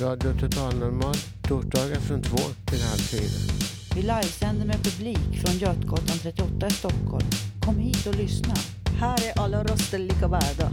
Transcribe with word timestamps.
Radio 0.00 0.32
Total 0.40 0.74
Normal, 0.78 1.14
torsdagar 1.48 2.00
från 2.00 2.22
två 2.22 2.36
till 2.66 2.82
halv 2.82 2.98
fyra. 2.98 3.54
Vi 3.94 4.02
livesänder 4.02 4.66
med 4.66 4.76
publik 4.76 5.44
från 5.44 5.58
Götgatan 5.58 6.18
38 6.22 6.66
i 6.66 6.70
Stockholm. 6.70 7.26
Kom 7.64 7.78
hit 7.78 8.06
och 8.06 8.14
lyssna. 8.14 8.54
Här 8.98 9.18
är 9.28 9.42
alla 9.42 9.64
röster 9.64 9.98
lika 9.98 10.28
värda. 10.28 10.70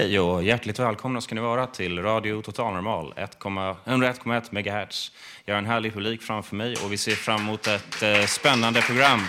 Hej 0.00 0.20
och 0.20 0.42
hjärtligt 0.42 0.78
välkomna 0.78 1.20
ska 1.20 1.34
ni 1.34 1.40
vara 1.40 1.66
till 1.66 2.02
Radio 2.02 2.42
Total 2.42 2.74
Normal 2.74 3.14
101,1 3.16 4.50
MHz. 4.50 5.12
Jag 5.44 5.54
har 5.54 5.58
en 5.58 5.66
härlig 5.66 5.92
publik 5.92 6.22
framför 6.22 6.56
mig 6.56 6.76
och 6.84 6.92
vi 6.92 6.96
ser 6.96 7.12
fram 7.12 7.40
emot 7.40 7.66
ett 7.66 8.02
eh, 8.02 8.26
spännande 8.26 8.82
program. 8.82 9.20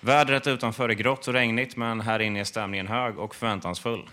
Vädret 0.00 0.46
utanför 0.46 0.88
är 0.88 0.94
grått 0.94 1.28
och 1.28 1.34
regnigt 1.34 1.76
men 1.76 2.00
här 2.00 2.20
inne 2.20 2.40
är 2.40 2.44
stämningen 2.44 2.88
hög 2.88 3.18
och 3.18 3.34
förväntansfull. 3.34 4.08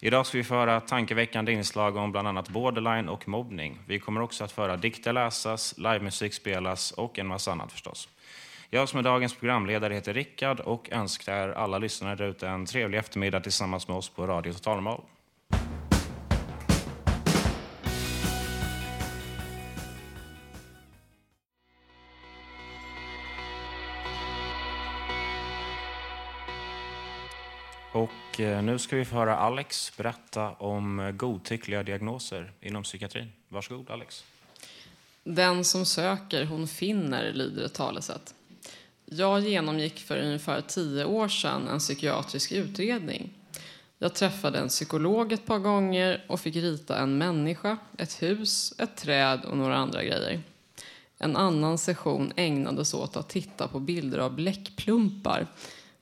Idag 0.00 0.26
ska 0.26 0.38
vi 0.38 0.44
föra 0.44 0.80
tankeväckande 0.80 1.52
inslag 1.52 1.96
om 1.96 2.12
bland 2.12 2.28
annat 2.28 2.48
borderline 2.48 3.08
och 3.08 3.28
mobbning. 3.28 3.78
Vi 3.86 3.98
kommer 3.98 4.20
också 4.20 4.44
att 4.44 4.52
föra 4.52 4.76
dikter 4.76 5.12
läsas, 5.12 5.74
livemusik 5.78 6.34
spelas 6.34 6.92
och 6.92 7.18
en 7.18 7.26
massa 7.26 7.52
annat 7.52 7.72
förstås. 7.72 8.08
Jag 8.76 8.88
som 8.88 8.98
är 8.98 9.02
dagens 9.02 9.34
programledare 9.34 9.94
heter 9.94 10.14
Rickard 10.14 10.60
och 10.60 10.92
önskar 10.92 11.48
alla 11.48 11.78
lyssnare 11.78 12.14
där 12.14 12.24
ute 12.24 12.48
en 12.48 12.66
trevlig 12.66 12.98
eftermiddag 12.98 13.40
tillsammans 13.40 13.88
med 13.88 13.96
oss 13.96 14.08
på 14.08 14.26
Radio 14.26 14.52
Totalnormal. 14.52 15.00
Och 27.92 28.40
eh, 28.40 28.62
nu 28.62 28.78
ska 28.78 28.96
vi 28.96 29.04
få 29.04 29.16
höra 29.16 29.36
Alex 29.36 29.96
berätta 29.96 30.50
om 30.50 31.12
godtyckliga 31.16 31.82
diagnoser 31.82 32.52
inom 32.60 32.82
psykiatrin. 32.82 33.32
Varsågod 33.48 33.90
Alex. 33.90 34.24
Den 35.24 35.64
som 35.64 35.86
söker, 35.86 36.44
hon 36.44 36.68
finner, 36.68 37.32
lyder 37.32 37.64
ett 37.64 37.74
talesätt. 37.74 38.35
Jag 39.06 39.40
genomgick 39.40 39.98
för 39.98 40.18
ungefär 40.18 40.60
tio 40.60 41.04
år 41.04 41.28
sedan 41.28 41.68
en 41.68 41.78
psykiatrisk 41.78 42.52
utredning. 42.52 43.32
Jag 43.98 44.14
träffade 44.14 44.58
en 44.58 44.68
psykolog 44.68 45.32
ett 45.32 45.46
par 45.46 45.58
gånger 45.58 46.24
och 46.28 46.40
fick 46.40 46.56
rita 46.56 46.98
en 46.98 47.18
människa, 47.18 47.76
ett 47.98 48.22
hus, 48.22 48.74
ett 48.78 48.96
träd 48.96 49.44
och 49.44 49.56
några 49.56 49.76
andra 49.76 50.04
grejer. 50.04 50.42
En 51.18 51.36
annan 51.36 51.78
session 51.78 52.32
ägnades 52.36 52.94
åt 52.94 53.16
att 53.16 53.28
titta 53.28 53.68
på 53.68 53.80
bilder 53.80 54.18
av 54.18 54.34
bläckplumpar, 54.34 55.46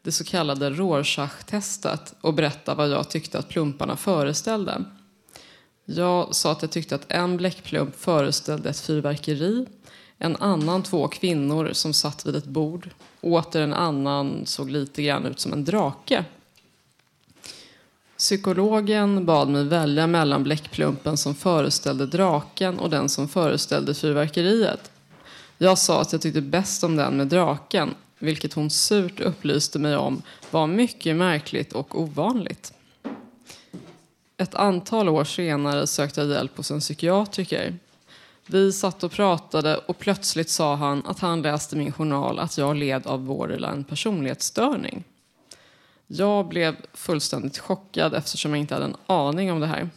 det 0.02 0.12
så 0.12 0.24
kallade 0.24 0.70
Rorschach-testet, 0.70 2.14
och 2.20 2.34
berätta 2.34 2.74
vad 2.74 2.88
jag 2.88 3.10
tyckte 3.10 3.38
att 3.38 3.48
plumparna 3.48 3.96
föreställde. 3.96 4.84
Jag 5.84 6.34
sa 6.34 6.52
att 6.52 6.62
jag 6.62 6.70
tyckte 6.70 6.94
att 6.94 7.12
en 7.12 7.36
bläckplump 7.36 7.96
föreställde 7.96 8.70
ett 8.70 8.80
fyrverkeri, 8.80 9.66
en 10.24 10.36
annan 10.36 10.82
två 10.82 11.08
kvinnor 11.08 11.70
som 11.72 11.92
satt 11.92 12.26
vid 12.26 12.36
ett 12.36 12.44
bord. 12.44 12.90
Åter 13.20 13.62
en 13.62 13.72
annan 13.72 14.46
såg 14.46 14.70
lite 14.70 15.02
grann 15.02 15.26
ut 15.26 15.40
som 15.40 15.52
en 15.52 15.64
drake. 15.64 16.24
Psykologen 18.18 19.26
bad 19.26 19.48
mig 19.48 19.64
välja 19.64 20.06
mellan 20.06 20.42
bläckplumpen 20.42 21.16
som 21.16 21.34
föreställde 21.34 22.06
draken 22.06 22.78
och 22.78 22.90
den 22.90 23.08
som 23.08 23.28
föreställde 23.28 23.94
fyrverkeriet. 23.94 24.90
Jag 25.58 25.78
sa 25.78 26.00
att 26.00 26.12
jag 26.12 26.22
tyckte 26.22 26.40
bäst 26.40 26.84
om 26.84 26.96
den 26.96 27.16
med 27.16 27.26
draken, 27.26 27.94
vilket 28.18 28.52
hon 28.52 28.70
surt 28.70 29.20
upplyste 29.20 29.78
mig 29.78 29.96
om 29.96 30.22
var 30.50 30.66
mycket 30.66 31.16
märkligt 31.16 31.72
och 31.72 32.00
ovanligt. 32.00 32.72
Ett 34.36 34.54
antal 34.54 35.08
år 35.08 35.24
senare 35.24 35.86
sökte 35.86 36.20
jag 36.20 36.30
hjälp 36.30 36.56
hos 36.56 36.70
en 36.70 36.80
psykiatriker. 36.80 37.78
Vi 38.46 38.72
satt 38.72 39.04
och 39.04 39.12
pratade 39.12 39.76
och 39.76 39.98
plötsligt 39.98 40.50
sa 40.50 40.74
han 40.74 41.06
att 41.06 41.20
han 41.20 41.42
läste 41.42 41.76
min 41.76 41.92
journal 41.92 42.38
att 42.38 42.58
jag 42.58 42.76
led 42.76 43.06
av 43.06 43.20
borderline 43.20 43.84
personlighetsstörning. 43.84 45.04
Jag 46.06 46.48
blev 46.48 46.76
fullständigt 46.92 47.58
chockad 47.58 48.14
eftersom 48.14 48.50
jag 48.50 48.60
inte 48.60 48.74
hade 48.74 48.86
en 48.86 48.96
aning 49.06 49.52
om 49.52 49.60
det 49.60 49.66
här. 49.66 49.90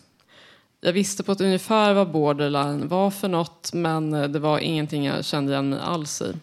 Jag 0.81 0.93
visste 0.93 1.23
på 1.23 1.31
ett 1.31 1.41
ungefär 1.41 1.93
vad 1.93 2.11
borderline 2.11 2.87
var 2.87 3.11
för 3.11 3.27
något 3.27 3.73
men 3.73 4.11
det 4.11 4.39
var 4.39 4.59
ingenting 4.59 5.05
jag 5.05 5.25
kände 5.25 5.51
igen 5.51 5.69
mig 5.69 5.79
alls 5.79 6.21
i. 6.21 6.33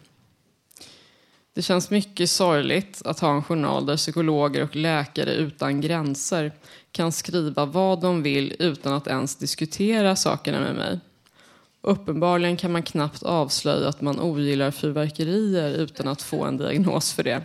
Det 1.54 1.62
känns 1.62 1.90
mycket 1.90 2.30
sorgligt 2.30 3.02
att 3.04 3.20
ha 3.20 3.34
en 3.34 3.42
journal 3.42 3.86
där 3.86 3.96
psykologer 3.96 4.62
och 4.62 4.76
läkare 4.76 5.34
utan 5.34 5.80
gränser 5.80 6.52
kan 6.92 7.12
skriva 7.12 7.64
vad 7.64 8.00
de 8.00 8.22
vill 8.22 8.56
utan 8.58 8.92
att 8.92 9.06
ens 9.06 9.36
diskutera 9.36 10.16
sakerna 10.16 10.60
med 10.60 10.74
mig. 10.74 11.00
Uppenbarligen 11.86 12.56
kan 12.56 12.72
man 12.72 12.82
knappt 12.82 13.22
avslöja 13.22 13.88
att 13.88 14.00
man 14.00 14.20
ogillar 14.20 14.70
fyrverkerier 14.70 15.70
utan 15.70 16.08
att 16.08 16.22
få 16.22 16.44
en 16.44 16.56
diagnos 16.56 17.12
för 17.12 17.22
det. 17.22 17.42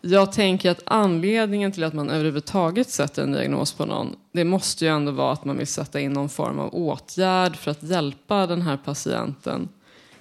Jag 0.00 0.32
tänker 0.32 0.70
att 0.70 0.82
anledningen 0.86 1.72
till 1.72 1.84
att 1.84 1.94
man 1.94 2.10
överhuvudtaget 2.10 2.90
sätter 2.90 3.22
en 3.22 3.32
diagnos 3.32 3.72
på 3.72 3.84
någon, 3.86 4.16
det 4.32 4.44
måste 4.44 4.84
ju 4.84 4.90
ändå 4.90 5.12
vara 5.12 5.32
att 5.32 5.44
man 5.44 5.56
vill 5.56 5.66
sätta 5.66 6.00
in 6.00 6.12
någon 6.12 6.28
form 6.28 6.58
av 6.58 6.74
åtgärd 6.74 7.56
för 7.56 7.70
att 7.70 7.82
hjälpa 7.82 8.46
den 8.46 8.62
här 8.62 8.76
patienten. 8.76 9.68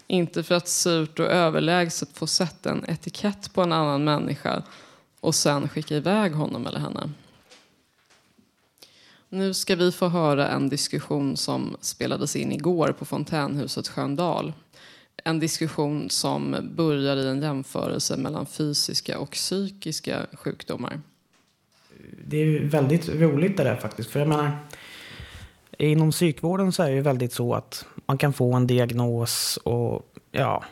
Inte 0.07 0.43
för 0.43 0.55
att 0.55 0.67
surt 0.67 1.19
och 1.19 1.25
överlägset 1.25 2.17
få 2.17 2.27
sätta 2.27 2.71
en 2.71 2.85
etikett 2.87 3.53
på 3.53 3.61
en 3.61 3.71
annan 3.71 4.03
människa 4.03 4.63
och 5.19 5.35
sen 5.35 5.69
skicka 5.69 5.95
iväg 5.95 6.33
honom 6.33 6.67
eller 6.67 6.79
henne. 6.79 7.09
Nu 9.31 9.53
ska 9.53 9.75
vi 9.75 9.91
få 9.91 10.07
höra 10.07 10.47
en 10.47 10.69
diskussion 10.69 11.37
som 11.37 11.77
spelades 11.81 12.35
in 12.35 12.51
igår 12.51 12.95
på 12.99 13.05
Fontänhuset 13.05 13.87
Sköndal. 13.87 14.53
En 15.23 15.39
diskussion 15.39 16.09
som 16.09 16.55
börjar 16.75 17.17
i 17.17 17.27
en 17.27 17.41
jämförelse 17.41 18.17
mellan 18.17 18.45
fysiska 18.45 19.19
och 19.19 19.31
psykiska 19.31 20.25
sjukdomar. 20.33 21.01
Det 22.25 22.37
är 22.37 22.59
väldigt 22.59 23.09
roligt 23.09 23.57
det 23.57 23.63
där 23.63 23.75
faktiskt. 23.75 24.09
För 24.09 24.19
jag 24.19 24.29
menar, 24.29 24.57
inom 25.77 26.11
psykvården 26.11 26.71
så 26.71 26.83
är 26.83 26.91
det 26.91 27.01
väldigt 27.01 27.33
så 27.33 27.53
att 27.53 27.85
man 28.05 28.17
kan 28.17 28.33
få 28.33 28.53
en 28.53 28.67
diagnos 28.67 29.59
och 29.63 30.13
ja, 30.31 30.63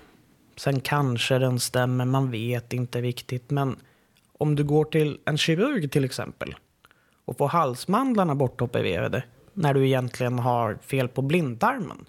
sen 0.55 0.79
kanske 0.79 1.39
den 1.39 1.59
stämmer, 1.59 2.05
man 2.05 2.31
vet 2.31 2.73
inte 2.73 3.01
riktigt. 3.01 3.49
Men 3.49 3.75
om 4.37 4.55
du 4.55 4.63
går 4.63 4.85
till 4.85 5.19
en 5.25 5.37
kirurg 5.37 5.91
till 5.91 6.05
exempel 6.05 6.55
och 7.27 7.37
får 7.37 7.47
halsmandlarna 7.47 8.35
bortopererade 8.35 9.23
när 9.53 9.73
du 9.73 9.87
egentligen 9.87 10.39
har 10.39 10.77
fel 10.81 11.07
på 11.07 11.21
blindtarmen. 11.21 12.05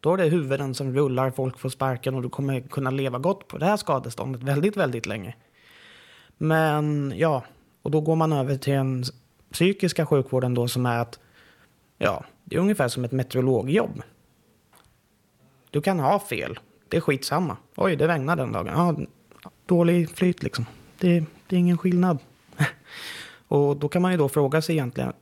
Då 0.00 0.12
är 0.12 0.16
det 0.16 0.24
huvuden 0.24 0.74
som 0.74 0.94
rullar, 0.94 1.30
folk 1.30 1.58
får 1.58 1.68
sparken 1.68 2.14
och 2.14 2.22
du 2.22 2.28
kommer 2.28 2.60
kunna 2.60 2.90
leva 2.90 3.18
gott 3.18 3.48
på 3.48 3.58
det 3.58 3.66
här 3.66 3.76
skadeståndet 3.76 4.42
väldigt, 4.42 4.76
väldigt 4.76 5.06
länge. 5.06 5.34
Men 6.38 7.12
ja, 7.16 7.44
och 7.82 7.90
då 7.90 8.00
går 8.00 8.16
man 8.16 8.32
över 8.32 8.56
till 8.56 8.72
den 8.72 9.04
psykiska 9.52 10.06
sjukvården 10.06 10.54
då 10.54 10.68
som 10.68 10.86
är 10.86 10.98
att 10.98 11.18
ja, 11.98 12.24
det 12.44 12.56
är 12.56 12.60
ungefär 12.60 12.88
som 12.88 13.04
ett 13.04 13.12
meteorologjobb. 13.12 14.02
Du 15.70 15.80
kan 15.80 16.00
ha 16.00 16.20
fel, 16.20 16.58
det 16.88 16.96
är 16.96 17.00
skitsamma. 17.00 17.56
Oj, 17.76 17.96
det 17.96 18.08
regnar 18.08 18.36
den 18.36 18.52
dagen. 18.52 18.66
Ja, 18.66 18.96
dålig 19.66 20.10
flyt 20.10 20.42
liksom. 20.42 20.66
Det, 20.98 21.24
det 21.46 21.56
är 21.56 21.60
ingen 21.60 21.78
skillnad. 21.78 22.18
Och 23.52 23.76
då 23.76 23.88
kan 23.88 24.02
man 24.02 24.12
ju 24.12 24.18
då 24.18 24.28
fråga 24.28 24.62
sig 24.62 24.74
egentligen, 24.74 25.12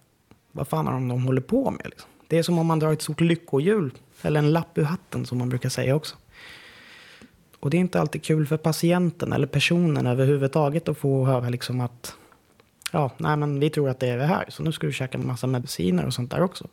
vad 0.52 0.68
fan 0.68 0.88
är 0.88 0.92
de 0.92 1.24
håller 1.24 1.40
på 1.40 1.70
med? 1.70 1.82
Liksom? 1.84 2.10
Det 2.28 2.38
är 2.38 2.42
som 2.42 2.58
om 2.58 2.66
man 2.66 2.78
drar 2.78 2.92
ett 2.92 3.02
stort 3.02 3.20
lyckohjul, 3.20 3.90
eller 4.22 4.38
en 4.38 4.52
lapp 4.52 4.78
ur 4.78 4.82
hatten 4.82 5.26
som 5.26 5.38
man 5.38 5.48
brukar 5.48 5.68
säga 5.68 5.94
också. 5.96 6.16
Och 7.60 7.70
det 7.70 7.76
är 7.76 7.78
inte 7.78 8.00
alltid 8.00 8.22
kul 8.22 8.46
för 8.46 8.56
patienten 8.56 9.32
eller 9.32 9.46
personen 9.46 10.06
överhuvudtaget 10.06 10.88
att 10.88 10.98
få 10.98 11.24
höra 11.24 11.48
liksom 11.48 11.80
att 11.80 12.14
ja, 12.92 13.10
nej 13.16 13.36
men 13.36 13.60
vi 13.60 13.70
tror 13.70 13.88
att 13.88 14.00
det 14.00 14.08
är 14.08 14.18
det 14.18 14.26
här. 14.26 14.44
Så 14.48 14.62
nu 14.62 14.72
ska 14.72 14.86
du 14.86 14.92
käka 14.92 15.18
en 15.18 15.26
massa 15.26 15.46
mediciner 15.46 16.06
och 16.06 16.14
sånt 16.14 16.30
där 16.30 16.42
också. 16.42 16.68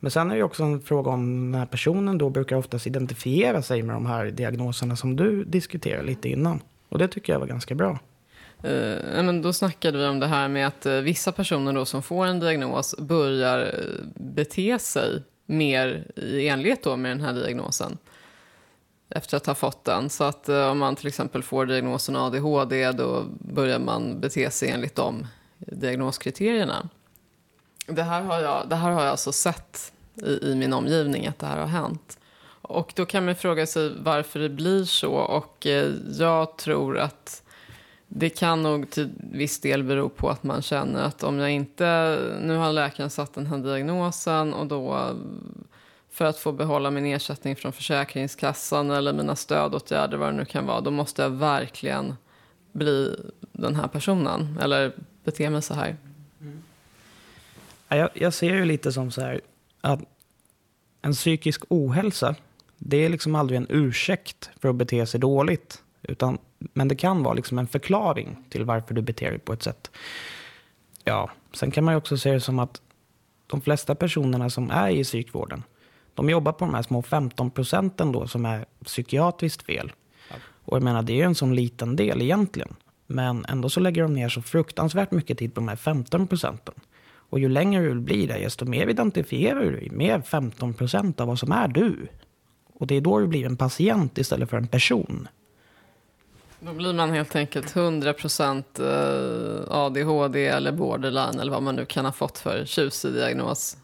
Men 0.00 0.10
sen 0.10 0.30
är 0.30 0.36
det 0.36 0.42
också 0.42 0.64
en 0.64 0.80
fråga 0.80 1.10
om 1.10 1.52
den 1.52 1.60
här 1.60 1.66
personen 1.66 2.18
då 2.18 2.30
brukar 2.30 2.56
oftast 2.56 2.86
identifiera 2.86 3.62
sig 3.62 3.82
med 3.82 3.96
de 3.96 4.06
här 4.06 4.26
diagnoserna 4.26 4.96
som 4.96 5.16
du 5.16 5.44
diskuterade 5.44 6.06
lite 6.06 6.28
innan. 6.28 6.60
Och 6.88 6.98
det 6.98 7.08
tycker 7.08 7.32
jag 7.32 7.40
var 7.40 7.46
ganska 7.46 7.74
bra. 7.74 7.98
Eh, 8.66 9.22
men 9.22 9.42
då 9.42 9.52
snackade 9.52 9.98
vi 9.98 10.06
om 10.06 10.20
det 10.20 10.26
här 10.26 10.48
med 10.48 10.66
att 10.66 10.86
eh, 10.86 10.94
vissa 10.94 11.32
personer 11.32 11.72
då 11.72 11.84
som 11.84 12.02
får 12.02 12.26
en 12.26 12.40
diagnos 12.40 12.94
börjar 12.98 13.58
eh, 13.58 14.04
bete 14.14 14.78
sig 14.78 15.22
mer 15.46 16.10
i 16.16 16.48
enlighet 16.48 16.82
då 16.82 16.96
med 16.96 17.10
den 17.10 17.20
här 17.20 17.32
diagnosen 17.32 17.98
efter 19.08 19.36
att 19.36 19.46
ha 19.46 19.54
fått 19.54 19.84
den. 19.84 20.10
Så 20.10 20.24
att 20.24 20.48
eh, 20.48 20.70
om 20.70 20.78
man 20.78 20.96
till 20.96 21.06
exempel 21.06 21.42
får 21.42 21.66
diagnosen 21.66 22.16
ADHD 22.16 22.92
då 22.92 23.24
börjar 23.38 23.78
man 23.78 24.20
bete 24.20 24.50
sig 24.50 24.70
enligt 24.70 24.94
de 24.94 25.26
diagnoskriterierna. 25.58 26.88
Det 27.86 28.02
här 28.02 28.22
har 28.22 28.40
jag, 28.40 28.68
det 28.68 28.76
här 28.76 28.90
har 28.90 29.02
jag 29.02 29.10
alltså 29.10 29.32
sett 29.32 29.92
i, 30.14 30.50
i 30.50 30.54
min 30.54 30.72
omgivning 30.72 31.26
att 31.26 31.38
det 31.38 31.46
här 31.46 31.58
har 31.58 31.66
hänt. 31.66 32.18
Och 32.62 32.92
då 32.96 33.06
kan 33.06 33.24
man 33.24 33.34
fråga 33.34 33.66
sig 33.66 33.92
varför 33.98 34.40
det 34.40 34.48
blir 34.48 34.84
så. 34.84 35.12
Och 35.12 35.66
eh, 35.66 35.92
jag 36.18 36.56
tror 36.56 36.98
att 36.98 37.42
det 38.08 38.28
kan 38.30 38.62
nog 38.62 38.90
till 38.90 39.10
viss 39.32 39.60
del 39.60 39.82
bero 39.82 40.08
på 40.08 40.30
att 40.30 40.42
man 40.42 40.62
känner 40.62 41.02
att 41.02 41.22
om 41.22 41.38
jag 41.38 41.50
inte... 41.50 42.18
Nu 42.40 42.56
har 42.56 42.72
läkaren 42.72 43.10
satt 43.10 43.34
den 43.34 43.46
här 43.46 43.58
diagnosen 43.58 44.54
och 44.54 44.66
då 44.66 45.14
för 46.10 46.24
att 46.24 46.38
få 46.38 46.52
behålla 46.52 46.90
min 46.90 47.06
ersättning 47.06 47.56
från 47.56 47.72
Försäkringskassan 47.72 48.90
eller 48.90 49.12
mina 49.12 49.36
stödåtgärder, 49.36 50.16
vad 50.16 50.28
det 50.28 50.36
nu 50.36 50.44
kan 50.44 50.66
vara, 50.66 50.80
då 50.80 50.90
måste 50.90 51.22
jag 51.22 51.30
verkligen 51.30 52.14
bli 52.72 53.16
den 53.52 53.76
här 53.76 53.88
personen 53.88 54.58
eller 54.62 54.92
bete 55.24 55.50
mig 55.50 55.62
så 55.62 55.74
här. 55.74 55.96
Jag, 57.88 58.10
jag 58.14 58.34
ser 58.34 58.54
ju 58.54 58.64
lite 58.64 58.92
som 58.92 59.10
så 59.10 59.20
här 59.20 59.40
att 59.80 60.00
en 61.02 61.12
psykisk 61.12 61.62
ohälsa, 61.68 62.34
det 62.78 62.96
är 62.96 63.08
liksom 63.08 63.34
aldrig 63.34 63.56
en 63.56 63.66
ursäkt 63.68 64.50
för 64.60 64.68
att 64.68 64.76
bete 64.76 65.06
sig 65.06 65.20
dåligt. 65.20 65.82
Utan, 66.02 66.38
men 66.58 66.88
det 66.88 66.94
kan 66.94 67.22
vara 67.22 67.34
liksom 67.34 67.58
en 67.58 67.66
förklaring 67.66 68.36
till 68.48 68.64
varför 68.64 68.94
du 68.94 69.02
beter 69.02 69.30
dig 69.30 69.38
på 69.38 69.52
ett 69.52 69.62
sätt. 69.62 69.90
Ja, 71.04 71.30
sen 71.52 71.70
kan 71.70 71.84
man 71.84 71.94
ju 71.94 71.98
också 71.98 72.18
se 72.18 72.32
det 72.32 72.40
som 72.40 72.58
att 72.58 72.80
de 73.46 73.60
flesta 73.60 73.94
personerna 73.94 74.50
som 74.50 74.70
är 74.70 74.90
i 74.90 75.04
psykvården, 75.04 75.62
de 76.14 76.30
jobbar 76.30 76.52
på 76.52 76.64
de 76.64 76.74
här 76.74 76.82
små 76.82 77.02
15 77.02 77.50
procenten 77.50 78.12
då 78.12 78.26
som 78.26 78.46
är 78.46 78.66
psykiatriskt 78.84 79.62
fel. 79.62 79.92
Och 80.66 80.76
jag 80.76 80.82
menar, 80.82 81.02
det 81.02 81.12
är 81.12 81.16
ju 81.16 81.22
en 81.22 81.34
sån 81.34 81.54
liten 81.54 81.96
del 81.96 82.22
egentligen. 82.22 82.74
Men 83.06 83.44
ändå 83.48 83.68
så 83.68 83.80
lägger 83.80 84.02
de 84.02 84.14
ner 84.14 84.28
så 84.28 84.42
fruktansvärt 84.42 85.10
mycket 85.10 85.38
tid 85.38 85.54
på 85.54 85.60
de 85.60 85.68
här 85.68 85.76
15 85.76 86.26
procenten. 86.26 86.74
Och 87.30 87.38
ju 87.38 87.48
längre 87.48 87.88
du 87.88 88.00
blir 88.00 88.28
där, 88.28 88.40
desto 88.40 88.64
mer 88.64 88.86
identifierar 88.86 89.60
du 89.60 89.70
dig 89.70 89.90
med 89.90 90.26
15 90.26 90.74
procent 90.74 91.20
av 91.20 91.28
vad 91.28 91.38
som 91.38 91.52
är 91.52 91.68
du. 91.68 92.08
Och 92.74 92.86
det 92.86 92.94
är 92.94 93.00
då 93.00 93.18
du 93.18 93.26
blir 93.26 93.46
en 93.46 93.56
patient 93.56 94.18
istället 94.18 94.50
för 94.50 94.56
en 94.56 94.66
person. 94.66 95.28
Då 96.66 96.72
blir 96.72 96.92
man 96.92 97.10
helt 97.10 97.36
enkelt 97.36 97.74
100% 97.74 98.64
eh, 98.80 99.76
ADHD 99.76 100.46
eller 100.46 100.72
borderline 100.72 101.40
eller 101.40 101.52
vad 101.52 101.62
man 101.62 101.76
nu 101.76 101.84
kan 101.84 102.04
ha 102.04 102.12
fått 102.12 102.38
för 102.38 102.64
tjusig 102.64 103.12
diagnos. 103.12 103.76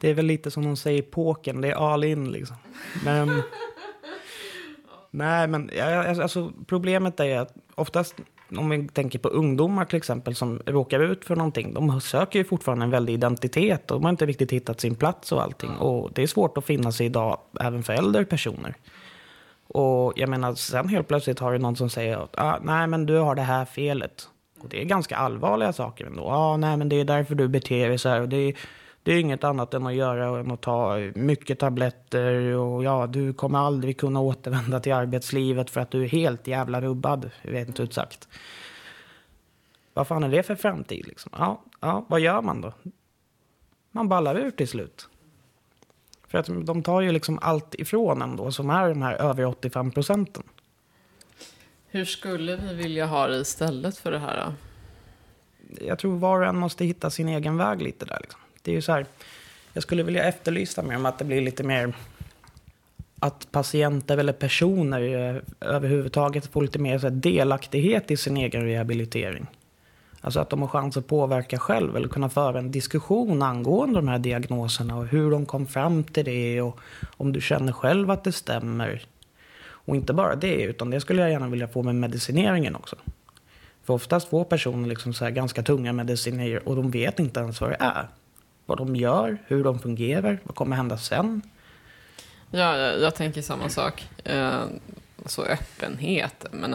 Det 0.00 0.10
är 0.10 0.14
väl 0.14 0.26
lite 0.26 0.50
som 0.50 0.64
de 0.64 0.76
säger 0.76 0.98
i 0.98 1.02
pokern, 1.02 1.60
det 1.60 1.68
är 1.68 1.92
all 1.92 2.04
in 2.04 2.32
liksom. 2.32 2.56
Men... 3.04 3.42
Nej, 5.10 5.48
men 5.48 5.70
alltså, 6.22 6.52
problemet 6.66 7.20
är 7.20 7.38
att 7.38 7.54
oftast 7.74 8.14
om 8.56 8.68
vi 8.70 8.88
tänker 8.88 9.18
på 9.18 9.28
ungdomar 9.28 9.84
till 9.84 9.96
exempel 9.96 10.34
som 10.34 10.62
råkar 10.66 11.00
ut 11.00 11.24
för 11.24 11.36
någonting. 11.36 11.74
De 11.74 12.00
söker 12.00 12.38
ju 12.38 12.44
fortfarande 12.44 12.84
en 12.84 12.90
väldig 12.90 13.14
identitet. 13.14 13.88
De 13.88 14.02
har 14.02 14.10
inte 14.10 14.26
riktigt 14.26 14.52
hittat 14.52 14.80
sin 14.80 14.94
plats 14.94 15.32
och 15.32 15.42
allting. 15.42 15.70
Och 15.70 16.10
det 16.14 16.22
är 16.22 16.26
svårt 16.26 16.58
att 16.58 16.64
finna 16.64 16.92
sig 16.92 17.06
idag 17.06 17.38
även 17.60 17.82
för 17.82 17.92
äldre 17.92 18.24
personer. 18.24 18.74
Och 19.66 20.12
jag 20.16 20.28
menar, 20.28 20.54
sen 20.54 20.88
helt 20.88 21.08
plötsligt 21.08 21.38
har 21.38 21.52
du 21.52 21.58
någon 21.58 21.76
som 21.76 21.90
säger 21.90 22.16
att 22.16 22.38
ah, 22.38 22.58
nej, 22.62 22.86
men 22.86 23.06
du 23.06 23.18
har 23.18 23.34
det 23.34 23.42
här 23.42 23.64
felet. 23.64 24.28
Och 24.60 24.68
det 24.68 24.80
är 24.80 24.84
ganska 24.84 25.16
allvarliga 25.16 25.72
saker 25.72 26.06
ändå. 26.06 26.28
Ah, 26.28 26.56
nej, 26.56 26.76
men 26.76 26.88
det 26.88 26.96
är 26.96 27.04
därför 27.04 27.34
du 27.34 27.48
beter 27.48 27.88
dig 27.88 27.98
så 27.98 28.08
här. 28.08 28.20
Och 28.20 28.28
det 28.28 28.36
är, 28.36 28.56
det 29.02 29.12
är 29.12 29.20
inget 29.20 29.44
annat 29.44 29.74
än 29.74 29.86
att 29.86 29.94
göra 29.94 30.40
än 30.40 30.50
att 30.50 30.60
ta 30.60 30.96
mycket 31.14 31.58
tabletter 31.58 32.56
och 32.56 32.84
ja, 32.84 33.06
du 33.06 33.32
kommer 33.32 33.58
aldrig 33.58 33.98
kunna 33.98 34.20
återvända 34.20 34.80
till 34.80 34.92
arbetslivet 34.92 35.70
för 35.70 35.80
att 35.80 35.90
du 35.90 36.02
är 36.02 36.08
helt 36.08 36.46
jävla 36.46 36.80
rubbad, 36.80 37.30
rent 37.42 37.80
ut 37.80 37.94
sagt. 37.94 38.28
Vad 39.94 40.06
fan 40.06 40.24
är 40.24 40.28
det 40.28 40.42
för 40.42 40.54
framtid 40.54 41.06
liksom? 41.06 41.32
Ja, 41.38 41.62
ja, 41.80 42.04
vad 42.08 42.20
gör 42.20 42.42
man 42.42 42.60
då? 42.60 42.72
Man 43.90 44.08
ballar 44.08 44.36
ur 44.36 44.50
till 44.50 44.68
slut. 44.68 45.08
För 46.34 46.38
att 46.38 46.66
de 46.66 46.82
tar 46.82 47.00
ju 47.00 47.12
liksom 47.12 47.38
allt 47.42 47.74
ifrån 47.74 48.22
en 48.22 48.36
då, 48.36 48.52
som 48.52 48.70
är 48.70 48.88
de 48.88 49.02
här 49.02 49.14
över 49.14 49.44
85 49.44 49.90
procenten. 49.90 50.42
Hur 51.86 52.04
skulle 52.04 52.56
vi 52.56 52.74
vilja 52.74 53.06
ha 53.06 53.26
det 53.26 53.40
istället 53.40 53.98
för 53.98 54.10
det 54.10 54.18
här 54.18 54.44
då? 54.46 54.52
Jag 55.86 55.98
tror 55.98 56.18
var 56.18 56.40
och 56.40 56.46
en 56.46 56.56
måste 56.56 56.84
hitta 56.84 57.10
sin 57.10 57.28
egen 57.28 57.56
väg 57.56 57.82
lite 57.82 58.04
där 58.04 58.18
liksom. 58.20 58.40
Det 58.62 58.70
är 58.70 58.74
ju 58.74 58.82
så 58.82 58.92
här, 58.92 59.06
jag 59.72 59.82
skulle 59.82 60.02
vilja 60.02 60.24
efterlysa 60.24 60.82
mer 60.82 60.96
om 60.96 61.06
att 61.06 61.18
det 61.18 61.24
blir 61.24 61.40
lite 61.40 61.62
mer 61.62 61.96
att 63.18 63.52
patienter 63.52 64.18
eller 64.18 64.32
personer 64.32 65.00
eh, 65.00 65.42
överhuvudtaget 65.60 66.46
får 66.46 66.62
lite 66.62 66.78
mer 66.78 66.98
så 66.98 67.08
delaktighet 67.08 68.10
i 68.10 68.16
sin 68.16 68.36
egen 68.36 68.64
rehabilitering. 68.64 69.46
Alltså 70.24 70.40
att 70.40 70.50
de 70.50 70.60
har 70.62 70.68
chans 70.68 70.96
att 70.96 71.06
påverka 71.06 71.58
själv 71.58 71.96
eller 71.96 72.08
kunna 72.08 72.28
föra 72.28 72.58
en 72.58 72.70
diskussion 72.70 73.42
angående 73.42 73.98
de 73.98 74.08
här 74.08 74.18
diagnoserna 74.18 74.96
och 74.96 75.06
hur 75.06 75.30
de 75.30 75.46
kom 75.46 75.66
fram 75.66 76.04
till 76.04 76.24
det 76.24 76.62
och 76.62 76.78
om 77.16 77.32
du 77.32 77.40
känner 77.40 77.72
själv 77.72 78.10
att 78.10 78.24
det 78.24 78.32
stämmer. 78.32 79.02
Och 79.66 79.96
inte 79.96 80.12
bara 80.12 80.36
det, 80.36 80.62
utan 80.62 80.90
det 80.90 81.00
skulle 81.00 81.22
jag 81.22 81.30
gärna 81.30 81.48
vilja 81.48 81.68
få 81.68 81.82
med 81.82 81.94
medicineringen 81.94 82.76
också. 82.76 82.96
För 83.84 83.94
oftast 83.94 84.28
får 84.28 84.44
personer 84.44 84.88
liksom 84.88 85.14
så 85.14 85.30
ganska 85.30 85.62
tunga 85.62 85.92
mediciner 85.92 86.68
och 86.68 86.76
de 86.76 86.90
vet 86.90 87.18
inte 87.18 87.40
ens 87.40 87.60
vad 87.60 87.70
det 87.70 87.76
är 87.80 88.08
vad 88.66 88.78
de 88.78 88.96
gör, 88.96 89.38
hur 89.46 89.64
de 89.64 89.78
fungerar, 89.78 90.38
vad 90.42 90.56
kommer 90.56 90.76
hända 90.76 90.98
sen? 90.98 91.42
Ja, 92.50 92.76
jag, 92.76 93.00
jag 93.00 93.14
tänker 93.14 93.42
samma 93.42 93.68
sak. 93.68 94.08
Eh, 94.24 94.62
så 95.26 95.42
öppenhet. 95.42 96.46
Men 96.50 96.74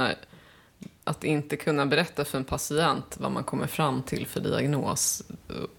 att 1.09 1.23
inte 1.23 1.57
kunna 1.57 1.85
berätta 1.85 2.25
för 2.25 2.38
en 2.38 2.44
patient 2.44 3.17
vad 3.19 3.31
man 3.31 3.44
kommer 3.44 3.67
fram 3.67 4.01
till 4.01 4.27
för 4.27 4.39
diagnos 4.39 5.23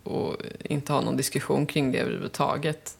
och 0.02 0.37
inte 0.64 0.92
ha 0.92 1.00
någon 1.00 1.16
diskussion 1.16 1.66
kring 1.66 1.92
det 1.92 1.99
överhuvudtaget. 1.99 2.99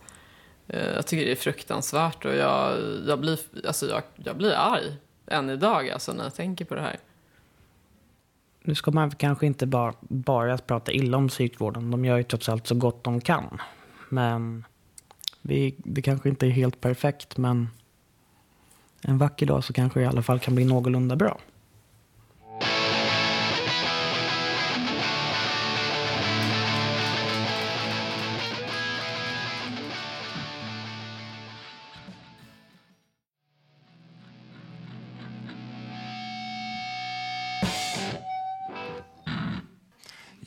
Eh, 0.69 0.89
jag 0.95 1.07
tycker 1.07 1.27
det 1.27 1.33
är 1.33 1.37
fruktansvärt 1.37 2.25
och 2.25 2.35
jag, 2.35 2.79
jag, 3.07 3.21
blir, 3.21 3.39
alltså 3.67 3.89
jag, 3.89 4.03
jag 4.15 4.37
blir 4.37 4.53
arg 4.53 4.97
än 5.27 5.51
idag 5.51 5.91
alltså, 5.91 6.13
när 6.13 6.25
jag 6.25 6.35
tänker 6.35 6.65
på 6.65 6.75
det 6.75 6.81
här 6.81 6.99
nu 8.63 8.75
ska 8.75 8.91
man 8.91 9.11
kanske 9.11 9.47
inte 9.47 9.67
bara, 9.67 9.95
bara 10.01 10.59
prata 10.59 10.93
illa 10.93 11.17
om 11.17 11.29
psykvården. 11.29 11.91
De 11.91 12.05
gör 12.05 12.17
ju 12.17 12.23
trots 12.23 12.49
allt 12.49 12.67
så 12.67 12.75
gott 12.75 13.05
de 13.05 13.21
kan. 13.21 13.61
Men 14.09 14.65
vi, 15.43 15.75
det 15.79 16.03
kanske 16.03 16.29
inte 16.29 16.47
är 16.47 16.51
helt 16.51 16.81
perfekt, 16.81 17.37
men 17.37 17.69
en 19.03 19.19
vacker 19.19 19.47
dag 19.47 19.65
så 19.65 19.73
kanske 19.73 20.01
det 20.01 20.05
i 20.05 20.07
alla 20.07 20.23
fall 20.23 20.39
kan 20.39 20.55
bli 20.55 20.65
någorlunda 20.65 21.17
bra. 21.17 21.39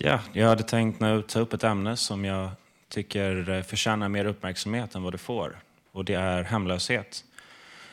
Ja, 0.06 0.20
jag 0.34 0.48
hade 0.48 0.64
tänkt 0.64 1.00
nu 1.00 1.22
ta 1.22 1.40
upp 1.40 1.54
ett 1.54 1.64
ämne 1.64 1.98
som 1.98 2.26
jag 2.26 2.50
tycker 2.90 3.50
eh, 3.50 3.62
förtjänar 3.62 4.10
mer 4.10 4.26
uppmärksamhet 4.26 4.96
än 4.96 5.04
vad 5.04 5.14
det 5.14 5.18
får. 5.18 5.60
Och 5.92 6.06
det 6.06 6.14
är 6.14 6.44
hemlöshet. 6.44 7.24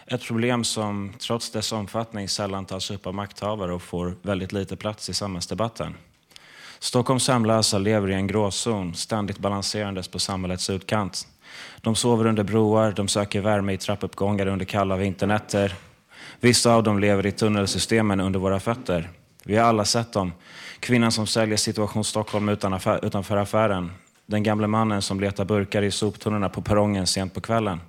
Ett 0.06 0.24
problem 0.24 0.64
som 0.64 1.12
trots 1.18 1.50
dess 1.50 1.72
omfattning 1.72 2.28
sällan 2.28 2.64
tas 2.64 2.90
upp 2.90 3.06
av 3.06 3.14
makthavare 3.14 3.72
och 3.72 3.82
får 3.82 4.14
väldigt 4.22 4.52
lite 4.52 4.76
plats 4.76 5.10
i 5.10 5.14
samhällsdebatten. 5.14 5.94
Stockholms 6.78 7.28
hemlösa 7.28 7.78
lever 7.78 8.10
i 8.10 8.14
en 8.14 8.26
gråzon, 8.26 8.94
ständigt 8.94 9.38
balanserandes 9.38 10.08
på 10.08 10.18
samhällets 10.18 10.70
utkant. 10.70 11.28
De 11.80 11.94
sover 11.94 12.26
under 12.26 12.42
broar, 12.42 12.92
de 12.92 13.08
söker 13.08 13.40
värme 13.40 13.72
i 13.72 13.76
trappuppgångar 13.76 14.46
under 14.46 14.64
kalla 14.64 14.96
vinternätter. 14.96 15.74
Vissa 16.40 16.74
av 16.74 16.82
dem 16.82 16.98
lever 16.98 17.26
i 17.26 17.32
tunnelsystemen 17.32 18.20
under 18.20 18.40
våra 18.40 18.60
fötter. 18.60 19.10
Vi 19.44 19.56
har 19.56 19.64
alla 19.64 19.84
sett 19.84 20.12
dem. 20.12 20.32
Kvinnan 20.80 21.12
som 21.12 21.26
säljer 21.26 21.56
Situation 21.56 22.04
Stockholm 22.04 22.48
utanför 23.02 23.36
affären. 23.36 23.92
Den 24.26 24.42
gamle 24.42 24.66
mannen 24.66 25.02
som 25.02 25.20
letar 25.20 25.44
burkar 25.44 25.82
i 25.82 25.90
soptunnorna 25.90 26.48
på 26.48 26.62
perrongen 26.62 27.06
sent 27.06 27.34
på 27.34 27.40
kvällen. 27.40 27.80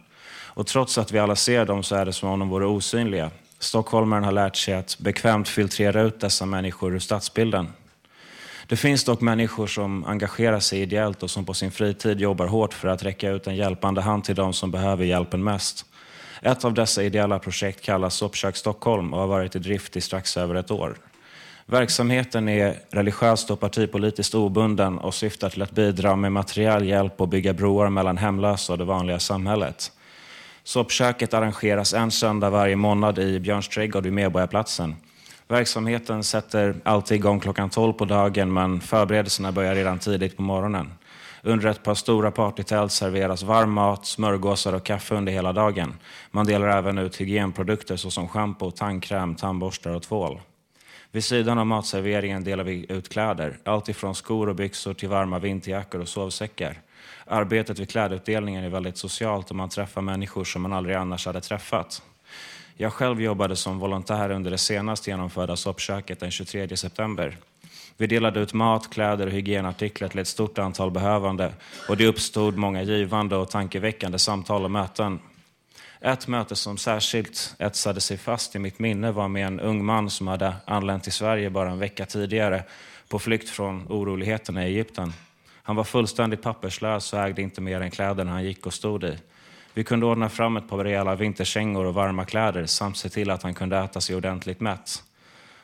Och 0.53 0.67
trots 0.67 0.97
att 0.97 1.11
vi 1.11 1.19
alla 1.19 1.35
ser 1.35 1.65
dem 1.65 1.83
så 1.83 1.95
är 1.95 2.05
det 2.05 2.13
som 2.13 2.29
om 2.29 2.39
de 2.39 2.49
vore 2.49 2.65
osynliga. 2.65 3.31
Stockholmaren 3.59 4.23
har 4.23 4.31
lärt 4.31 4.55
sig 4.55 4.73
att 4.73 4.99
bekvämt 4.99 5.49
filtrera 5.49 6.01
ut 6.01 6.19
dessa 6.19 6.45
människor 6.45 6.95
ur 6.95 6.99
stadsbilden. 6.99 7.67
Det 8.67 8.75
finns 8.75 9.03
dock 9.03 9.21
människor 9.21 9.67
som 9.67 10.05
engagerar 10.05 10.59
sig 10.59 10.81
ideellt 10.81 11.23
och 11.23 11.31
som 11.31 11.45
på 11.45 11.53
sin 11.53 11.71
fritid 11.71 12.19
jobbar 12.19 12.47
hårt 12.47 12.73
för 12.73 12.87
att 12.87 13.03
räcka 13.03 13.29
ut 13.29 13.47
en 13.47 13.55
hjälpande 13.55 14.01
hand 14.01 14.23
till 14.23 14.35
de 14.35 14.53
som 14.53 14.71
behöver 14.71 15.05
hjälpen 15.05 15.43
mest. 15.43 15.85
Ett 16.41 16.65
av 16.65 16.73
dessa 16.73 17.03
ideella 17.03 17.39
projekt 17.39 17.81
kallas 17.81 18.15
Soppkök 18.15 18.55
Stockholm 18.55 19.13
och 19.13 19.19
har 19.19 19.27
varit 19.27 19.55
i 19.55 19.59
drift 19.59 19.97
i 19.97 20.01
strax 20.01 20.37
över 20.37 20.55
ett 20.55 20.71
år. 20.71 20.97
Verksamheten 21.65 22.49
är 22.49 22.79
religiöst 22.89 23.51
och 23.51 23.59
partipolitiskt 23.59 24.35
obunden 24.35 24.97
och 24.97 25.13
syftar 25.13 25.49
till 25.49 25.61
att 25.61 25.71
bidra 25.71 26.15
med 26.15 26.31
materiell 26.31 26.87
hjälp 26.87 27.21
och 27.21 27.27
bygga 27.27 27.53
broar 27.53 27.89
mellan 27.89 28.17
hemlösa 28.17 28.73
och 28.73 28.79
det 28.79 28.85
vanliga 28.85 29.19
samhället. 29.19 29.91
Soppköket 30.63 31.33
arrangeras 31.33 31.93
en 31.93 32.11
söndag 32.11 32.49
varje 32.49 32.75
månad 32.75 33.19
i 33.19 33.39
Björns 33.39 33.67
trädgård 33.67 34.03
vid 34.03 34.13
Medborgarplatsen. 34.13 34.95
Verksamheten 35.47 36.23
sätter 36.23 36.75
alltid 36.83 37.15
igång 37.15 37.39
klockan 37.39 37.69
12 37.69 37.93
på 37.93 38.05
dagen 38.05 38.53
men 38.53 38.81
förberedelserna 38.81 39.51
börjar 39.51 39.75
redan 39.75 39.99
tidigt 39.99 40.37
på 40.37 40.41
morgonen. 40.41 40.93
Under 41.43 41.69
ett 41.69 41.83
par 41.83 41.95
stora 41.95 42.31
partytält 42.31 42.91
serveras 42.91 43.43
varm 43.43 43.71
mat, 43.71 44.05
smörgåsar 44.05 44.73
och 44.73 44.83
kaffe 44.83 45.15
under 45.15 45.31
hela 45.31 45.53
dagen. 45.53 45.93
Man 46.31 46.45
delar 46.45 46.77
även 46.77 46.97
ut 46.97 47.21
hygienprodukter 47.21 47.95
såsom 47.95 48.27
schampo, 48.27 48.71
tandkräm, 48.71 49.35
tandborstar 49.35 49.91
och 49.91 50.01
tvål. 50.01 50.39
Vid 51.13 51.23
sidan 51.23 51.57
av 51.57 51.65
matserveringen 51.65 52.43
delar 52.43 52.63
vi 52.63 52.85
ut 52.89 53.09
kläder, 53.09 53.57
allt 53.63 53.89
ifrån 53.89 54.15
skor 54.15 54.49
och 54.49 54.55
byxor 54.55 54.93
till 54.93 55.09
varma 55.09 55.39
vinterjackor 55.39 56.01
och 56.01 56.07
sovsäckar. 56.07 56.81
Arbetet 57.25 57.79
vid 57.79 57.89
klädutdelningen 57.89 58.63
är 58.63 58.69
väldigt 58.69 58.97
socialt 58.97 59.49
och 59.49 59.55
man 59.55 59.69
träffar 59.69 60.01
människor 60.01 60.43
som 60.43 60.61
man 60.61 60.73
aldrig 60.73 60.95
annars 60.95 61.25
hade 61.25 61.41
träffat. 61.41 62.01
Jag 62.77 62.93
själv 62.93 63.21
jobbade 63.21 63.55
som 63.55 63.79
volontär 63.79 64.31
under 64.31 64.51
det 64.51 64.57
senast 64.57 65.07
genomförda 65.07 65.55
soppköket 65.55 66.19
den 66.19 66.31
23 66.31 66.77
september. 66.77 67.37
Vi 67.97 68.07
delade 68.07 68.39
ut 68.39 68.53
mat, 68.53 68.89
kläder 68.93 69.27
och 69.27 69.33
hygienartiklar 69.33 70.07
till 70.07 70.19
ett 70.19 70.27
stort 70.27 70.57
antal 70.57 70.91
behövande 70.91 71.53
och 71.89 71.97
det 71.97 72.07
uppstod 72.07 72.57
många 72.57 72.83
givande 72.83 73.35
och 73.35 73.49
tankeväckande 73.49 74.19
samtal 74.19 74.63
och 74.63 74.71
möten. 74.71 75.19
Ett 76.03 76.27
möte 76.27 76.55
som 76.55 76.77
särskilt 76.77 77.55
etsade 77.59 78.01
sig 78.01 78.17
fast 78.17 78.55
i 78.55 78.59
mitt 78.59 78.79
minne 78.79 79.11
var 79.11 79.27
med 79.27 79.47
en 79.47 79.59
ung 79.59 79.85
man 79.85 80.09
som 80.09 80.27
hade 80.27 80.55
anlänt 80.65 81.03
till 81.03 81.13
Sverige 81.13 81.49
bara 81.49 81.71
en 81.71 81.79
vecka 81.79 82.05
tidigare 82.05 82.63
på 83.09 83.19
flykt 83.19 83.49
från 83.49 83.87
oroligheterna 83.89 84.67
i 84.67 84.67
Egypten. 84.67 85.13
Han 85.63 85.75
var 85.75 85.83
fullständigt 85.83 86.41
papperslös 86.41 87.13
och 87.13 87.19
ägde 87.19 87.41
inte 87.41 87.61
mer 87.61 87.81
än 87.81 87.91
kläderna 87.91 88.31
han 88.31 88.43
gick 88.43 88.65
och 88.65 88.73
stod 88.73 89.03
i. 89.03 89.17
Vi 89.73 89.83
kunde 89.83 90.05
ordna 90.05 90.29
fram 90.29 90.57
ett 90.57 90.69
par 90.69 90.83
rejäla 90.83 91.15
vinterkängor 91.15 91.85
och 91.85 91.93
varma 91.93 92.25
kläder 92.25 92.65
samt 92.65 92.97
se 92.97 93.09
till 93.09 93.29
att 93.29 93.43
han 93.43 93.53
kunde 93.53 93.77
äta 93.77 94.01
sig 94.01 94.15
ordentligt 94.15 94.59
mätt. 94.59 95.03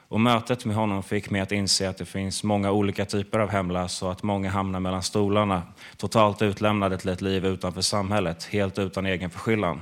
Och 0.08 0.20
mötet 0.20 0.66
med 0.66 0.76
honom 0.76 1.04
fick 1.04 1.30
mig 1.30 1.42
att 1.42 1.52
inse 1.52 1.90
att 1.90 1.98
det 1.98 2.06
finns 2.06 2.44
många 2.44 2.72
olika 2.72 3.06
typer 3.06 3.40
av 3.40 3.50
hemlösa 3.50 4.06
och 4.06 4.12
att 4.12 4.24
många 4.24 4.50
hamnar 4.50 4.80
mellan 4.80 5.04
stolarna, 5.04 5.62
totalt 5.98 6.42
utlämnade 6.42 6.98
till 6.98 7.10
ett 7.10 7.22
liv 7.22 7.46
utanför 7.46 7.82
samhället, 7.82 8.44
helt 8.44 8.80
utan 8.80 9.06
egen 9.06 9.30
förskyllan. 9.30 9.82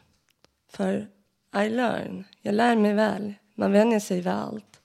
För 0.68 1.08
I 1.54 1.68
learn. 1.68 2.24
Jag 2.40 2.54
lär 2.54 2.76
mig 2.76 2.94
väl. 2.94 3.34
Man 3.54 3.72
vänjer 3.72 4.00
sig 4.00 4.16
vid 4.16 4.26
allt. 4.26 4.80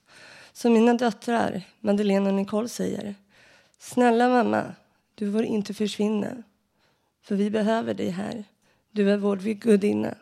Som 0.52 0.72
mina 0.72 0.94
döttrar, 0.94 1.62
Madeleine 1.80 2.28
och 2.28 2.34
Nicole, 2.34 2.68
säger. 2.68 3.14
Snälla 3.78 4.28
mamma, 4.28 4.74
du 5.14 5.32
får 5.32 5.44
inte 5.44 5.74
försvinna. 5.74 6.42
För 7.22 7.36
vi 7.36 7.50
behöver 7.50 7.94
dig 7.94 8.10
här. 8.10 8.44
Du 8.90 9.10
är 9.10 9.16
vår 9.16 9.36
gudinna. 9.36 10.14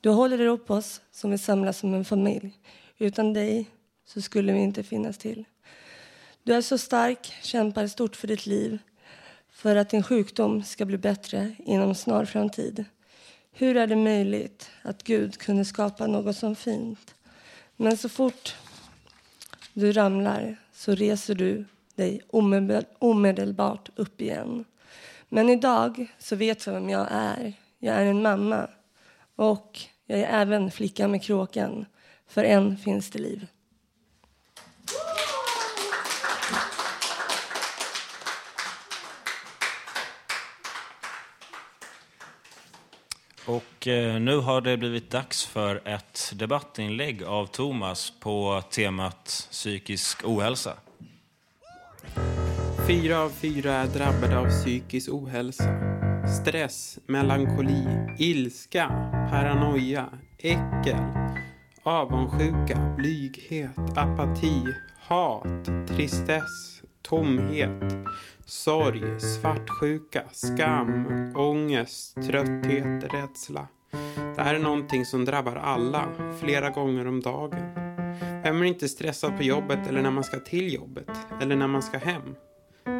Du 0.00 0.10
håller 0.10 0.46
upp 0.46 0.70
oss 0.70 1.00
som 1.10 1.30
vi 1.30 1.38
samlas 1.38 1.78
som 1.78 1.94
en 1.94 2.04
familj. 2.04 2.52
Utan 2.98 3.32
dig 3.32 3.70
så 4.06 4.22
skulle 4.22 4.52
vi 4.52 4.58
inte 4.58 4.82
finnas 4.82 5.18
till. 5.18 5.44
Du 6.42 6.54
är 6.54 6.60
så 6.60 6.78
stark, 6.78 7.32
kämpar 7.42 7.86
stort 7.86 8.16
för 8.16 8.28
ditt 8.28 8.46
liv 8.46 8.78
för 9.50 9.76
att 9.76 9.90
din 9.90 10.02
sjukdom 10.02 10.62
ska 10.62 10.84
bli 10.84 10.98
bättre 10.98 11.54
inom 11.58 11.94
snar 11.94 12.24
framtid. 12.24 12.84
Hur 13.52 13.76
är 13.76 13.86
det 13.86 13.96
möjligt 13.96 14.70
att 14.82 15.02
Gud 15.02 15.38
kunde 15.38 15.64
skapa 15.64 16.06
något 16.06 16.36
så 16.36 16.54
fint? 16.54 17.14
Men 17.76 17.96
så 17.96 18.08
fort 18.08 18.56
du 19.72 19.92
ramlar 19.92 20.56
så 20.72 20.94
reser 20.94 21.34
du 21.34 21.64
dig 21.94 22.20
omedelbart 22.98 23.90
upp 23.96 24.20
igen. 24.20 24.64
Men 25.28 25.48
idag 25.48 26.06
så 26.18 26.36
vet 26.36 26.66
jag 26.66 26.72
vem 26.72 26.88
jag 26.88 27.06
är. 27.10 27.52
Jag 27.78 27.96
är 27.96 28.06
en 28.06 28.22
mamma 28.22 28.68
och 29.38 29.80
jag 30.06 30.18
är 30.18 30.40
även 30.40 30.70
flickan 30.70 31.10
med 31.10 31.22
kråkan. 31.22 31.86
För 32.26 32.44
än 32.44 32.76
finns 32.76 33.10
det 33.10 33.18
liv. 33.18 33.46
Och 43.46 43.86
eh, 43.86 44.20
nu 44.20 44.38
har 44.38 44.60
det 44.60 44.76
blivit 44.76 45.10
dags 45.10 45.46
för 45.46 45.88
ett 45.88 46.32
debattinlägg 46.34 47.22
av 47.22 47.46
Thomas 47.46 48.12
på 48.20 48.62
temat 48.70 49.48
psykisk 49.50 50.24
ohälsa. 50.24 50.76
Fyra 52.86 53.20
av 53.20 53.30
fyra 53.30 53.74
är 53.74 53.86
drabbade 53.86 54.38
av 54.38 54.48
psykisk 54.48 55.08
ohälsa. 55.12 56.07
Stress, 56.28 56.98
melankoli, 57.06 57.84
ilska, 58.18 58.88
paranoia, 59.30 60.06
äckel, 60.38 61.04
avundsjuka, 61.82 62.94
blyghet, 62.96 63.78
apati, 63.96 64.64
hat, 65.00 65.88
tristess, 65.88 66.82
tomhet, 67.02 67.94
sorg, 68.44 69.20
svartsjuka, 69.20 70.22
skam, 70.32 71.06
ångest, 71.36 72.14
trötthet, 72.14 73.14
rädsla. 73.14 73.68
Det 74.36 74.42
här 74.42 74.54
är 74.54 74.58
någonting 74.58 75.04
som 75.04 75.24
drabbar 75.24 75.56
alla, 75.56 76.04
flera 76.40 76.70
gånger 76.70 77.06
om 77.06 77.20
dagen. 77.20 77.72
Vem 78.42 78.62
är 78.62 78.64
inte 78.64 78.88
stressad 78.88 79.36
på 79.36 79.42
jobbet 79.42 79.88
eller 79.88 80.02
när 80.02 80.10
man 80.10 80.24
ska 80.24 80.40
till 80.40 80.74
jobbet? 80.74 81.10
Eller 81.42 81.56
när 81.56 81.68
man 81.68 81.82
ska 81.82 81.98
hem? 81.98 82.34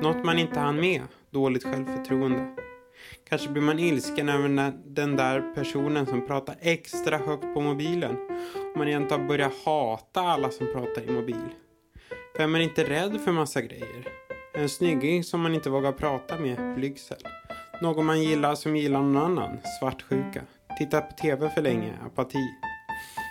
Något 0.03 0.25
man 0.25 0.39
inte 0.39 0.61
hann 0.61 0.81
med, 0.81 1.03
dåligt 1.31 1.65
självförtroende. 1.65 2.68
Kanske 3.29 3.49
blir 3.49 3.63
man 3.63 3.79
ilsken 3.79 4.29
över 4.29 4.73
den 4.87 5.17
där 5.17 5.55
personen 5.55 6.07
som 6.07 6.27
pratar 6.27 6.57
extra 6.61 7.19
högt 7.19 7.55
på 7.55 7.61
mobilen. 7.61 8.17
Och 8.73 8.79
man 8.79 8.89
egentligen 8.89 9.27
börjar 9.27 9.53
hata 9.65 10.21
alla 10.21 10.51
som 10.51 10.67
pratar 10.67 11.03
i 11.03 11.13
mobil. 11.13 11.49
För 12.37 12.43
är 12.43 12.47
man 12.47 12.61
inte 12.61 12.85
rädd 12.85 13.21
för 13.21 13.33
massa 13.33 13.63
grejer? 13.63 14.09
En 14.55 14.69
snygging 14.69 15.25
som 15.25 15.41
man 15.41 15.55
inte 15.55 15.71
vågar 15.71 15.93
prata 15.93 16.39
med, 16.39 16.75
blygsel. 16.75 17.19
Någon 17.83 18.07
man 18.07 18.23
gillar 18.23 18.55
som 18.55 18.77
gillar 18.77 19.03
någon 19.03 19.17
annan, 19.17 19.59
svartsjuka. 19.81 20.43
Titta 20.79 21.01
på 21.01 21.13
TV 21.13 21.51
för 21.51 21.63
länge, 21.63 21.93
apati. 22.07 22.55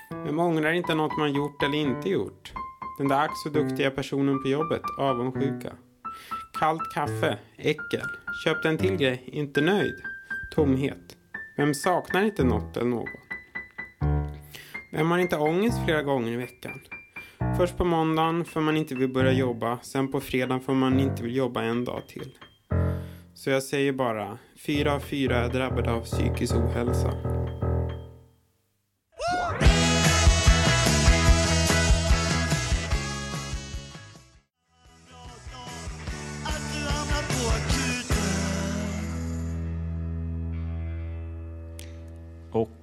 Men 0.10 0.36
man 0.36 0.46
ångrar 0.46 0.72
inte 0.72 0.96
något 0.96 1.18
man 1.18 1.34
gjort 1.34 1.64
eller 1.64 1.78
inte 1.78 2.10
gjort. 2.10 2.54
Den 2.98 3.08
där 3.08 3.20
ack 3.20 3.32
så 3.44 3.50
duktiga 3.50 3.92
personen 3.92 4.42
på 4.42 4.48
jobbet, 4.48 4.82
avundsjuka. 4.98 5.74
Kallt 6.54 6.94
kaffe, 6.94 7.38
äckel. 7.58 8.08
Köpte 8.44 8.70
en 8.70 8.78
till 8.78 8.96
grej, 8.96 9.24
inte 9.26 9.62
nöjd. 9.62 9.96
Tomhet. 10.56 11.18
Vem 11.58 11.74
saknar 11.74 12.24
inte 12.24 12.44
något 12.44 12.78
eller 12.78 12.90
någon? 12.90 13.08
Vem 14.92 15.12
har 15.12 15.18
inte 15.18 15.38
ångest 15.38 15.78
flera 15.86 16.04
gånger 16.04 16.32
i 16.32 16.36
veckan? 16.36 16.80
Först 17.58 17.78
på 17.78 17.86
måndagen 17.86 18.46
för 18.46 18.62
man 18.62 18.78
inte 18.78 18.96
vill 18.96 19.14
börja 19.14 19.32
jobba, 19.32 19.80
sen 19.82 20.12
på 20.12 20.22
fredagen 20.22 20.62
för 20.62 20.74
man 20.74 21.00
inte 21.00 21.24
vill 21.24 21.36
jobba 21.36 21.62
en 21.62 21.86
dag 21.86 22.08
till. 22.08 22.32
Så 23.34 23.50
jag 23.50 23.64
säger 23.64 23.92
bara, 23.92 24.38
fyra 24.66 24.94
av 24.94 25.00
fyra 25.00 25.38
är 25.38 25.50
drabbade 25.50 25.92
av 25.92 26.02
psykisk 26.02 26.56
ohälsa. 26.56 27.14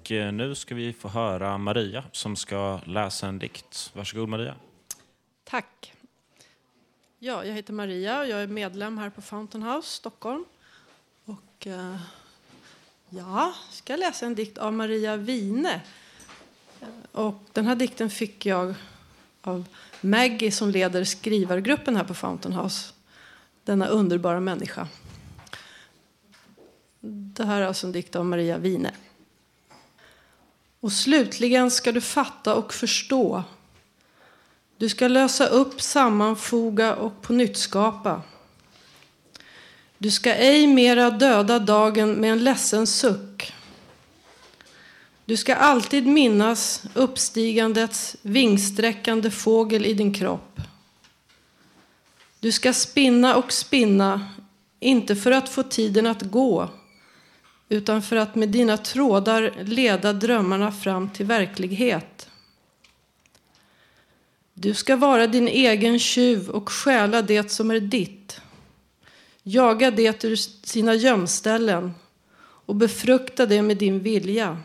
Och 0.05 0.13
eh, 0.13 0.33
nu 0.33 0.55
ska 0.55 0.75
vi 0.75 0.93
få 0.93 1.09
höra 1.09 1.59
Maria 1.59 2.05
som 2.13 2.37
ska 2.37 2.81
läsa 2.85 3.27
en 3.27 3.39
dikt. 3.39 3.91
Varsågod 3.95 4.29
Maria. 4.29 4.55
Tack. 5.45 5.93
Ja, 7.19 7.45
jag 7.45 7.55
heter 7.55 7.73
Maria 7.73 8.21
och 8.21 8.29
jag 8.29 8.43
är 8.43 8.47
medlem 8.47 8.99
här 8.99 9.11
på 9.11 9.23
Fountain 9.23 9.63
House, 9.65 9.89
Stockholm. 9.89 10.45
Och 11.25 11.67
eh, 11.67 11.97
ja, 13.09 13.55
ska 13.71 13.97
läsa 13.97 14.27
en 14.27 14.35
dikt 14.35 14.59
av 14.59 14.73
Maria 14.73 15.17
Wine. 15.17 15.81
Och 17.13 17.43
den 17.53 17.67
här 17.67 17.75
dikten 17.77 18.11
fick 18.11 18.47
jag 18.47 18.75
av 19.43 19.65
Maggie 20.01 20.53
som 20.53 20.71
leder 20.71 21.05
skrivargruppen 21.05 21.97
här 21.97 22.05
på 22.05 22.15
Fountain 22.15 22.55
House. 22.55 22.93
Denna 23.65 23.87
underbara 23.87 24.41
människa. 24.41 24.89
Det 27.01 27.45
här 27.45 27.61
är 27.61 27.67
alltså 27.67 27.87
en 27.87 27.93
dikt 27.93 28.17
av 28.17 28.25
Maria 28.25 28.59
Wine. 28.59 28.93
Och 30.85 30.93
slutligen 30.93 31.71
ska 31.71 31.93
du 31.93 32.01
fatta 32.01 32.55
och 32.55 32.75
förstå. 32.75 33.45
Du 34.77 34.89
ska 34.89 35.09
lösa 35.09 35.47
upp, 35.47 35.83
sammanfoga 35.83 36.95
och 36.95 37.23
på 37.23 37.33
nytt 37.33 37.57
skapa. 37.57 38.23
Du 39.99 40.11
ska 40.11 40.35
ej 40.35 40.67
mera 40.67 41.11
döda 41.11 41.59
dagen 41.59 42.13
med 42.13 42.33
en 42.33 42.45
ledsen 42.45 42.87
suck. 42.87 43.53
Du 45.25 45.37
ska 45.37 45.55
alltid 45.55 46.07
minnas 46.07 46.83
uppstigandets 46.95 48.17
vingsträckande 48.23 49.31
fågel 49.31 49.87
i 49.87 49.95
din 49.95 50.15
kropp. 50.15 50.61
Du 52.41 52.53
ska 52.53 52.73
spinna 52.73 53.37
och 53.37 53.53
spinna, 53.53 54.29
inte 54.81 55.17
för 55.17 55.31
att 55.31 55.49
få 55.49 55.63
tiden 55.63 56.07
att 56.07 56.23
gå 56.23 56.69
utan 57.69 58.03
för 58.03 58.17
att 58.17 58.35
med 58.35 58.49
dina 58.49 58.77
trådar 58.77 59.53
leda 59.65 60.13
drömmarna 60.13 60.73
fram 60.73 61.11
till 61.11 61.27
verklighet. 61.27 62.29
Du 64.55 64.75
ska 64.75 64.97
vara 64.97 65.27
din 65.27 65.49
egen 65.49 65.99
tjuv 65.99 66.51
och 66.51 66.71
stjäla 66.71 67.23
det 67.23 67.51
som 67.51 67.71
är 67.71 67.81
ditt. 67.81 68.41
Jaga 69.43 69.91
det 69.91 70.25
ur 70.25 70.37
sina 70.67 70.95
gömställen 70.95 71.95
och 72.67 72.75
befrukta 72.75 73.47
det 73.47 73.63
med 73.63 73.77
din 73.77 74.01
vilja. 74.01 74.59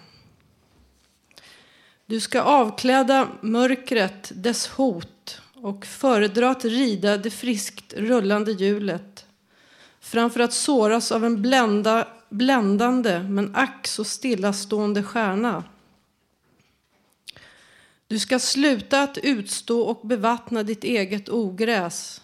Du 2.06 2.20
ska 2.20 2.42
avkläda 2.42 3.28
mörkret 3.42 4.32
dess 4.36 4.68
hot 4.68 5.42
och 5.54 5.86
föredra 5.86 6.50
att 6.50 6.66
rida 6.66 7.18
det 7.18 7.32
friskt 7.32 7.94
rullande 7.94 8.52
hjulet 8.52 9.26
framför 10.00 10.40
att 10.40 10.54
såras 10.54 11.12
av 11.12 11.26
en 11.26 11.42
blända 11.42 12.08
bländande 12.30 13.20
men 13.20 13.56
ack 13.56 13.88
så 13.88 14.04
stillastående 14.04 15.04
stjärna. 15.04 15.64
Du 18.08 18.20
ska 18.20 18.40
sluta 18.40 19.04
att 19.04 19.18
utstå 19.18 19.82
och 19.82 20.08
bevattna 20.08 20.64
ditt 20.64 20.84
eget 20.84 21.30
ogräs. 21.30 22.22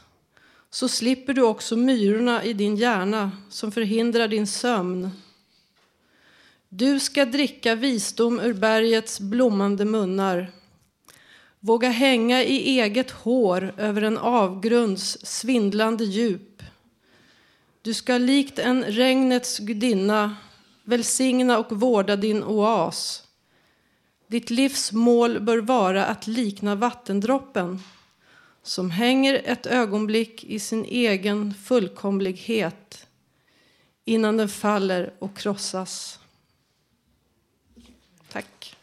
Så 0.69 0.87
slipper 0.87 1.33
du 1.33 1.41
också 1.41 1.75
myrorna 1.75 2.43
i 2.43 2.53
din 2.53 2.75
hjärna 2.75 3.31
som 3.49 3.71
förhindrar 3.71 4.27
din 4.27 4.47
sömn. 4.47 5.09
Du 6.69 6.99
ska 6.99 7.25
dricka 7.25 7.75
visdom 7.75 8.39
ur 8.39 8.53
bergets 8.53 9.19
blommande 9.19 9.85
munnar. 9.85 10.51
Våga 11.59 11.89
hänga 11.89 12.43
i 12.43 12.79
eget 12.79 13.11
hår 13.11 13.73
över 13.77 14.01
en 14.01 14.17
avgrunds 14.17 15.17
svindlande 15.25 16.05
djup 16.05 16.54
du 17.85 17.93
ska 17.93 18.17
likt 18.17 18.59
en 18.59 18.83
regnets 18.83 19.59
gudinna 19.59 20.35
välsigna 20.83 21.57
och 21.59 21.71
vårda 21.79 22.15
din 22.15 22.43
oas. 22.43 23.27
Ditt 24.27 24.49
livs 24.49 24.91
mål 24.91 25.39
bör 25.39 25.57
vara 25.57 26.05
att 26.05 26.27
likna 26.27 26.75
vattendroppen 26.75 27.79
som 28.63 28.91
hänger 28.91 29.41
ett 29.45 29.65
ögonblick 29.65 30.43
i 30.43 30.59
sin 30.59 30.85
egen 30.85 31.53
fullkomlighet 31.53 33.07
innan 34.05 34.37
den 34.37 34.49
faller 34.49 35.13
och 35.19 35.37
krossas. 35.37 36.19
Tack. 38.31 38.75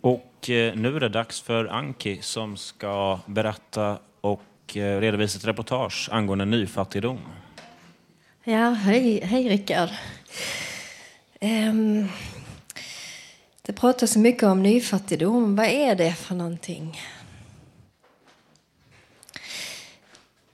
Och 0.00 0.29
Eh, 0.48 0.74
nu 0.74 0.96
är 0.96 1.00
det 1.00 1.08
dags 1.08 1.40
för 1.40 1.64
Anki 1.66 2.18
som 2.22 2.56
ska 2.56 3.20
berätta 3.26 3.98
och 4.20 4.76
eh, 4.76 5.00
redovisa 5.00 5.38
ett 5.38 5.44
reportage 5.44 6.08
angående 6.12 6.44
nyfattigdom. 6.44 7.18
Ja, 8.44 8.70
hej, 8.70 9.20
hej 9.24 9.48
Rickard. 9.48 9.88
Um, 11.40 12.08
det 13.62 13.72
pratas 13.72 14.16
mycket 14.16 14.42
om 14.42 14.62
nyfattigdom. 14.62 15.56
Vad 15.56 15.66
är 15.66 15.94
det 15.94 16.12
för 16.12 16.34
någonting? 16.34 17.00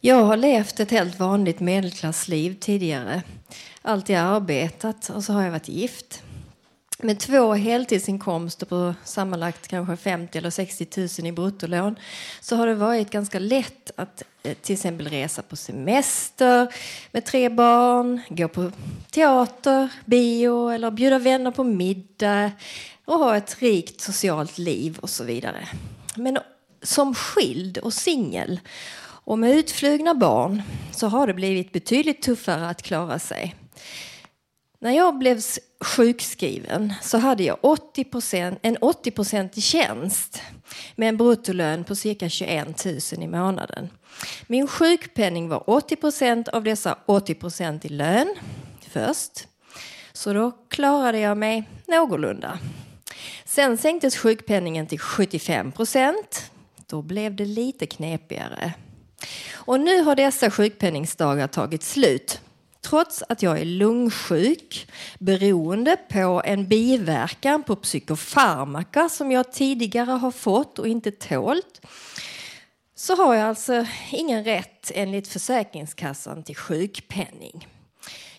Jag 0.01 0.25
har 0.25 0.37
levt 0.37 0.81
ett 0.81 0.90
helt 0.90 1.18
vanligt 1.18 1.61
medelklassliv 1.61 2.57
tidigare. 2.61 3.22
Alltid 3.83 4.16
arbetat 4.16 5.09
och 5.09 5.25
så 5.25 5.33
har 5.33 5.42
jag 5.42 5.51
varit 5.51 5.68
gift 5.68 6.22
med 6.98 7.18
två 7.18 7.54
heltidsinkomster 7.54 8.66
på 8.66 8.94
sammanlagt 9.04 9.68
kanske 9.68 9.96
50 9.96 10.38
eller 10.38 10.50
60 10.50 10.87
000 11.20 11.28
i 11.28 11.32
bruttolån 11.32 11.96
så 12.40 12.56
har 12.56 12.66
det 12.66 12.74
varit 12.74 13.11
ganska 13.11 13.38
lätt 13.38 13.90
att 13.96 14.22
eh, 14.42 14.54
till 14.54 14.74
exempel 14.74 15.09
resa 15.09 15.42
på 15.42 15.56
semester 15.56 16.74
med 17.12 17.24
tre 17.24 17.48
barn, 17.48 18.20
gå 18.28 18.48
på 18.48 18.72
teater, 19.11 19.88
bio 20.04 20.68
eller 20.68 20.90
bjuda 20.90 21.18
vänner 21.18 21.50
på 21.50 21.64
middag 21.64 22.50
och 23.04 23.18
ha 23.18 23.37
ett 23.37 23.62
rikt 23.62 24.00
socialt 24.00 24.59
liv 24.59 24.98
och 24.98 25.11
så 25.11 25.24
vidare. 25.24 25.68
Men 26.14 26.38
som 26.82 27.14
skild 27.14 27.78
och 27.78 27.92
singel 27.92 28.61
och 29.26 29.38
med 29.38 29.50
utflugna 29.50 30.14
barn 30.14 30.62
så 30.92 31.06
har 31.06 31.26
det 31.26 31.35
blivit 31.35 31.72
betydligt 31.72 32.22
tuffare 32.22 32.68
att 32.68 32.82
klara 32.82 33.18
sig. 33.18 33.54
När 34.78 34.90
jag 34.90 35.18
blev 35.18 35.40
sjukskriven 35.80 36.94
så 37.02 37.18
hade 37.18 37.42
jag 37.42 37.58
80 37.60 38.58
en 38.62 38.76
80-procentig 38.76 39.62
tjänst 39.62 40.42
med 40.96 41.08
en 41.08 41.16
bruttolön 41.16 41.84
på 41.84 41.94
cirka 41.94 42.28
21 42.28 42.84
000 42.84 42.98
i 43.22 43.26
månaden. 43.26 43.88
Min 44.46 44.66
sjukpenning 44.66 45.48
var 45.48 45.58
80% 45.60 46.48
av 46.48 46.64
dessa 46.64 46.98
80% 47.06 47.86
i 47.86 47.88
lön 47.88 48.34
först. 48.90 49.48
Så 50.12 50.32
då 50.32 50.50
klarade 50.68 51.18
jag 51.18 51.38
mig 51.38 51.68
någorlunda. 51.86 52.58
Sen 53.44 53.78
sänktes 53.78 54.16
sjukpenningen 54.16 54.86
till 54.86 54.98
75% 54.98 56.14
Då 56.86 57.02
blev 57.02 57.36
det 57.36 57.44
lite 57.44 57.86
knepigare. 57.86 58.72
Och 59.52 59.80
nu 59.80 60.02
har 60.02 60.16
dessa 60.16 60.50
sjukpenningsdagar 60.50 61.46
tagit 61.46 61.82
slut 61.82 62.40
trots 62.90 63.22
att 63.29 63.42
jag 63.42 63.61
är 63.61 63.64
lungsjuk 63.64 64.90
beroende 65.18 65.96
på 65.96 66.42
en 66.44 66.68
biverkan 66.68 67.62
på 67.62 67.77
psykofarmaka 67.77 69.09
som 69.09 69.33
jag 69.33 69.53
tidigare 69.53 70.11
har 70.11 70.31
fått 70.31 70.79
och 70.79 70.88
inte 70.88 71.11
tålt 71.11 71.81
så 72.94 73.16
har 73.16 73.35
jag 73.35 73.49
alltså 73.49 73.87
ingen 74.12 74.44
rätt 74.44 74.90
enligt 74.94 75.29
Försäkringskassan 75.29 76.42
till 76.42 76.57
sjukpenning. 76.57 77.68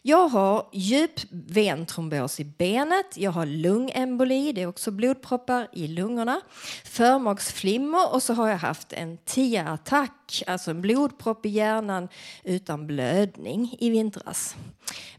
Jag 0.08 0.28
har 0.28 0.68
djup 0.72 1.20
ventrombos 1.30 2.40
i 2.40 2.46
benet, 2.46 3.18
jag 3.18 3.32
har 3.32 3.46
lungemboli, 3.46 4.52
det 4.52 4.62
är 4.62 4.68
också 4.68 4.92
blodproppar 4.92 5.68
i 5.74 5.88
lungorna, 5.88 6.42
förmaksflimmer 6.84 8.14
och 8.14 8.24
så 8.24 8.34
har 8.34 8.48
jag 8.48 8.58
haft 8.58 8.94
en 8.94 9.18
TIA-attack, 9.18 10.44
alltså 10.48 10.72
en 10.72 10.82
blodpropp 10.82 11.46
i 11.46 11.50
hjärnan 11.50 12.10
utan 12.44 12.88
blödning 12.88 13.76
i 13.80 13.90
vintras. 13.90 14.56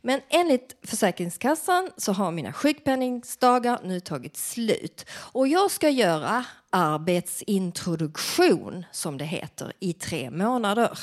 Men 0.01 0.21
enligt 0.29 0.77
Försäkringskassan 0.83 1.91
så 1.97 2.13
har 2.13 2.31
mina 2.31 2.53
sjukpenningsdagar 2.53 3.81
nu 3.85 4.01
tagit 4.01 4.37
slut 4.37 5.07
och 5.11 5.49
jag 5.49 5.71
ska 5.71 5.89
göra 5.89 6.45
arbetsintroduktion, 6.71 8.85
som 8.93 9.19
det 9.19 9.25
heter, 9.25 9.73
i 9.81 9.93
tre 9.93 10.31
månader. 10.31 10.99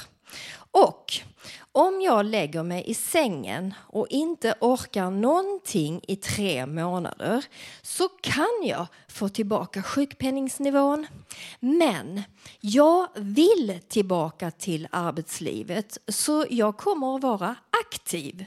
Och 0.72 1.22
om 1.72 2.02
jag 2.02 2.26
lägger 2.26 2.64
mig 2.64 2.84
i 2.88 2.94
sängen 2.94 3.74
och 3.80 4.08
inte 4.10 4.56
orkar 4.60 5.12
någonting 5.12 6.02
i 6.08 6.16
tre 6.16 6.66
månader 6.66 7.46
så 7.82 8.08
kan 8.08 8.62
jag 8.64 8.88
få 9.08 9.30
tillbaka 9.30 9.84
sjukpenningsnivån. 9.84 11.08
Men 11.60 12.24
jag 12.60 13.08
vill 13.16 13.80
tillbaka 13.88 14.52
till 14.52 14.88
arbetslivet 14.92 15.98
så 16.08 16.46
jag 16.50 16.78
kommer 16.78 17.16
att 17.16 17.24
vara 17.24 17.56
aktiv 17.86 18.46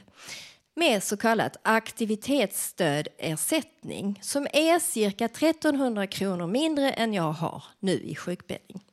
med 0.79 1.03
så 1.03 1.17
kallat 1.17 1.57
aktivitetsstödersättning 1.61 4.19
som 4.21 4.47
är 4.53 4.79
cirka 4.79 5.25
1300 5.25 6.07
kronor 6.07 6.47
mindre 6.47 6.91
än 6.91 7.13
jag 7.13 7.31
har 7.31 7.63
nu 7.79 7.93
i 7.93 8.15
sjukpenning. 8.15 8.83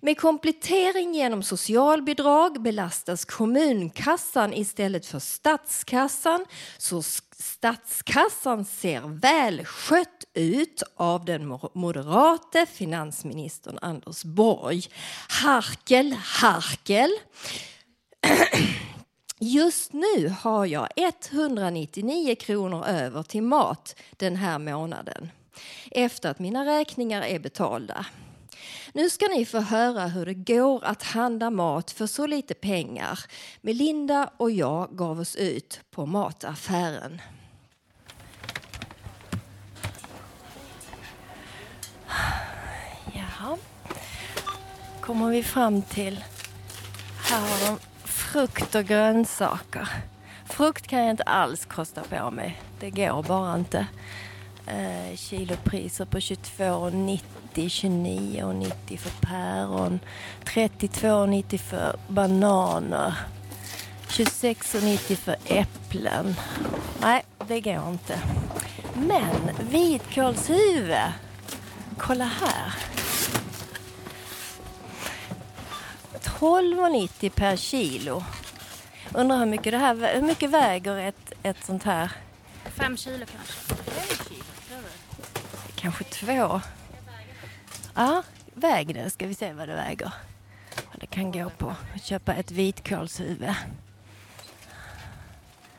Med 0.00 0.20
komplettering 0.20 1.14
genom 1.14 1.42
socialbidrag 1.42 2.62
belastas 2.62 3.24
kommunkassan 3.24 4.54
istället 4.54 5.06
för 5.06 5.18
statskassan 5.18 6.44
så 6.78 7.02
statskassan 7.38 8.64
ser 8.64 9.20
välskött 9.20 10.24
ut 10.34 10.82
av 10.96 11.24
den 11.24 11.58
moderate 11.72 12.66
finansministern 12.66 13.78
Anders 13.82 14.24
Borg. 14.24 14.82
Harkel, 15.28 16.12
harkel. 16.12 17.10
Just 19.38 19.92
nu 19.92 20.34
har 20.40 20.66
jag 20.66 20.88
199 20.96 22.34
kronor 22.34 22.84
över 22.86 23.22
till 23.22 23.42
mat 23.42 23.96
den 24.16 24.36
här 24.36 24.58
månaden 24.58 25.30
efter 25.90 26.30
att 26.30 26.38
mina 26.38 26.64
räkningar 26.64 27.22
är 27.22 27.38
betalda. 27.38 28.06
Nu 28.92 29.10
ska 29.10 29.26
ni 29.26 29.44
få 29.44 29.60
höra 29.60 30.06
hur 30.06 30.26
det 30.26 30.34
går 30.34 30.84
att 30.84 31.02
handla 31.02 31.50
mat 31.50 31.90
för 31.90 32.06
så 32.06 32.26
lite 32.26 32.54
pengar. 32.54 33.20
Melinda 33.60 34.30
och 34.36 34.50
jag 34.50 34.88
gav 34.92 35.20
oss 35.20 35.36
ut 35.36 35.80
på 35.90 36.06
mataffären. 36.06 37.20
Jaha. 43.14 43.58
Kommer 45.00 45.30
vi 45.30 45.42
fram 45.42 45.82
till... 45.82 46.24
Här 47.30 47.40
har 47.40 47.66
de 47.66 47.78
frukt 48.04 48.74
och 48.74 48.84
grönsaker. 48.84 49.88
Frukt 50.44 50.86
kan 50.86 50.98
jag 50.98 51.10
inte 51.10 51.22
alls 51.22 51.64
kosta 51.64 52.02
på 52.02 52.30
mig. 52.30 52.60
Det 52.80 52.90
går 52.90 53.22
bara 53.22 53.54
inte. 53.54 53.86
Eh, 54.66 55.16
kilopriser 55.16 56.04
på 56.04 56.18
22,90 56.18 57.20
29,90 57.62 58.96
för 58.96 59.26
päron, 59.26 60.00
32,90 60.44 61.58
för 61.58 61.96
bananer, 62.08 63.14
26,90 64.08 65.16
för 65.16 65.36
äpplen. 65.46 66.34
Nej, 67.00 67.24
det 67.48 67.60
går 67.60 67.88
inte. 67.88 68.20
Men 68.94 69.50
vitkålshuvud, 69.70 71.12
kolla 71.98 72.24
här. 72.24 72.74
12,90 76.22 77.30
per 77.30 77.56
kilo. 77.56 78.24
Undrar 79.14 79.38
hur 79.38 79.46
mycket, 79.46 79.72
det 79.72 79.78
här, 79.78 80.14
hur 80.14 80.22
mycket 80.22 80.50
väger 80.50 80.96
ett, 80.96 81.32
ett 81.42 81.64
sånt 81.64 81.82
här? 81.82 82.10
Fem 82.64 82.96
kilo 82.96 83.26
kanske. 83.26 83.74
Fem 83.74 84.26
kilo, 84.28 84.42
Kanske 85.74 86.04
två. 86.04 86.60
Ja, 87.96 88.22
väg 88.54 88.94
den 88.94 89.10
Ska 89.10 89.26
vi 89.26 89.34
se 89.34 89.52
vad 89.52 89.68
det 89.68 89.74
väger. 89.74 90.12
Vad 90.92 91.00
det 91.00 91.06
kan 91.06 91.32
gå 91.32 91.50
på. 91.50 91.74
Köpa 92.02 92.34
ett 92.34 92.50
vitkålshuvud. 92.50 93.54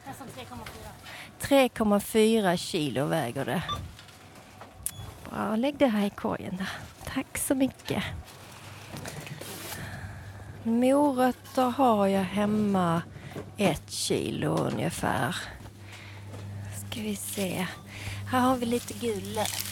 Nästan 0.05 0.27
3,4 1.41 2.57
kilo 2.57 3.05
väger 3.05 3.45
det. 3.45 3.63
Bra, 5.29 5.55
lägg 5.55 5.77
det 5.77 5.87
här 5.87 6.05
i 6.05 6.09
korgen 6.09 6.57
där. 6.57 6.69
Tack 7.05 7.37
så 7.37 7.55
mycket. 7.55 8.03
Morötter 10.63 11.69
har 11.69 12.07
jag 12.07 12.23
hemma 12.23 13.01
ett 13.57 13.91
kilo 13.91 14.57
ungefär. 14.57 15.35
Ska 16.75 17.01
vi 17.01 17.15
se. 17.15 17.67
Här 18.31 18.39
har 18.39 18.55
vi 18.55 18.65
lite 18.65 18.93
gul 18.93 19.33
lök. 19.33 19.66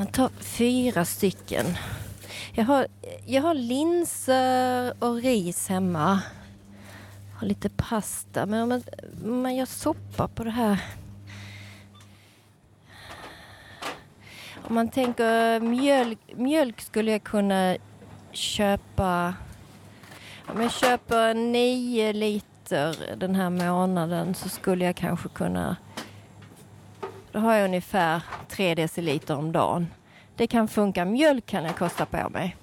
Man 0.00 0.06
tar 0.06 0.28
fyra 0.28 1.04
stycken. 1.04 1.66
Jag 2.52 2.64
har, 2.64 2.86
jag 3.26 3.42
har 3.42 3.54
linser 3.54 4.94
och 4.98 5.14
ris 5.14 5.68
hemma. 5.68 6.20
Jag 7.32 7.40
har 7.40 7.46
lite 7.46 7.68
pasta. 7.68 8.46
Men 8.46 8.62
om 8.62 8.68
man, 8.68 8.82
om 9.24 9.42
man 9.42 9.56
gör 9.56 9.66
soppa 9.66 10.28
på 10.28 10.44
det 10.44 10.50
här. 10.50 10.84
Om 14.54 14.74
man 14.74 14.88
tänker 14.88 15.60
mjölk, 15.60 16.18
mjölk 16.36 16.80
skulle 16.80 17.10
jag 17.10 17.22
kunna 17.22 17.76
köpa. 18.32 19.34
Om 20.46 20.60
jag 20.60 20.72
köper 20.72 21.34
nio 21.34 22.12
liter 22.12 23.16
den 23.16 23.34
här 23.34 23.50
månaden 23.50 24.34
så 24.34 24.48
skulle 24.48 24.84
jag 24.84 24.96
kanske 24.96 25.28
kunna 25.28 25.76
då 27.32 27.38
har 27.38 27.54
jag 27.54 27.64
ungefär 27.64 28.22
3 28.48 28.74
deciliter 28.74 29.36
om 29.36 29.52
dagen. 29.52 29.86
Det 30.36 30.46
kan 30.46 30.68
funka. 30.68 31.04
Mjölk 31.04 31.46
kan 31.46 31.64
jag 31.64 31.76
kosta 31.76 32.06
på 32.06 32.28
mig. 32.28 32.56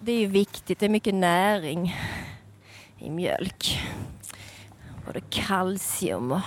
Det 0.00 0.12
är 0.12 0.18
ju 0.18 0.26
viktigt. 0.26 0.78
Det 0.78 0.86
är 0.86 0.90
mycket 0.90 1.14
näring 1.14 1.96
i 2.98 3.10
mjölk. 3.10 3.80
Både 5.06 5.20
kalcium 5.20 6.32
och 6.32 6.40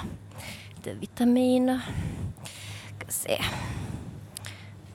lite 0.75 0.93
vitaminer. 0.93 1.81
Ska 2.97 3.07
se. 3.09 3.43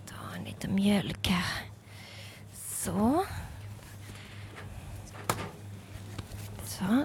Ta 0.07 0.37
en 0.37 0.44
liten 0.44 0.74
mjölk 0.74 1.28
här. 1.28 1.62
Så. 2.52 3.24
Så. 6.64 7.04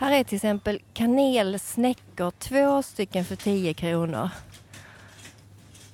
Här 0.00 0.12
är 0.12 0.24
till 0.24 0.36
exempel 0.36 0.80
kanelsnäckor, 0.92 2.30
två 2.30 2.82
stycken 2.82 3.24
för 3.24 3.36
10 3.36 3.74
kronor. 3.74 4.30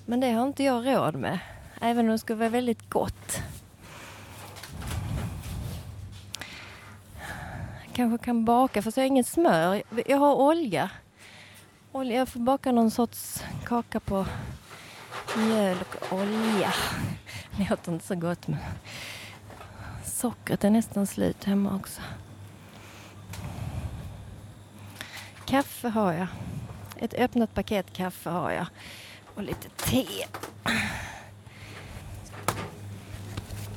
Men 0.07 0.21
det 0.21 0.33
har 0.33 0.47
inte 0.47 0.64
jag 0.64 0.87
råd 0.87 1.14
med, 1.14 1.38
även 1.81 2.07
om 2.07 2.12
det 2.12 2.19
skulle 2.19 2.38
vara 2.38 2.49
väldigt 2.49 2.90
gott. 2.90 3.43
Kanske 7.93 8.25
kan 8.25 8.45
baka, 8.45 8.83
fast 8.83 8.97
jag 8.97 9.05
har 9.05 9.07
inget 9.07 9.27
smör. 9.27 9.83
Jag 10.07 10.19
har 10.19 10.35
olja. 10.35 10.90
olja. 11.93 12.17
Jag 12.17 12.29
får 12.29 12.40
baka 12.40 12.73
någon 12.73 12.90
sorts 12.90 13.45
kaka 13.64 14.01
på 14.01 14.27
mjöl 15.37 15.77
och 15.90 16.12
olja. 16.19 16.75
Det 17.57 17.71
låter 17.71 17.93
inte 17.93 18.07
så 18.07 18.14
gott 18.14 18.49
men 18.49 18.59
sockret 20.05 20.64
är 20.64 20.71
nästan 20.71 21.07
slut 21.07 21.45
hemma 21.45 21.77
också. 21.77 22.01
Kaffe 25.46 25.88
har 25.88 26.12
jag. 26.12 26.26
Ett 26.98 27.14
öppnat 27.14 27.54
paket 27.54 27.92
kaffe 27.92 28.30
har 28.30 28.50
jag. 28.50 28.66
Och 29.35 29.42
lite 29.42 29.68
te. 29.68 30.07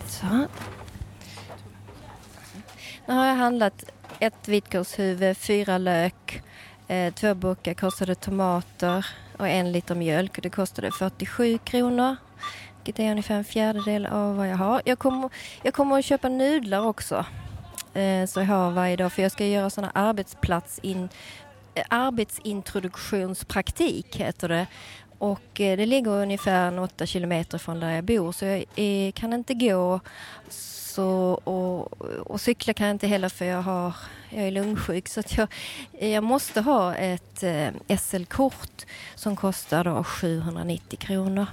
Så. 0.08 0.48
Nu 3.06 3.14
har 3.14 3.26
jag 3.26 3.36
handlat 3.36 3.84
ett 4.20 4.48
vitkålshuvud, 4.48 5.38
fyra 5.38 5.78
lök, 5.78 6.44
eh, 6.88 7.14
två 7.14 7.34
burkar 7.34 7.74
kostade 7.74 8.16
tomater 8.16 9.06
och 9.38 9.48
en 9.48 9.72
liter 9.72 9.96
mjölk. 9.96 10.40
Det 10.44 10.50
kostade 10.50 10.92
47 10.92 11.58
kronor. 11.58 12.16
vilket 12.76 13.00
är 13.00 13.12
ungefär 13.12 13.36
en 13.36 13.44
fjärdedel 13.44 14.06
av 14.06 14.38
vad 14.38 14.48
jag 14.50 14.58
har. 14.58 14.82
Jag 14.86 15.00
kommer, 15.00 15.30
jag 15.64 15.74
kommer 15.74 16.00
att 16.00 16.06
köpa 16.06 16.30
nudlar 16.30 16.80
också. 16.80 17.26
Eh, 17.94 18.26
så 18.26 18.40
jag 18.40 18.48
har 18.48 18.72
varje 18.72 18.96
dag, 18.96 19.14
för 19.14 19.22
jag 19.22 19.32
ska 19.32 19.46
göra 19.46 19.70
sådana 19.70 19.92
arbetsplatsin, 19.96 21.10
arbetsintroduktionspraktik 21.90 24.16
heter 24.16 24.50
det. 24.50 24.68
Och 25.18 25.62
eh, 25.62 25.78
det 25.78 25.86
ligger 25.86 26.12
ungefär 26.12 26.80
8 26.80 27.06
kilometer 27.06 27.58
från 27.58 27.80
där 27.80 27.92
jag 27.92 28.04
bor 28.04 28.32
så 28.32 28.46
jag 28.46 28.66
kan 29.16 29.34
inte 29.34 29.54
gå 29.54 30.00
så, 30.98 31.42
och, 31.44 32.02
och 32.32 32.42
cykla 32.42 32.74
kan 32.74 32.88
jag 32.88 32.94
inte 32.94 33.08
heller 33.08 33.30
för 33.30 33.46
jag, 33.46 33.62
har, 33.62 33.96
jag 34.30 34.48
är 34.48 34.52
lungsjuk. 34.52 35.08
Så 35.08 35.20
att 35.20 35.38
jag, 35.38 35.48
jag 36.00 36.24
måste 36.24 36.62
ha 36.62 36.96
ett 36.96 37.44
eh, 37.44 37.98
SL-kort 37.98 38.86
som 39.16 39.36
kostar 39.36 39.84
då 39.84 40.04
790 40.04 41.00
kronor. 41.00 41.48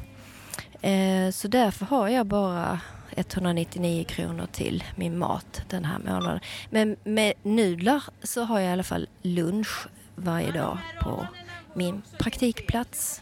Eh, 0.80 1.30
så 1.30 1.48
därför 1.48 1.86
har 1.86 2.08
jag 2.08 2.26
bara 2.26 2.80
199 3.16 4.04
kronor 4.04 4.46
till 4.52 4.84
min 4.96 5.18
mat 5.18 5.62
den 5.68 5.84
här 5.84 5.98
månaden. 5.98 6.40
Men 6.70 6.96
med 7.04 7.32
nudlar 7.42 8.02
så 8.22 8.44
har 8.44 8.60
jag 8.60 8.68
i 8.68 8.72
alla 8.72 8.82
fall 8.82 9.08
lunch 9.22 9.86
varje 10.14 10.52
dag 10.52 10.78
på 11.02 11.26
min 11.74 12.02
praktikplats. 12.18 13.20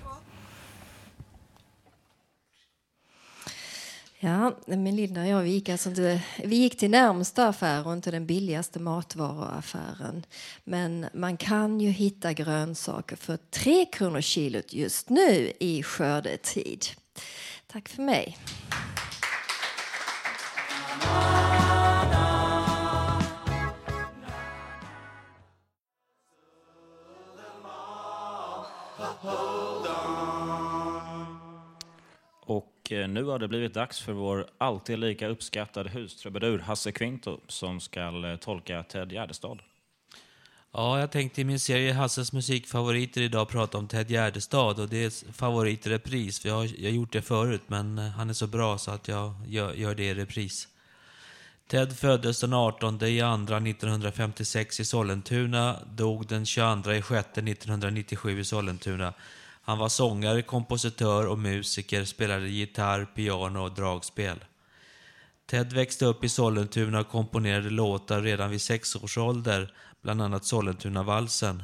Ja, 4.25 4.57
men 4.67 4.97
Linda 4.97 5.21
och 5.21 5.27
jag 5.27 5.41
vi 5.41 5.51
gick, 5.51 5.69
alltså 5.69 5.89
inte, 5.89 6.23
vi 6.45 6.57
gick 6.57 6.79
till 6.79 6.91
närmsta 6.91 7.49
affär 7.49 7.87
och 7.87 7.93
inte 7.93 8.11
den 8.11 8.27
billigaste 8.27 8.81
matvaruaffären. 8.81 10.27
Men 10.65 11.07
man 11.15 11.37
kan 11.37 11.81
ju 11.81 11.91
hitta 11.91 12.33
grönsaker 12.33 13.17
för 13.17 13.37
3 13.37 13.87
kronor 13.87 14.21
kilot 14.21 14.73
just 14.73 15.09
nu 15.09 15.53
i 15.61 15.83
skördetid. 15.83 16.87
Tack 17.67 17.89
för 17.89 18.03
mig. 18.03 18.39
Och 32.45 32.93
eh, 32.93 33.09
nu 33.09 33.25
har 33.25 33.39
det 33.39 33.49
blivit 33.49 33.75
dags 33.75 34.01
för 34.01 34.13
vår 34.13 34.47
alltid 34.59 34.99
lika 34.99 35.29
uppskattade 35.29 35.91
hustrubadur 35.91 36.59
Hasse 36.59 36.93
Kvinto 36.93 37.41
som 37.49 37.81
ska 37.81 38.01
eh, 38.01 38.37
tolka 38.37 38.83
Ted 38.83 39.13
Gärdestad. 39.13 39.59
Ja, 40.73 41.01
jag 41.01 41.11
tänkte 41.11 41.41
i 41.41 41.45
min 41.45 41.61
serie 41.61 41.93
Hasses 41.93 42.33
musikfavoriter 42.33 43.21
idag 43.21 43.49
prata 43.49 43.79
om 43.79 43.89
Ted 43.89 44.11
Gärdestad 44.11 44.81
och 44.81 44.89
det 44.89 45.05
är 45.05 45.33
favorit 45.33 45.87
i 45.87 45.91
repris. 45.91 46.41
För 46.41 46.49
jag 46.49 46.57
har, 46.57 46.65
jag 46.65 46.91
har 46.91 46.97
gjort 46.97 47.13
det 47.13 47.23
förut, 47.23 47.63
men 47.67 47.99
eh, 47.99 48.05
han 48.05 48.31
är 48.31 48.35
så 48.35 48.47
bra 48.47 48.79
så 48.79 48.91
att 48.91 49.09
jag 49.09 49.35
gör, 49.47 49.73
gör 49.73 49.95
det 49.95 50.05
i 50.05 50.15
repris. 50.15 50.69
Ted 51.73 51.99
föddes 51.99 52.41
den 52.41 52.53
18 52.53 53.05
i 53.05 53.21
andra 53.21 53.57
1956 53.57 54.81
i 54.81 54.85
Sollentuna, 54.85 55.79
dog 55.95 56.27
den 56.27 56.47
22 56.47 56.93
i 56.93 57.03
sjätte 57.03 57.41
1997 57.41 58.41
i 58.41 58.45
Sollentuna. 58.45 59.15
Han 59.63 59.79
var 59.79 59.89
sångare, 59.89 60.43
kompositör 60.43 61.27
och 61.27 61.39
musiker, 61.39 62.05
spelade 62.05 62.49
gitarr, 62.49 63.05
piano 63.05 63.63
och 63.63 63.75
dragspel. 63.75 64.45
Ted 65.47 65.73
växte 65.73 66.07
upp 66.07 66.25
i 66.25 66.29
Sollentuna 66.29 67.01
och 67.01 67.09
komponerade 67.09 67.71
låtar 67.71 68.23
redan 68.23 68.51
vid 68.51 68.63
sex 68.63 68.97
års 68.97 69.19
ålder, 69.19 69.75
bland 70.03 70.23
annat 70.23 70.45
Sollentunavalsen. 70.45 71.63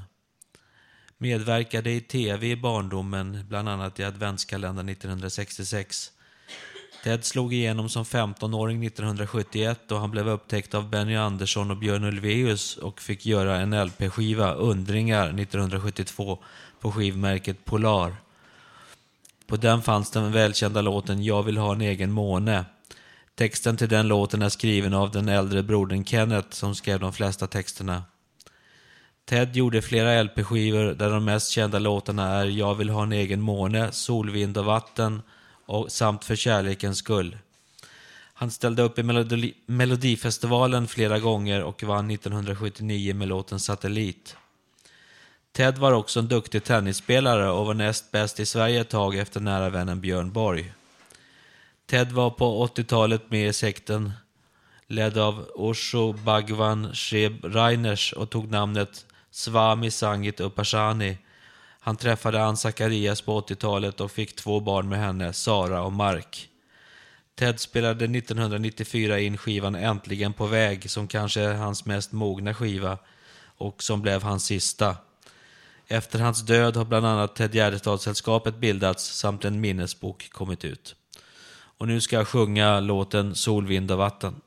Medverkade 1.19 1.91
i 1.91 2.01
tv 2.01 2.47
i 2.47 2.57
barndomen, 2.57 3.45
bland 3.49 3.69
annat 3.69 4.01
i 4.01 4.05
Adventskalendern 4.05 4.89
1966. 4.89 6.13
Ted 7.05 7.25
slog 7.25 7.55
igenom 7.55 7.89
som 7.89 8.05
15-åring 8.05 8.85
1971 8.85 9.93
och 9.93 10.01
han 10.01 10.11
blev 10.11 10.29
upptäckt 10.29 10.75
av 10.75 10.89
Benny 10.89 11.17
Andersson 11.17 11.71
och 11.71 11.77
Björn 11.77 12.05
Ulvaeus 12.05 12.77
och 12.77 13.01
fick 13.01 13.27
göra 13.27 13.57
en 13.57 13.85
LP-skiva, 13.85 14.53
Undringar, 14.53 15.29
1972 15.29 16.39
på 16.81 16.93
skivmärket 16.93 17.65
Polar. 17.65 18.17
På 19.47 19.57
den 19.57 19.83
fanns 19.83 20.11
den 20.11 20.33
välkända 20.33 20.81
låten 20.81 21.25
Jag 21.25 21.43
vill 21.43 21.57
ha 21.57 21.73
en 21.73 21.81
egen 21.81 22.13
måne. 22.13 22.65
Texten 23.35 23.77
till 23.77 23.89
den 23.89 24.09
låten 24.09 24.43
är 24.43 24.49
skriven 24.49 24.95
av 24.95 25.11
den 25.11 25.29
äldre 25.29 25.63
brodern 25.63 26.05
Kenneth 26.05 26.49
som 26.51 26.75
skrev 26.75 27.01
de 27.01 27.13
flesta 27.13 27.47
texterna. 27.47 28.03
Ted 29.25 29.57
gjorde 29.57 29.83
flera 29.83 30.23
LP-skivor 30.23 30.95
där 30.95 31.11
de 31.11 31.25
mest 31.25 31.51
kända 31.51 31.79
låtarna 31.79 32.29
är 32.29 32.47
Jag 32.47 32.75
vill 32.75 32.91
ha 32.91 33.03
en 33.03 33.13
egen 33.13 33.41
måne, 33.41 33.93
Solvind 33.93 34.59
och 34.59 34.65
vatten 34.65 35.23
och 35.69 35.93
samt 35.93 36.25
För 36.25 36.37
kärlekens 36.37 36.99
skull. 36.99 37.37
Han 38.35 38.51
ställde 38.51 38.83
upp 38.83 38.99
i 38.99 39.03
Melodi 39.03 39.55
Melodifestivalen 39.67 40.89
flera 40.89 41.19
gånger 41.19 41.63
och 41.63 41.83
vann 41.83 42.11
1979 42.11 43.15
med 43.15 43.29
låten 43.29 43.61
Satellit. 43.61 44.37
Ted 45.53 45.79
var 45.79 45.93
också 45.93 46.19
en 46.19 46.29
duktig 46.29 46.65
tennisspelare 46.65 47.51
och 47.51 47.67
var 47.67 47.75
näst 47.75 48.11
bäst 48.11 48.41
i 48.41 48.47
Sverige 48.47 48.81
ett 48.81 48.89
tag 48.89 49.17
efter 49.17 49.41
nära 49.41 49.71
vännen 49.71 50.01
Björn 50.01 50.33
Borg. 50.33 50.73
Ted 51.87 52.13
var 52.13 52.31
på 52.31 52.67
80-talet 52.67 53.31
med 53.31 53.49
i 53.49 53.53
sekten 53.53 54.13
ledd 54.87 55.19
av 55.19 55.51
Osho 55.55 56.13
Bhagwan 56.13 56.95
Sheb 56.95 57.45
Reiners 57.45 58.13
och 58.13 58.31
tog 58.31 58.51
namnet 58.51 59.07
Swami 59.31 59.91
Sangit 59.91 60.41
Upashani. 60.41 61.19
Han 61.81 61.97
träffade 61.97 62.45
Ann 62.45 62.57
Zacharias 62.57 63.21
på 63.21 63.41
80-talet 63.41 64.01
och 64.01 64.11
fick 64.11 64.37
två 64.37 64.61
barn 64.61 64.89
med 64.89 64.99
henne, 64.99 65.33
Sara 65.33 65.83
och 65.83 65.93
Mark. 65.93 66.49
Ted 67.35 67.61
spelade 67.61 68.05
1994 68.05 69.19
in 69.19 69.37
skivan 69.37 69.75
Äntligen 69.75 70.33
på 70.33 70.47
väg 70.47 70.91
som 70.91 71.09
kanske 71.09 71.41
är 71.41 71.55
hans 71.55 71.87
mest 71.87 72.13
mogna 72.13 72.55
skiva 72.55 72.99
och 73.59 73.83
som 73.83 74.03
blev 74.03 74.23
hans 74.23 74.45
sista. 74.45 74.97
Efter 75.87 76.19
hans 76.19 76.43
död 76.43 76.77
har 76.77 76.85
bland 76.85 77.07
annat 77.07 77.37
Ted 77.37 77.55
Gärdestad-sällskapet 77.55 78.57
bildats 78.57 79.19
samt 79.19 79.45
en 79.45 79.61
minnesbok 79.61 80.31
kommit 80.31 80.65
ut. 80.65 80.95
Och 81.51 81.89
nu 81.89 82.01
ska 82.01 82.17
jag 82.17 82.29
sjunga 82.29 82.81
låten 82.81 83.35
Sol, 83.35 83.67
vind 83.67 83.91
och 83.91 83.99
vatten. 83.99 84.41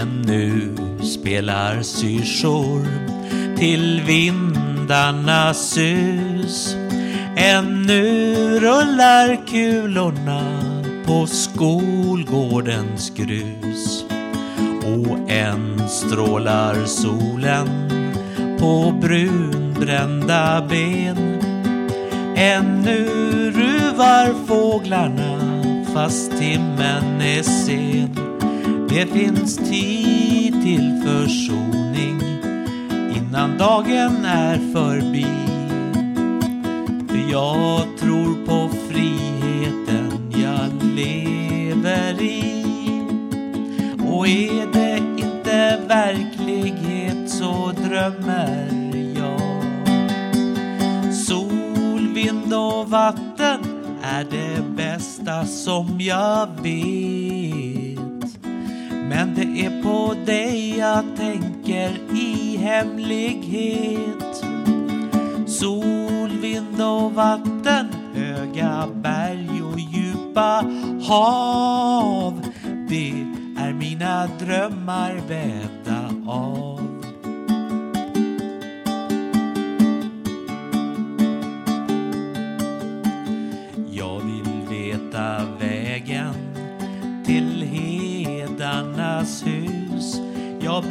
Ännu 0.00 0.76
spelar 1.02 1.82
syrsor 1.82 2.86
till 3.56 4.02
vindarnas 4.06 5.70
sus. 5.70 6.76
Ännu 7.36 8.34
rullar 8.60 9.46
kulorna 9.46 10.42
på 11.06 11.26
skolgårdens 11.26 13.10
grus. 13.16 14.04
Och 14.84 15.30
än 15.30 15.88
strålar 15.88 16.84
solen 16.84 17.68
på 18.58 18.94
brunbrända 19.00 20.66
ben. 20.68 21.40
Ännu 22.36 23.04
ruvar 23.50 24.46
fåglarna 24.46 25.38
fast 25.94 26.38
timmen 26.38 27.20
är 27.20 27.42
sen. 27.42 28.29
Det 28.92 29.06
finns 29.06 29.56
tid 29.56 30.62
till 30.62 31.02
försoning 31.04 32.20
innan 33.16 33.58
dagen 33.58 34.24
är 34.24 34.72
förbi. 34.72 35.26
För 37.08 37.30
jag 37.30 37.98
tror 37.98 38.46
på 38.46 38.74
friheten 38.88 40.32
jag 40.36 40.82
lever 40.82 42.22
i. 42.22 42.64
Och 44.08 44.28
är 44.28 44.72
det 44.72 44.98
inte 44.98 45.80
verklighet 45.88 47.30
så 47.30 47.72
drömmer 47.72 48.68
jag. 49.16 49.94
Sol, 51.14 52.14
vind 52.14 52.54
och 52.54 52.90
vatten 52.90 53.60
är 54.02 54.24
det 54.30 54.62
bästa 54.76 55.46
som 55.46 56.00
jag 56.00 56.48
vet. 56.62 57.29
Men 59.10 59.34
det 59.34 59.66
är 59.66 59.82
på 59.82 60.14
dig 60.26 60.78
jag 60.78 61.04
tänker 61.16 61.98
i 62.14 62.56
hemlighet 62.56 64.44
Sol, 65.46 66.30
vind 66.30 66.82
och 66.82 67.14
vatten, 67.14 67.88
höga 68.14 68.88
berg 68.94 69.62
och 69.62 69.78
djupa 69.78 70.64
hav. 71.02 72.40
Det 72.88 73.10
är 73.58 73.72
mina 73.72 74.26
drömmar 74.38 75.20
vävda 75.28 76.10
av. 76.26 76.89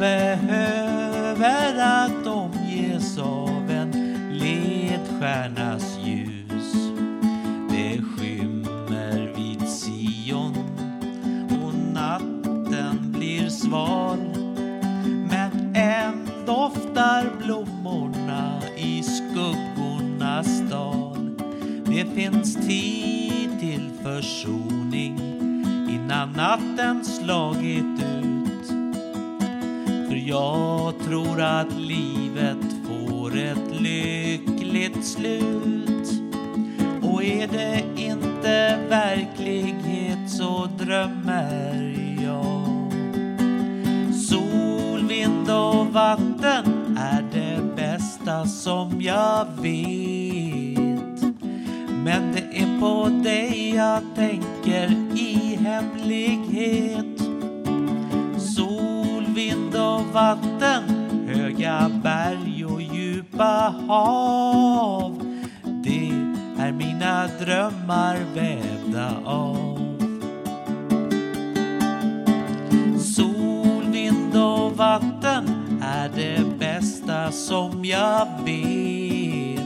behöver 0.00 1.74
att 2.04 2.26
omges 2.26 3.18
av 3.18 3.70
en 3.70 3.90
ledstjärnas 4.32 5.98
ljus. 6.04 6.74
Det 7.70 8.02
skymmer 8.02 9.32
vid 9.36 9.68
Sion 9.68 10.56
och 11.62 11.74
natten 11.94 13.12
blir 13.12 13.48
sval. 13.48 14.18
Men 15.30 15.76
än 15.76 16.28
doftar 16.46 17.30
blommorna 17.44 18.62
i 18.76 19.02
skuggornas 19.02 20.60
dal. 20.70 21.30
Det 21.86 22.04
finns 22.14 22.54
tid 22.54 23.60
till 23.60 23.90
försoning 24.02 25.20
innan 25.88 26.32
natten 26.32 27.04
slagit 27.04 27.89
jag 30.30 30.94
tror 31.04 31.40
att 31.40 31.72
livet 31.72 32.66
får 32.86 33.38
ett 33.38 33.80
lyckligt 33.80 35.04
slut. 35.04 36.12
Och 37.02 37.24
är 37.24 37.46
det 37.46 37.84
inte 37.96 38.78
verklighet 38.88 40.30
så 40.30 40.68
drömmer 40.78 41.96
jag. 42.24 42.92
Sol, 44.14 45.08
vind 45.08 45.50
och 45.50 45.86
vatten 45.86 46.98
är 46.98 47.24
det 47.32 47.76
bästa 47.76 48.46
som 48.46 49.00
jag 49.00 49.46
vet. 49.62 51.22
Men 52.04 52.32
det 52.32 52.62
är 52.62 52.80
på 52.80 53.08
dig 53.24 53.74
jag 53.74 54.02
tänker 54.16 54.90
i 55.16 55.58
hemlighet. 55.60 57.19
Vatten, 60.12 60.82
höga 61.28 61.90
berg 62.02 62.64
och 62.64 62.82
djupa 62.82 63.74
hav. 63.88 65.22
Det 65.84 66.10
är 66.58 66.72
mina 66.72 67.26
drömmar 67.40 68.18
vävda 68.34 69.16
av. 69.24 69.78
Sol, 72.98 73.84
vind 73.92 74.36
och 74.36 74.76
vatten 74.76 75.44
är 75.82 76.10
det 76.16 76.58
bästa 76.58 77.32
som 77.32 77.84
jag 77.84 78.26
vet. 78.44 79.60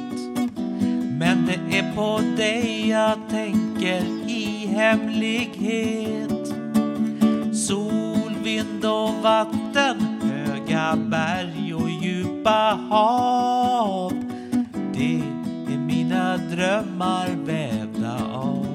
Men 1.18 1.46
det 1.46 1.78
är 1.78 1.92
på 1.94 2.20
dig 2.37 2.88
jag 2.88 3.18
tänker 3.30 4.02
i 4.28 4.66
hemlighet. 4.66 6.48
Sol, 7.52 8.35
vind 8.42 8.85
och 8.85 9.14
vatten, 9.22 10.13
höga 10.85 10.97
berg 10.97 11.75
och 11.75 11.90
djupa 11.90 12.79
hav. 12.90 14.12
Det 14.94 15.23
är 15.73 15.79
mina 15.79 16.37
drömmar 16.37 17.29
vävda 17.44 18.18
av. 18.33 18.66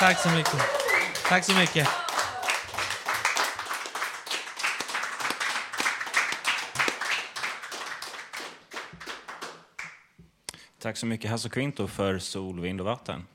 Tack 0.00 0.18
så 0.18 0.28
mycket. 0.28 0.60
Tack 1.28 1.44
så 1.44 1.54
mycket. 1.54 2.05
Tack 10.96 11.00
så 11.00 11.06
mycket 11.06 11.30
Hasse 11.30 11.48
Quinto 11.48 11.86
för 11.86 12.18
Sol, 12.18 12.60
vind 12.60 12.80
och 12.80 12.86
vatten. 12.86 13.26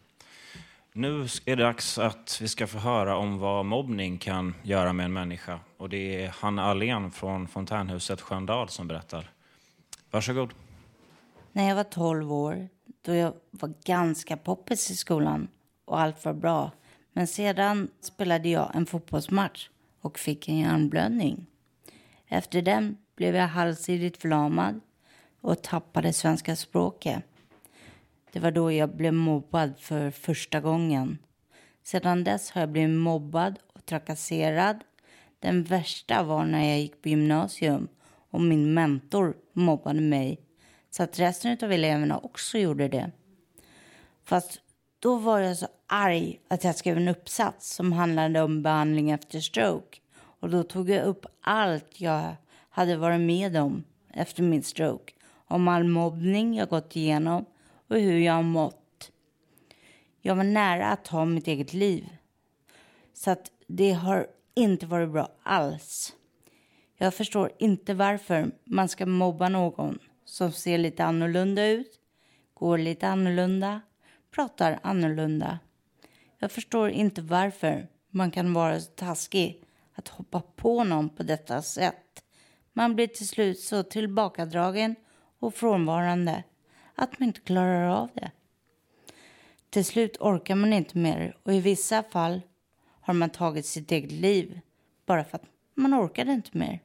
Nu 0.93 1.21
är 1.21 1.56
det 1.56 1.63
dags 1.63 1.97
att 1.97 2.38
vi 2.41 2.47
ska 2.47 2.67
få 2.67 2.78
höra 2.78 3.17
om 3.17 3.39
vad 3.39 3.65
mobbning 3.65 4.17
kan 4.17 4.56
göra 4.63 4.93
med 4.93 5.06
en 5.06 5.13
människa. 5.13 5.60
Och 5.78 5.89
det 5.89 6.24
är 6.24 6.30
Hanna 6.30 6.63
Allén 6.63 7.12
från 7.12 7.47
Fontänhuset 7.47 8.21
Sköndal 8.21 8.69
som 8.69 8.88
berättar. 8.88 9.32
Varsågod. 10.12 10.54
När 11.52 11.67
jag 11.67 11.76
var 11.76 11.84
12 11.84 12.34
år, 12.34 12.69
då 13.02 13.15
jag 13.15 13.34
var 13.52 13.74
ganska 13.86 14.38
poppis 14.38 14.91
i 14.91 14.95
skolan 14.95 15.47
och 15.86 16.00
allt 16.00 16.26
var 16.26 16.34
bra. 16.34 16.71
Men 17.13 17.28
sedan 17.28 17.89
spelade 18.02 18.50
jag 18.50 18.76
en 18.76 18.86
fotbollsmatch 18.86 19.69
och 20.02 20.19
fick 20.19 20.50
en 20.50 20.58
hjärnblödning. 20.58 21.45
Efter 22.28 22.62
den 22.62 22.97
blev 23.15 23.36
jag 23.36 23.47
halvsidigt 23.47 24.21
förlamad 24.21 24.80
och 25.41 25.63
tappade 25.63 26.13
svenska 26.13 26.56
språket. 26.56 27.24
Det 28.31 28.39
var 28.39 28.51
då 28.51 28.71
jag 28.71 28.95
blev 28.95 29.13
mobbad 29.13 29.73
för 29.79 30.11
första 30.11 30.59
gången. 30.59 31.17
Sedan 31.83 32.23
dess 32.23 32.51
har 32.51 32.61
jag 32.61 32.69
blivit 32.69 32.99
mobbad 32.99 33.59
och 33.73 33.85
trakasserad. 33.85 34.83
Den 35.39 35.63
värsta 35.63 36.23
var 36.23 36.45
när 36.45 36.69
jag 36.69 36.79
gick 36.79 37.01
på 37.01 37.09
gymnasium 37.09 37.87
och 38.29 38.41
min 38.41 38.73
mentor 38.73 39.35
mobbade 39.53 40.01
mig 40.01 40.39
så 40.89 41.03
att 41.03 41.19
resten 41.19 41.57
av 41.61 41.71
eleverna 41.71 42.17
också 42.17 42.57
gjorde 42.57 42.87
det. 42.87 43.11
Fast 44.23 44.61
då 44.99 45.17
var 45.17 45.39
jag 45.39 45.57
så 45.57 45.67
arg 45.87 46.39
att 46.47 46.63
jag 46.63 46.75
skrev 46.75 46.97
en 46.97 47.07
uppsats 47.07 47.75
som 47.75 47.91
handlade 47.91 48.41
om 48.41 48.63
behandling 48.63 49.11
efter 49.11 49.39
stroke. 49.39 49.97
Och 50.13 50.49
då 50.49 50.63
tog 50.63 50.89
jag 50.89 51.05
upp 51.05 51.25
allt 51.41 52.01
jag 52.01 52.35
hade 52.69 52.97
varit 52.97 53.21
med 53.21 53.57
om 53.57 53.83
efter 54.13 54.43
min 54.43 54.63
stroke. 54.63 55.13
Om 55.47 55.67
all 55.67 55.83
mobbning 55.83 56.55
jag 56.55 56.69
gått 56.69 56.95
igenom 56.95 57.45
och 57.91 57.99
hur 57.99 58.19
jag 58.19 58.34
har 58.34 58.43
mått. 58.43 59.12
Jag 60.21 60.36
var 60.36 60.43
nära 60.43 60.88
att 60.88 61.06
ta 61.06 61.25
mitt 61.25 61.47
eget 61.47 61.73
liv. 61.73 62.10
Så 63.13 63.32
att 63.32 63.51
det 63.67 63.91
har 63.91 64.27
inte 64.54 64.86
varit 64.86 65.10
bra 65.10 65.30
alls. 65.43 66.13
Jag 66.97 67.13
förstår 67.13 67.51
inte 67.60 67.93
varför 67.93 68.51
man 68.63 68.89
ska 68.89 69.06
mobba 69.06 69.49
någon 69.49 69.99
som 70.25 70.51
ser 70.51 70.77
lite 70.77 71.04
annorlunda 71.06 71.67
ut, 71.67 71.99
går 72.54 72.77
lite 72.77 73.08
annorlunda, 73.08 73.82
pratar 74.36 74.80
annorlunda. 74.84 75.60
Jag 76.38 76.51
förstår 76.51 76.89
inte 76.89 77.21
varför 77.21 77.88
man 78.10 78.32
kan 78.32 78.54
vara 78.54 78.80
så 78.80 78.91
taskig 78.91 79.63
att 79.93 80.08
hoppa 80.08 80.41
på 80.56 80.84
någon 80.84 81.10
på 81.10 81.23
detta 81.23 81.62
sätt. 81.62 82.23
Man 82.73 82.95
blir 82.95 83.08
till 83.08 83.27
slut 83.27 83.60
så 83.60 83.84
tillbakadragen 83.84 84.95
och 85.39 85.54
frånvarande 85.54 86.43
att 87.01 87.19
man 87.19 87.27
inte 87.27 87.39
klarar 87.39 87.87
av 87.89 88.09
det. 88.13 88.31
Till 89.69 89.85
slut 89.85 90.17
orkar 90.19 90.55
man 90.55 90.73
inte 90.73 90.97
mer 90.97 91.37
och 91.43 91.53
i 91.53 91.59
vissa 91.59 92.03
fall 92.03 92.41
har 93.01 93.13
man 93.13 93.29
tagit 93.29 93.65
sitt 93.65 93.91
eget 93.91 94.11
liv 94.11 94.59
bara 95.05 95.23
för 95.23 95.35
att 95.35 95.45
man 95.75 95.93
orkade 95.93 96.31
inte 96.31 96.57
mer. 96.57 96.79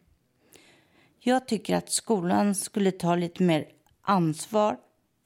Jag 1.19 1.49
tycker 1.49 1.77
att 1.77 1.91
skolan 1.91 2.55
skulle 2.55 2.91
ta 2.91 3.17
lite 3.17 3.43
mer 3.43 3.69
ansvar 4.03 4.77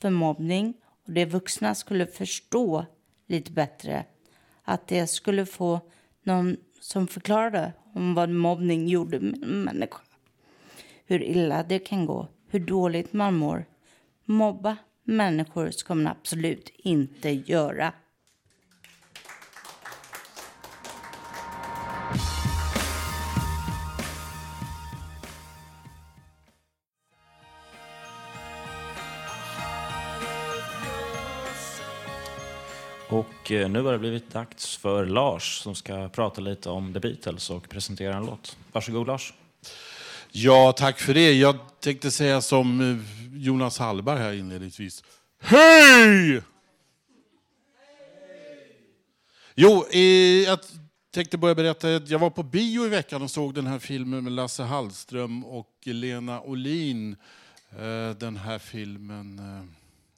för 0.01 0.11
mobbning 0.11 0.75
och 1.05 1.13
de 1.13 1.25
vuxna 1.25 1.75
skulle 1.75 2.07
förstå 2.07 2.87
lite 3.27 3.53
bättre 3.53 4.05
att 4.63 4.89
det 4.89 5.07
skulle 5.07 5.47
få 5.47 5.81
någon 6.23 6.57
som 6.81 7.07
förklarade 7.07 7.73
om 7.95 8.15
vad 8.15 8.31
mobbning 8.31 8.89
gjorde 8.89 9.21
med 9.21 9.43
en 9.43 9.65
människa. 9.65 10.01
Hur 11.07 11.23
illa 11.23 11.63
det 11.63 11.79
kan 11.79 12.07
gå, 12.07 12.29
hur 12.49 12.61
dåligt 12.61 13.13
man 13.13 13.35
mår. 13.35 13.65
Mobba 14.31 14.77
människor 15.05 15.71
ska 15.71 15.95
man 15.95 16.07
absolut 16.07 16.71
inte 16.77 17.31
göra. 17.31 17.93
Och 33.09 33.53
eh, 33.53 33.69
nu 33.69 33.83
har 33.83 33.93
det 33.93 33.99
blivit 33.99 34.33
dags 34.33 34.77
för 34.77 35.07
Lars 35.07 35.59
som 35.59 35.75
ska 35.75 36.09
prata 36.09 36.41
lite 36.41 36.71
om 36.71 36.93
The 36.93 37.01
Beatles 37.01 37.51
och 37.51 37.69
presentera 37.69 38.17
en 38.17 38.27
låt. 38.27 38.57
Varsågod 38.73 39.07
Lars. 39.07 39.35
Ja, 40.33 40.73
tack 40.73 41.01
för 41.01 41.15
det. 41.15 41.33
Jag 41.33 41.59
tänkte 41.81 42.11
säga 42.11 42.41
som 42.41 42.81
eh, 42.81 42.97
Jonas 43.45 43.79
Hallberg 43.79 44.19
här 44.19 44.33
inledningsvis. 44.33 45.05
Hej! 45.41 46.43
Jo, 49.55 49.87
eh, 49.91 50.01
jag 50.45 50.59
tänkte 51.11 51.39
börja 51.39 51.55
berätta. 51.55 51.91
Jag 51.91 52.19
var 52.19 52.31
på 52.31 52.43
bio 52.43 52.87
i 52.87 52.89
veckan 52.89 53.23
och 53.23 53.31
såg 53.31 53.55
den 53.55 53.67
här 53.67 53.79
filmen 53.79 54.25
med 54.25 54.33
Lasse 54.33 54.63
Hallström 54.63 55.45
och 55.45 55.79
Lena 55.85 56.41
Olin. 56.41 57.17
Eh, 57.71 58.11
den 58.11 58.37
här 58.37 58.59
filmen, 58.59 59.39
eh, 59.39 59.65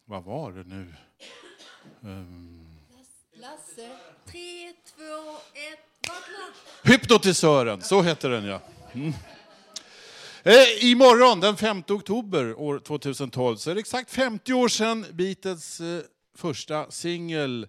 vad 0.05 0.25
var 0.25 0.53
det 0.53 0.65
nu? 0.65 0.95
Lasse, 3.35 3.91
tre, 4.27 4.73
två, 4.97 5.33
ett, 5.55 6.09
vattna! 6.09 6.93
Hypnotisören, 6.93 7.83
så 7.83 8.03
heter 8.03 8.31
den 8.31 8.45
ja. 8.45 8.61
Mm. 8.93 9.13
Eh, 10.45 10.85
imorgon, 10.85 11.41
den 11.41 11.57
5 11.57 11.83
oktober 11.89 12.61
år 12.61 12.79
2012, 12.79 13.57
så 13.57 13.71
är 13.71 13.75
det 13.75 13.81
exakt 13.81 14.11
50 14.11 14.53
år 14.53 14.69
sedan 14.69 15.07
Beatles 15.13 15.81
eh, 15.81 16.03
första 16.35 16.91
singel 16.91 17.67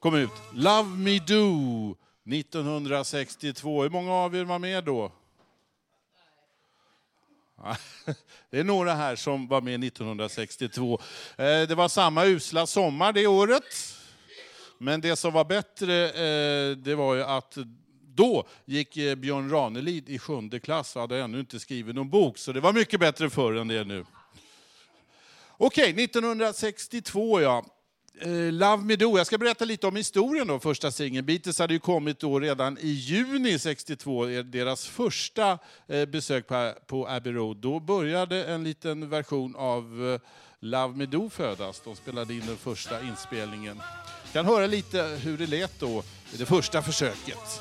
kom 0.00 0.14
ut. 0.14 0.30
Love 0.54 0.88
Me 0.88 1.18
Do 1.18 1.96
1962. 2.30 3.82
Hur 3.82 3.90
många 3.90 4.12
av 4.12 4.36
er 4.36 4.44
var 4.44 4.58
med 4.58 4.84
då? 4.84 5.12
Det 8.50 8.58
är 8.58 8.64
några 8.64 8.94
här 8.94 9.16
som 9.16 9.48
var 9.48 9.60
med 9.60 9.84
1962. 9.84 11.00
Eh, 11.38 11.44
det 11.44 11.74
var 11.74 11.88
samma 11.88 12.24
usla 12.26 12.66
sommar 12.66 13.12
det 13.12 13.26
året. 13.26 13.96
Men 14.78 15.00
det 15.00 15.16
som 15.16 15.32
var 15.32 15.44
bättre, 15.44 16.04
eh, 16.08 16.76
det 16.76 16.94
var 16.94 17.14
ju 17.14 17.22
att 17.22 17.58
då 18.16 18.46
gick 18.64 18.96
eh, 18.96 19.14
Björn 19.14 19.50
Ranelid 19.50 20.08
i 20.08 20.18
sjunde 20.18 20.60
klass 20.60 20.96
och 20.96 21.00
hade 21.00 21.20
ännu 21.20 21.40
inte 21.40 21.60
skrivit 21.60 21.94
någon 21.94 22.10
bok, 22.10 22.38
så 22.38 22.52
det 22.52 22.60
var 22.60 22.72
mycket 22.72 23.00
bättre 23.00 23.30
förr 23.30 23.54
än 23.54 23.68
det 23.68 23.74
är 23.74 23.84
nu. 23.84 24.04
Okej, 25.58 25.92
okay, 25.92 26.04
1962 26.04 27.40
ja. 27.40 27.64
Eh, 28.20 28.52
Love 28.52 28.84
Me 28.84 28.96
Do. 28.96 29.18
Jag 29.18 29.26
ska 29.26 29.38
berätta 29.38 29.64
lite 29.64 29.86
om 29.86 29.96
historien 29.96 30.46
då, 30.46 30.58
första 30.58 30.90
singeln. 30.90 31.26
Beatles 31.26 31.58
hade 31.58 31.74
ju 31.74 31.80
kommit 31.80 32.18
då 32.18 32.40
redan 32.40 32.78
i 32.78 32.88
juni 32.88 33.58
62, 33.58 34.28
eh, 34.28 34.44
deras 34.44 34.86
första 34.86 35.58
besök 36.08 36.46
på 36.86 37.08
Abbey 37.08 37.32
Road. 37.32 37.56
Då 37.56 37.80
började 37.80 38.44
en 38.44 38.64
liten 38.64 39.08
version 39.08 39.56
av 39.56 40.18
Love 40.60 40.96
Me 40.96 41.06
Do 41.06 41.30
födas. 41.30 41.80
De 41.84 41.96
spelade 41.96 42.34
in 42.34 42.46
den 42.46 42.56
första 42.56 43.02
inspelningen. 43.02 43.76
Jag 44.24 44.32
kan 44.32 44.46
höra 44.46 44.66
lite 44.66 45.02
hur 45.02 45.38
det 45.38 45.46
lät 45.46 45.80
då 45.80 46.02
i 46.32 46.36
det 46.36 46.46
första 46.46 46.82
försöket. 46.82 47.60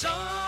Sean. 0.00 0.39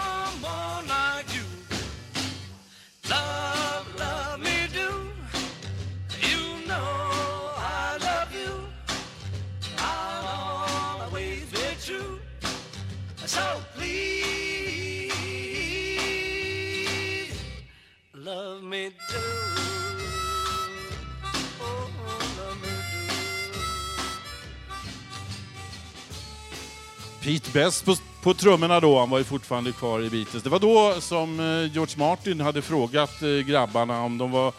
Pete 27.23 27.51
Best 27.53 27.85
på 27.85 27.97
på 28.23 28.35
trummorna 28.35 28.81
då, 28.81 28.99
han 28.99 29.11
var 29.11 29.19
ju 29.19 29.25
fortfarande 29.25 29.73
kvar 29.73 30.01
i 30.01 30.11
Beatles. 30.11 30.43
Det 30.43 30.51
var 30.51 30.59
då 30.59 31.01
som 31.01 31.41
eh, 31.41 31.73
George 31.73 31.99
Martin 31.99 32.41
hade 32.41 32.63
frågat 32.63 33.23
eh, 33.23 33.29
grabbarna 33.29 34.03
om 34.03 34.19
de 34.19 34.31
var 34.31 34.53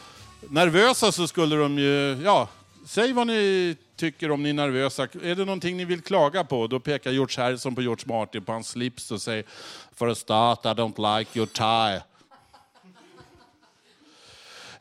nervösa 0.50 1.12
så 1.12 1.28
skulle 1.28 1.56
de 1.56 1.80
ju, 1.80 2.22
ja, 2.24 2.48
säg 2.86 3.14
vad 3.14 3.28
ni 3.28 3.76
tycker 3.96 4.32
om 4.32 4.44
ni 4.44 4.50
är 4.50 4.54
nervösa. 4.54 5.04
Är 5.04 5.36
det 5.36 5.46
någonting 5.46 5.78
ni 5.78 5.86
vill 5.86 6.02
klaga 6.02 6.44
på? 6.44 6.68
Då 6.68 6.80
pekar 6.80 7.12
George 7.12 7.44
Harrison 7.44 7.76
på 7.76 7.82
George 7.82 8.06
Martin 8.08 8.44
på 8.44 8.52
hans 8.52 8.68
slips 8.68 9.12
och 9.12 9.22
säger 9.22 9.44
For 9.96 10.10
a 10.10 10.16
start 10.16 10.66
I 10.66 10.70
don't 10.70 11.20
like 11.20 11.40
your 11.40 11.48
tie. 11.48 12.13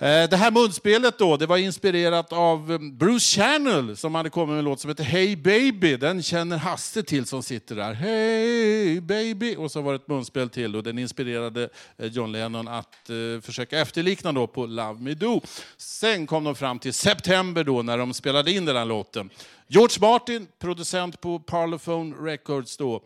Eh, 0.03 0.29
det 0.29 0.37
här 0.37 0.51
munspelet 0.51 1.19
då, 1.19 1.37
det 1.37 1.47
var 1.47 1.57
inspirerat 1.57 2.33
av 2.33 2.71
mm, 2.71 2.99
Bruce 2.99 3.37
Channel 3.37 3.97
som 3.97 4.15
hade 4.15 4.31
kommit 4.31 4.49
med 4.49 4.59
en 4.59 4.65
låt 4.65 4.81
som 4.81 4.89
heter 4.89 5.05
Hey 5.05 5.37
Baby. 5.37 5.97
Den 5.97 6.23
känner 6.23 6.57
Hasse 6.57 7.03
till 7.03 7.27
som 7.27 7.43
sitter 7.43 7.77
där. 7.77 7.93
Hey 7.93 9.01
Baby! 9.01 9.57
Och 9.57 9.71
så 9.71 9.81
var 9.81 9.93
det 9.93 9.97
ett 9.97 10.09
munspel 10.09 10.49
till 10.51 10.77
och 10.77 10.83
den 10.83 10.99
inspirerade 10.99 11.69
eh, 11.99 12.07
John 12.07 12.33
Lennon 12.33 12.69
att 12.69 13.11
uh, 13.11 13.41
försöka 13.41 13.81
efterlikna 13.81 14.33
då 14.33 14.47
på 14.47 14.67
Love 14.67 15.01
Me 15.01 15.15
Do. 15.15 15.41
Sen 15.77 16.27
kom 16.27 16.45
de 16.45 16.55
fram 16.55 16.79
till 16.79 16.95
september 16.95 17.65
då 17.65 17.83
när 17.83 17.99
de 17.99 18.15
spelade 18.15 18.53
in 18.53 18.65
den 18.65 18.77
här 18.77 18.85
låten. 18.85 19.31
George 19.67 19.97
Martin, 20.01 20.47
producent 20.59 21.21
på 21.21 21.39
Parlophone 21.39 22.17
Records 22.17 22.77
då, 22.77 22.95
Eh, 22.95 23.01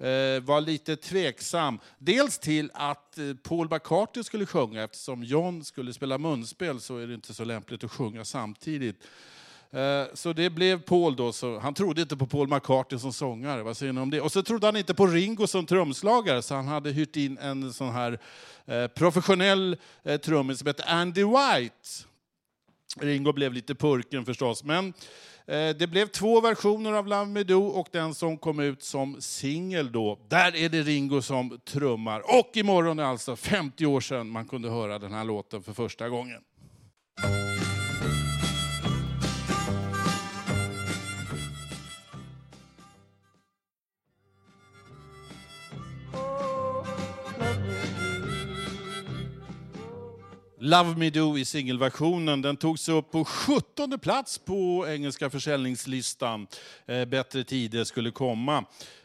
Eh, 0.00 0.40
var 0.42 0.60
lite 0.60 0.96
tveksam. 0.96 1.78
Dels 1.98 2.38
till 2.38 2.70
att 2.74 3.18
eh, 3.18 3.24
Paul 3.42 3.68
McCartney 3.70 4.24
skulle 4.24 4.46
sjunga, 4.46 4.84
eftersom 4.84 5.24
John 5.24 5.64
skulle 5.64 5.92
spela 5.92 6.18
munspel 6.18 6.80
så 6.80 6.98
är 6.98 7.06
det 7.06 7.14
inte 7.14 7.34
så 7.34 7.44
lämpligt 7.44 7.84
att 7.84 7.90
sjunga 7.90 8.24
samtidigt. 8.24 8.96
Eh, 9.70 10.04
så 10.14 10.32
det 10.32 10.50
blev 10.50 10.82
Paul 10.82 11.16
då, 11.16 11.32
så 11.32 11.58
han 11.58 11.74
trodde 11.74 12.02
inte 12.02 12.16
på 12.16 12.26
Paul 12.26 12.48
McCartney 12.48 12.98
som 12.98 13.12
sångare. 13.12 13.62
Vad 13.62 13.76
säger 13.76 13.92
ni 13.92 14.00
om 14.00 14.10
det? 14.10 14.20
Och 14.20 14.32
så 14.32 14.42
trodde 14.42 14.66
han 14.66 14.76
inte 14.76 14.94
på 14.94 15.06
Ringo 15.06 15.46
som 15.46 15.66
trumslagare, 15.66 16.42
så 16.42 16.54
han 16.54 16.68
hade 16.68 16.90
hyrt 16.90 17.16
in 17.16 17.38
en 17.38 17.72
sån 17.72 17.90
här 17.90 18.18
professionell 18.88 19.76
trummis 20.22 20.58
som 20.58 20.66
hette 20.66 20.84
Andy 20.84 21.24
White. 21.24 21.88
Ringo 23.00 23.32
blev 23.32 23.52
lite 23.52 23.74
purken 23.74 24.24
förstås, 24.24 24.64
men 24.64 24.92
Eh, 24.92 24.94
Eh, 25.48 25.76
det 25.76 25.86
blev 25.90 26.06
två 26.06 26.40
versioner 26.40 26.92
av 26.92 27.06
Love 27.06 27.26
Me 27.26 27.42
Do 27.42 27.66
och 27.66 27.88
den 27.92 28.14
som 28.14 28.38
kom 28.38 28.60
ut 28.60 28.82
som 28.82 29.20
singel 29.20 29.92
då, 29.92 30.18
där 30.28 30.56
är 30.56 30.68
det 30.68 30.82
Ringo 30.82 31.22
som 31.22 31.60
trummar. 31.64 32.38
Och 32.38 32.50
imorgon 32.54 32.98
är 32.98 33.04
alltså 33.04 33.36
50 33.36 33.86
år 33.86 34.00
sedan 34.00 34.28
man 34.28 34.48
kunde 34.48 34.70
höra 34.70 34.98
den 34.98 35.12
här 35.12 35.24
låten 35.24 35.62
för 35.62 35.72
första 35.72 36.08
gången. 36.08 36.40
Love 50.68 50.96
Me 50.96 51.10
Do 51.10 51.38
i 51.38 51.44
singelversionen. 51.44 52.42
Den 52.42 52.56
togs 52.56 52.88
upp 52.88 53.10
på 53.10 53.24
17 53.24 53.98
plats 53.98 54.38
på 54.38 54.86
engelska 54.88 55.30
försäljningslistan. 55.30 56.46
Eh, 56.86 57.04
bättre 57.04 57.44
tider 57.44 57.84
skulle 57.84 58.10
komma. 58.10 58.56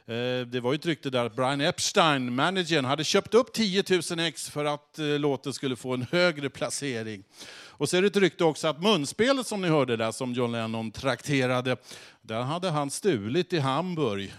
Eh, 0.05 0.47
det 0.47 0.59
var 0.64 0.74
ju 0.74 0.76
ett 0.76 0.86
rykte 0.86 1.09
där 1.09 1.26
att 1.26 1.36
Brian 1.36 1.61
Epstein, 1.61 2.36
managern, 2.36 2.86
hade 2.86 3.03
köpt 3.03 3.34
upp 3.34 3.53
10 3.53 3.84
000 4.09 4.20
ex 4.20 4.49
för 4.49 4.66
att 4.66 4.99
eh, 4.99 5.05
låten 5.05 5.53
skulle 5.53 5.76
få 5.76 5.93
en 5.93 6.05
högre 6.11 6.49
placering. 6.49 7.24
Och 7.68 7.89
så 7.89 7.97
är 7.97 8.01
det 8.01 8.07
ett 8.07 8.18
rykte 8.18 8.43
också 8.43 8.68
att 8.68 8.82
munspelet 8.82 9.47
som 9.47 9.61
ni 9.61 9.68
hörde 9.68 9.97
där, 9.97 10.11
som 10.11 10.34
John 10.34 10.51
Lennon 10.51 10.91
trakterade, 10.91 11.78
där 12.22 12.41
hade 12.41 12.70
han 12.70 12.89
stulit 12.89 13.53
i 13.53 13.59
Hamburg. 13.59 14.34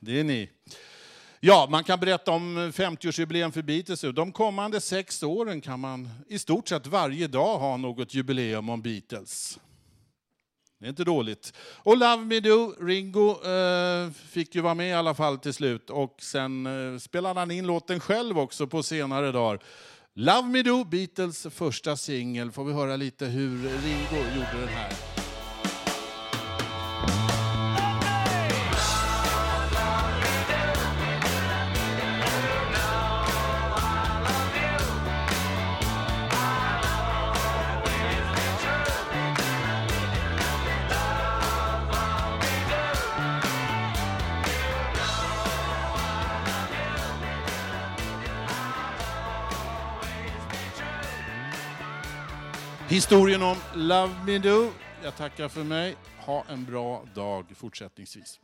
Det 0.00 0.20
är 0.20 0.24
ni. 0.24 0.48
Ja, 1.44 1.66
man 1.70 1.84
kan 1.84 2.00
berätta 2.00 2.30
om 2.30 2.58
50-årsjubileum 2.58 3.50
för 3.50 3.62
Beatles. 3.62 4.00
De 4.00 4.32
kommande 4.32 4.80
sex 4.80 5.22
åren 5.22 5.60
kan 5.60 5.80
man 5.80 6.08
i 6.28 6.38
stort 6.38 6.68
sett 6.68 6.86
varje 6.86 7.26
dag 7.26 7.58
ha 7.58 7.76
något 7.76 8.14
jubileum 8.14 8.68
om 8.68 8.82
Beatles. 8.82 9.58
Det 10.80 10.86
är 10.86 10.88
inte 10.88 11.04
dåligt. 11.04 11.52
Och 11.58 11.96
Love 11.96 12.24
Me 12.24 12.40
Do, 12.40 12.74
Ringo 12.80 13.30
eh, 13.30 14.10
fick 14.10 14.54
ju 14.54 14.60
vara 14.60 14.74
med 14.74 14.88
i 14.88 14.92
alla 14.92 15.14
fall 15.14 15.38
till 15.38 15.54
slut. 15.54 15.90
Och 15.90 16.16
sen 16.18 16.66
eh, 16.66 16.98
spelade 16.98 17.40
han 17.40 17.50
in 17.50 17.66
låten 17.66 18.00
själv 18.00 18.38
också 18.38 18.66
på 18.66 18.82
senare 18.82 19.32
dagar. 19.32 19.62
Love 20.14 20.48
Me 20.48 20.62
Do, 20.62 20.84
Beatles 20.84 21.46
första 21.50 21.96
singel. 21.96 22.52
Får 22.52 22.64
vi 22.64 22.72
höra 22.72 22.96
lite 22.96 23.26
hur 23.26 23.58
Ringo 23.58 24.24
gjorde 24.34 24.60
den 24.60 24.68
här. 24.68 25.11
Historien 52.92 53.42
om 53.42 53.56
Love 53.74 54.14
Me 54.26 54.38
Do. 54.38 54.70
Jag 55.04 55.16
tackar 55.16 55.48
för 55.48 55.64
mig. 55.64 55.96
Ha 56.18 56.44
en 56.48 56.64
bra 56.64 57.04
dag 57.14 57.46
fortsättningsvis. 57.54 58.40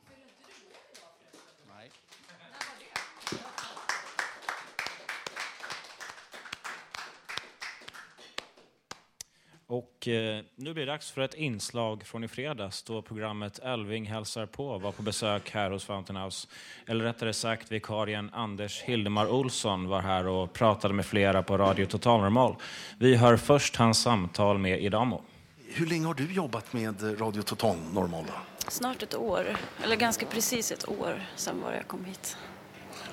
Och 9.71 10.09
eh, 10.09 10.43
nu 10.57 10.75
blir 10.75 10.87
det 10.87 10.93
dags 10.93 11.11
för 11.11 11.21
ett 11.21 11.35
inslag 11.35 12.07
från 12.07 12.25
i 12.25 12.29
fredags 12.29 12.83
då 12.83 13.03
programmet 13.03 13.59
Elving 13.59 14.07
hälsar 14.07 14.47
på 14.47 14.79
var 14.79 14.93
på 14.93 15.03
besök 15.03 15.51
här 15.51 15.71
hos 15.71 15.85
Fountain 15.85 16.17
House. 16.17 16.49
Eller 16.87 17.05
rättare 17.05 17.33
sagt, 17.33 17.73
vikarien 17.73 18.31
Anders 18.33 18.83
Hildemar 18.83 19.27
Olsson 19.27 19.89
var 19.89 20.01
här 20.01 20.27
och 20.27 20.53
pratade 20.53 20.95
med 20.95 21.07
flera 21.07 21.43
på 21.43 21.59
Radio 21.59 21.87
Total 21.87 22.21
Normal. 22.21 22.55
Vi 22.99 23.17
hör 23.17 23.37
först 23.37 23.77
hans 23.77 24.03
samtal 24.03 24.59
med 24.59 24.83
Idamo. 24.83 25.23
Hur 25.69 25.87
länge 25.87 26.07
har 26.07 26.15
du 26.15 26.33
jobbat 26.33 26.73
med 26.73 27.21
Radio 27.21 27.43
Total 27.43 27.77
Normal? 27.93 28.25
Snart 28.69 29.03
ett 29.03 29.15
år, 29.15 29.57
eller 29.85 29.97
ganska 29.97 30.27
precis 30.27 30.73
ett 30.73 30.89
år 30.89 31.23
sedan 31.37 31.61
var 31.61 31.73
jag 31.73 31.87
kom 31.87 32.05
hit. 32.05 32.37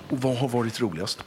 Och 0.10 0.22
vad 0.22 0.38
har 0.38 0.47
varit 0.49 0.82
roligast? 0.82 1.24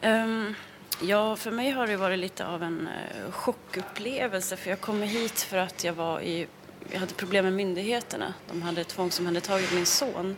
Ehm, 0.00 0.54
ja, 1.02 1.36
för 1.36 1.50
mig 1.50 1.70
har 1.70 1.86
det 1.86 1.96
varit 1.96 2.18
lite 2.18 2.46
av 2.46 2.62
en 2.62 2.88
eh, 2.88 3.32
chockupplevelse 3.32 4.56
för 4.56 4.70
jag 4.70 4.80
kom 4.80 5.02
hit 5.02 5.40
för 5.40 5.56
att 5.56 5.84
jag 5.84 5.92
var 5.92 6.20
i 6.20 6.46
jag 6.92 7.00
hade 7.00 7.14
problem 7.14 7.44
med 7.44 7.52
myndigheterna. 7.52 8.34
De 8.48 8.62
hade 8.62 8.84
tvångsomhändertagit 8.84 9.72
min 9.72 9.86
son. 9.86 10.36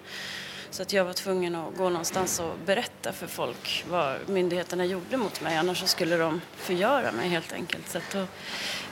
Så 0.71 0.83
att 0.83 0.93
jag 0.93 1.05
var 1.05 1.13
tvungen 1.13 1.55
att 1.55 1.77
gå 1.77 1.89
någonstans 1.89 2.41
och 2.41 2.55
berätta 2.67 3.13
för 3.13 3.27
folk 3.27 3.85
vad 3.89 4.29
myndigheterna 4.29 4.85
gjorde 4.85 5.17
mot 5.17 5.41
mig. 5.41 5.57
Annars 5.57 5.81
så 5.81 5.87
skulle 5.87 6.17
de 6.17 6.41
förgöra 6.57 7.13
mig 7.13 7.29
helt 7.29 7.53
enkelt. 7.53 7.89
Så 7.89 7.99
då 8.13 8.27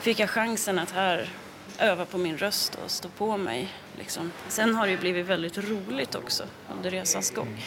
fick 0.00 0.18
jag 0.18 0.30
chansen 0.30 0.78
att 0.78 0.90
här 0.90 1.30
öva 1.78 2.04
på 2.04 2.18
min 2.18 2.38
röst 2.38 2.78
och 2.84 2.90
stå 2.90 3.08
på 3.08 3.36
mig. 3.36 3.68
Liksom. 3.98 4.32
Sen 4.48 4.74
har 4.74 4.86
det 4.86 4.92
ju 4.92 4.98
blivit 4.98 5.26
väldigt 5.26 5.58
roligt 5.58 6.14
också 6.14 6.44
under 6.76 6.90
resans 6.90 7.30
gång. 7.30 7.62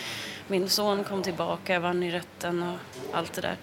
Min 0.48 0.70
son 0.70 1.04
kom 1.04 1.24
tillbaka, 1.24 1.74
jag 1.74 1.82
vann 1.82 2.04
i 2.04 2.12
rätten 2.12 2.64
och 2.64 2.78
allt 3.14 3.34
det 3.34 3.42
där. 3.42 3.58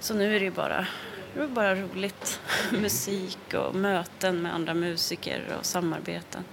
Så 0.00 0.14
nu 0.14 0.36
är 0.36 0.38
det 0.38 0.44
ju 0.44 0.50
bara, 0.50 0.86
det 1.34 1.40
är 1.40 1.46
bara 1.46 1.74
roligt. 1.74 2.40
Musik 2.72 3.38
och 3.54 3.74
möten 3.74 4.42
med 4.42 4.54
andra 4.54 4.74
musiker 4.74 5.56
och 5.58 5.66
samarbeten. 5.66 6.44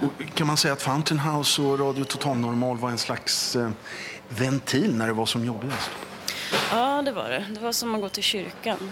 Och 0.00 0.34
kan 0.34 0.46
man 0.46 0.56
säga 0.56 0.72
att 0.72 0.82
Fountain 0.82 1.20
House 1.20 1.62
och 1.62 1.78
Radio 1.78 2.04
Total 2.04 2.36
Normal 2.36 2.78
var 2.78 2.90
en 2.90 2.98
slags 2.98 3.56
eh, 3.56 3.70
ventil 4.28 4.94
när 4.94 5.06
det 5.06 5.12
var 5.12 5.26
som 5.26 5.44
jobbigast? 5.44 5.90
Ja, 6.70 7.02
det 7.02 7.12
var 7.12 7.30
det. 7.30 7.46
Det 7.54 7.60
var 7.60 7.72
som 7.72 7.94
att 7.94 8.00
gå 8.00 8.08
till 8.08 8.22
kyrkan. 8.22 8.90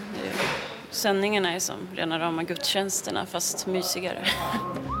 Sändningarna 0.89 1.53
är 1.53 1.59
som 1.59 1.77
rena 1.95 2.19
rama 2.19 2.43
gudstjänsterna, 2.43 3.25
fast 3.25 3.67
mysigare. 3.67 4.27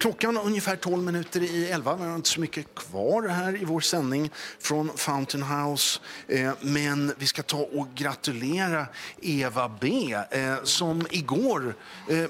klockan 0.00 0.36
ungefär 0.38 0.76
12 0.76 1.02
minuter 1.02 1.42
i 1.42 1.70
11. 1.70 1.94
Vi 1.94 2.04
har 2.04 2.14
inte 2.14 2.28
så 2.28 2.40
mycket 2.40 2.74
kvar 2.74 3.28
här 3.28 3.62
i 3.62 3.64
vår 3.64 3.80
sändning 3.80 4.30
från 4.60 4.90
Fountain 4.96 5.42
House. 5.44 6.00
Eh, 6.28 6.52
men 6.60 7.14
vi 7.18 7.26
ska 7.26 7.42
ta 7.42 7.56
och 7.56 7.88
gratulera 7.94 8.86
Eva 9.22 9.70
B 9.80 10.16
eh, 10.30 10.54
som 10.62 11.06
igår 11.10 11.74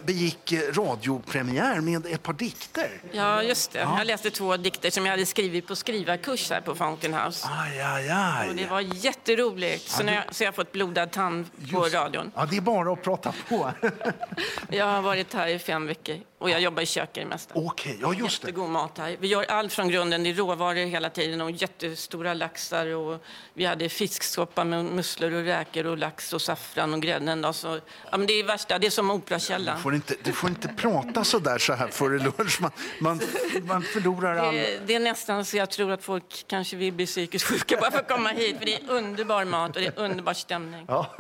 begick 0.05 0.53
radiopremiär 0.73 1.81
med 1.81 2.07
ett 2.07 2.23
par 2.23 2.33
dikter. 2.33 2.91
Ja, 3.13 3.43
just 3.43 3.73
det. 3.73 3.79
Ja. 3.79 3.99
Jag 3.99 4.07
läste 4.07 4.31
två 4.31 4.57
dikter 4.57 4.91
som 4.91 5.07
jag 5.07 5.11
hade 5.11 5.27
skrivit 5.27 5.67
på 5.67 5.77
skrivarkurs 5.77 6.51
här 6.51 6.61
på 6.61 6.75
Fountain 6.75 7.15
House. 7.15 7.49
Aj, 7.51 7.81
aj, 7.81 8.09
aj. 8.09 8.49
Och 8.49 8.55
det 8.55 8.67
var 8.67 8.81
jätteroligt. 8.81 9.89
Så, 9.89 10.03
ja, 10.03 10.07
det... 10.07 10.15
jag, 10.15 10.35
så 10.35 10.45
jag 10.45 10.49
har 10.49 10.53
fått 10.53 10.73
blodad 10.73 11.11
tand 11.11 11.47
på 11.71 11.85
just. 11.85 11.95
radion. 11.95 12.33
Ja, 12.35 12.47
det 12.51 12.57
är 12.57 12.61
bara 12.61 12.93
att 12.93 13.03
prata 13.03 13.35
på. 13.49 13.73
jag 14.69 14.87
har 14.87 15.03
varit 15.03 15.35
här 15.35 15.49
i 15.49 15.59
fem 15.59 15.87
veckor 15.87 16.17
och 16.39 16.51
jag 16.51 16.61
jobbar 16.61 16.83
i 16.83 16.87
köket 16.87 17.29
mesta. 17.37 17.55
Okej, 17.55 17.93
okay, 17.93 17.97
ja 18.01 18.14
just 18.24 18.43
det. 18.43 18.49
Jättegod 18.49 18.70
mat 18.70 18.99
här. 18.99 19.16
Vi 19.20 19.28
gör 19.28 19.45
allt 19.49 19.72
från 19.72 19.89
grunden. 19.89 20.22
Det 20.22 20.30
är 20.30 20.34
råvaror 20.34 20.87
hela 20.87 21.11
tiden 21.11 21.41
och 21.41 21.51
jättestora 21.51 22.34
laxar. 22.34 22.87
Och 22.95 23.24
vi 23.55 23.64
hade 23.64 23.89
fisksoppa 23.89 24.64
med 24.64 24.84
musslor 24.84 25.32
och 25.32 25.45
räkor 25.45 25.87
och 25.87 25.99
lax 25.99 26.32
och 26.32 26.43
saffran 26.43 26.95
och 26.95 27.03
grädden. 27.03 27.55
Så, 27.55 27.80
ja, 28.11 28.16
men 28.16 28.26
det 28.26 28.32
är 28.32 28.45
värsta, 28.45 28.78
det 28.78 28.87
är 28.87 28.91
som 28.91 29.11
Operakällaren. 29.11 29.78
Du 29.78 29.82
får 29.82 29.95
inte, 29.95 30.14
du 30.22 30.32
får 30.32 30.51
inte 30.51 30.68
prata 30.68 31.24
så 31.24 31.39
där 31.39 31.59
så 31.59 31.72
här 31.72 31.89
före 31.89 32.18
lunch. 32.18 32.61
Man, 32.61 32.70
man, 33.01 33.20
man 33.62 33.82
förlorar 33.82 34.37
all... 34.37 34.55
Det, 34.55 34.87
det, 34.87 34.95
är 34.95 35.01
nästan 35.01 35.45
så 35.45 35.57
jag 35.57 35.70
tror 35.70 35.93
att 35.93 36.03
folk 36.03 36.45
kanske 36.47 36.76
vill 36.76 36.93
bli 36.93 37.07
psykiskt 37.07 37.45
sjuka 37.45 37.76
bara 37.80 37.91
för 37.91 37.99
att 37.99 38.09
komma 38.09 38.28
hit. 38.28 38.59
För 38.59 38.66
det 38.66 38.74
är 38.74 38.91
underbar 38.91 39.45
mat 39.45 39.76
och 39.76 39.82
det 39.82 39.87
är 39.87 39.99
underbar 40.05 40.34
stämning. 40.34 40.84
Ja. 40.89 41.16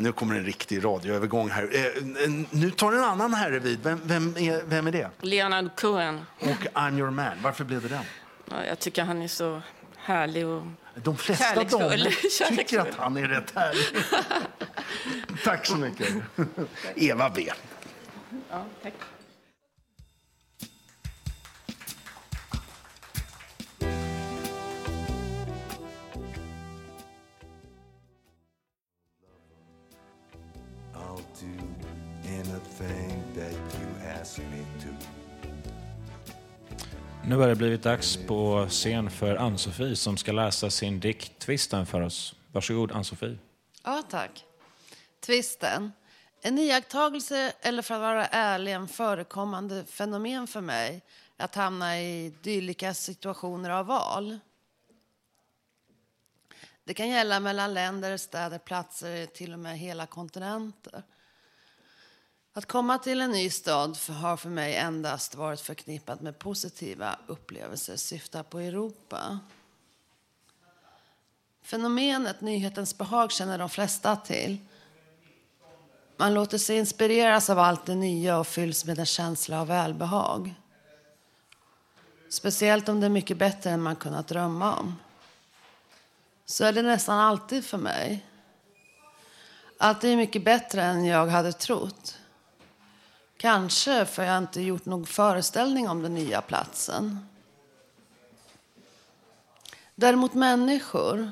Nu 0.00 0.12
kommer 0.12 0.34
en 0.34 0.44
riktig 0.44 0.84
radioövergång 0.84 1.50
här. 1.50 1.70
Eh, 1.72 2.30
nu 2.50 2.70
tar 2.70 2.92
en 2.92 3.04
annan 3.04 3.34
herre 3.34 3.58
vid. 3.58 3.78
Vem, 3.82 4.00
vem 4.04 4.36
är, 4.36 4.62
vem 4.66 4.86
är 4.86 4.92
det? 4.92 5.10
Leonard 5.50 5.76
Cohen. 5.76 6.20
Och 6.40 6.66
I'm 6.74 6.98
your 6.98 7.10
man. 7.10 7.32
Varför 7.42 7.64
blev 7.64 7.82
det 7.82 7.88
den? 7.88 8.04
Ja, 8.50 8.64
jag 8.64 8.78
tycker 8.78 9.04
han 9.04 9.22
är 9.22 9.28
så 9.28 9.62
härlig 9.96 10.46
och 10.46 10.62
De 10.94 11.16
flesta 11.16 11.64
damer 11.64 12.56
tycker 12.56 12.80
att 12.80 12.94
han 12.94 13.16
är 13.16 13.28
rätt 13.28 13.54
härlig. 13.54 14.04
tack 15.44 15.66
så 15.66 15.76
mycket. 15.76 16.08
Eva 16.96 17.30
B. 17.30 17.50
Ja, 18.50 18.64
tack. 18.82 18.94
Nu 37.28 37.36
har 37.36 37.48
det 37.48 37.56
blivit 37.56 37.82
dags 37.82 38.16
på 38.16 38.66
scen 38.68 39.10
för 39.10 39.36
Ann-Sofie 39.36 39.96
som 39.96 40.16
ska 40.16 40.32
läsa 40.32 40.70
sin 40.70 41.00
dikt 41.00 41.38
Tvisten 41.38 41.86
för 41.86 42.00
oss. 42.00 42.34
Varsågod 42.52 42.92
Ann-Sofie. 42.92 43.38
Ja, 43.84 44.02
tack. 44.10 44.44
Tvisten. 45.20 45.92
En 46.40 46.58
iakttagelse, 46.58 47.52
eller 47.60 47.82
för 47.82 47.94
att 47.94 48.00
vara 48.00 48.26
ärlig, 48.26 48.72
en 48.72 48.88
förekommande 48.88 49.84
fenomen 49.84 50.46
för 50.46 50.60
mig 50.60 51.02
att 51.36 51.54
hamna 51.54 52.00
i 52.00 52.32
dylika 52.42 52.94
situationer 52.94 53.70
av 53.70 53.86
val. 53.86 54.38
Det 56.84 56.94
kan 56.94 57.08
gälla 57.08 57.40
mellan 57.40 57.74
länder, 57.74 58.16
städer, 58.16 58.58
platser, 58.58 59.26
till 59.26 59.52
och 59.52 59.58
med 59.58 59.78
hela 59.78 60.06
kontinenter. 60.06 61.02
Att 62.56 62.66
komma 62.66 62.98
till 62.98 63.20
en 63.20 63.30
ny 63.30 63.50
stad 63.50 63.98
har 64.08 64.36
för 64.36 64.48
mig 64.48 64.76
endast 64.76 65.34
varit 65.34 65.60
förknippat 65.60 66.20
med 66.20 66.38
positiva 66.38 67.18
upplevelser 67.26 67.96
syftar 67.96 68.42
på 68.42 68.58
Europa. 68.58 69.38
Fenomenet 71.62 72.40
nyhetens 72.40 72.98
behag 72.98 73.32
känner 73.32 73.58
de 73.58 73.70
flesta 73.70 74.16
till. 74.16 74.58
Man 76.16 76.34
låter 76.34 76.58
sig 76.58 76.76
inspireras 76.76 77.50
av 77.50 77.58
allt 77.58 77.86
det 77.86 77.94
nya 77.94 78.38
och 78.38 78.46
fylls 78.46 78.84
med 78.84 78.98
en 78.98 79.06
känsla 79.06 79.60
av 79.60 79.66
välbehag. 79.66 80.54
Speciellt 82.28 82.88
om 82.88 83.00
det 83.00 83.06
är 83.06 83.10
mycket 83.10 83.36
bättre 83.36 83.70
än 83.70 83.82
man 83.82 83.96
kunnat 83.96 84.28
drömma 84.28 84.76
om. 84.76 84.96
Så 86.44 86.64
är 86.64 86.72
det 86.72 86.82
nästan 86.82 87.18
alltid 87.18 87.64
för 87.64 87.78
mig. 87.78 88.26
Allt 89.78 90.04
är 90.04 90.16
mycket 90.16 90.44
bättre 90.44 90.82
än 90.82 91.04
jag 91.04 91.26
hade 91.26 91.52
trott. 91.52 92.18
Kanske 93.36 94.04
för 94.04 94.24
jag 94.24 94.38
inte 94.38 94.60
gjort 94.60 94.84
någon 94.84 95.06
föreställning 95.06 95.88
om 95.88 96.02
den 96.02 96.14
nya 96.14 96.40
platsen. 96.40 97.28
Däremot 99.94 100.34
människor. 100.34 101.30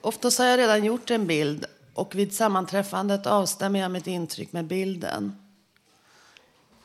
Oftast 0.00 0.38
har 0.38 0.46
jag 0.46 0.58
redan 0.58 0.84
gjort 0.84 1.10
en 1.10 1.26
bild 1.26 1.66
och 1.94 2.14
vid 2.14 2.34
sammanträffandet 2.34 3.26
avstämmer 3.26 3.80
jag 3.80 3.90
mitt 3.90 4.06
intryck 4.06 4.52
med 4.52 4.64
bilden. 4.64 5.36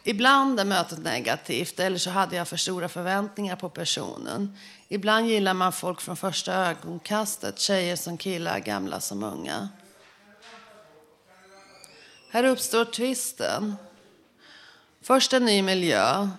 Ibland 0.04 0.60
är 0.60 0.66
mötet 0.66 1.00
negativt 1.00 1.80
eller 1.80 1.98
så 1.98 2.10
hade 2.10 2.36
jag 2.36 2.48
för 2.48 2.58
stora 2.58 2.90
förväntningar 2.90 3.56
på 3.56 3.70
personen. 3.70 4.58
Ibland 4.88 5.28
gillar 5.28 5.54
man 5.54 5.74
folk 5.74 6.02
från 6.02 6.18
första 6.18 6.54
ögonkastet, 6.54 7.60
tjejer 7.60 7.96
som 7.96 8.18
killar, 8.18 8.60
gamla 8.60 9.00
som 9.00 9.24
unga. 9.24 9.70
Här 12.30 12.44
uppstår 12.44 12.86
tvisten. 12.86 13.76
Först 15.04 15.34
en 15.34 15.46
ny 15.46 15.62
miljö, 15.62 16.30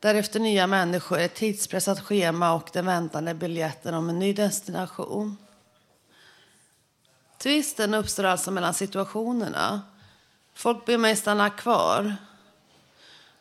därefter 0.00 0.40
nya 0.40 0.66
människor, 0.66 1.18
ett 1.18 1.34
tidspressat 1.34 2.00
schema 2.00 2.52
och 2.52 2.70
den 2.72 2.86
väntande 2.86 3.34
biljetten 3.34 3.94
om 3.94 4.08
en 4.08 4.18
ny 4.18 4.32
destination. 4.32 5.36
Tvisten 7.38 7.94
uppstår 7.94 8.24
alltså 8.24 8.50
mellan 8.50 8.74
situationerna. 8.74 9.82
Folk 10.54 10.86
ber 10.86 10.98
mig 10.98 11.16
stanna 11.16 11.50
kvar. 11.50 12.16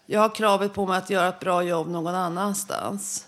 Jag 0.06 0.20
har 0.20 0.36
kravet 0.36 0.74
på 0.74 0.86
mig 0.86 0.98
att 0.98 1.10
göra 1.10 1.28
ett 1.28 1.40
bra 1.40 1.64
jobb 1.64 1.88
någon 1.88 2.16
annanstans. 2.16 3.28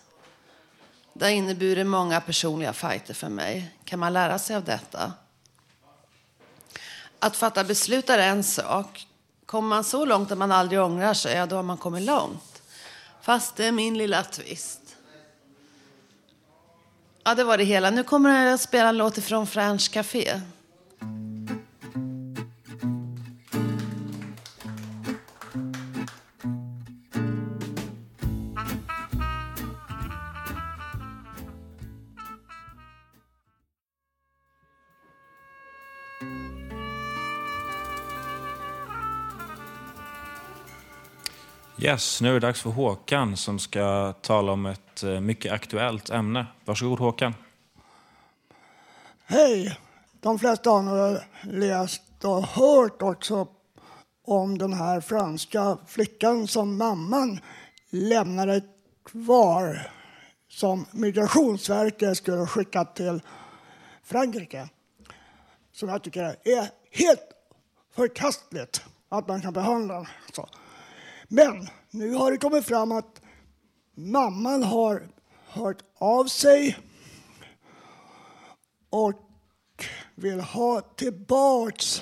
Det 1.14 1.26
har 1.26 1.32
inneburit 1.32 1.88
många 1.88 2.22
personliga 2.22 2.74
fighter 2.74 3.14
för 3.14 3.30
mig. 3.30 3.76
Kan 3.84 4.00
man 4.00 4.14
lära 4.14 4.40
sig 4.40 4.56
av 4.56 4.64
detta? 4.64 5.14
Att 7.20 7.36
fatta 7.36 7.64
beslut 7.64 8.10
är 8.10 8.20
en 8.20 8.44
sak. 8.44 9.08
Kommer 9.48 9.70
man 9.70 9.84
så 9.84 10.06
långt 10.06 10.32
att 10.32 10.38
man 10.38 10.52
aldrig 10.52 10.82
ångrar 10.82 11.14
sig, 11.14 11.36
ja, 11.36 11.46
då 11.46 11.56
har 11.56 11.64
man 11.64 11.78
kommit 11.78 12.04
långt. 12.04 12.62
Fast 13.22 13.56
det 13.56 13.66
är 13.66 13.72
min 13.72 13.98
lilla 13.98 14.24
twist. 14.24 14.82
Ja, 17.24 17.36
det 17.36 17.44
var 17.44 17.58
det 17.58 17.64
hela. 17.64 17.90
Nu 17.90 18.04
kommer 18.04 18.46
jag 18.46 18.54
att 18.54 18.62
spela 18.62 18.90
en 18.90 18.98
låt 18.98 19.18
ifrån 19.18 19.48
French 19.48 19.92
Café. 19.92 20.42
Yes, 41.88 42.22
nu 42.22 42.30
är 42.30 42.34
det 42.34 42.40
dags 42.40 42.62
för 42.62 42.70
Håkan 42.70 43.38
som 43.38 43.60
ska 43.60 44.14
tala 44.22 44.52
om 44.52 44.66
ett 44.66 45.04
eh, 45.04 45.20
mycket 45.20 45.54
aktuellt 45.54 46.10
ämne. 46.10 46.46
Varsågod 46.66 47.00
Håkan. 47.00 47.34
Hej! 49.26 49.80
De 50.22 50.40
flesta 50.40 50.70
har 50.70 50.82
nog 50.82 51.20
läst 51.44 52.26
och 52.26 52.44
hört 52.44 53.02
också 53.02 53.48
om 54.26 54.58
den 54.58 54.74
här 54.74 55.02
franska 55.02 55.78
flickan 55.88 56.48
som 56.48 56.78
mamman 56.78 57.40
lämnade 57.90 58.62
kvar 59.06 59.92
som 60.50 60.86
Migrationsverket 60.92 62.18
skulle 62.18 62.46
skicka 62.48 62.86
till 62.86 63.22
Frankrike. 64.04 64.70
Som 65.72 65.90
jag 65.90 66.04
tycker 66.04 66.24
är 66.24 66.70
helt 66.92 67.30
förkastligt 67.96 68.82
att 69.10 69.28
man 69.28 69.42
kan 69.42 69.54
behandla 69.54 70.08
så. 70.34 70.50
Men 71.28 71.68
nu 71.92 72.14
har 72.14 72.32
det 72.32 72.38
kommit 72.38 72.66
fram 72.66 72.92
att 72.92 73.22
mamman 73.96 74.64
har 74.64 75.08
hört 75.48 75.84
av 75.98 76.26
sig 76.26 76.78
och 78.90 79.14
vill 80.16 80.40
ha 80.40 80.82
tillbaks 80.82 82.02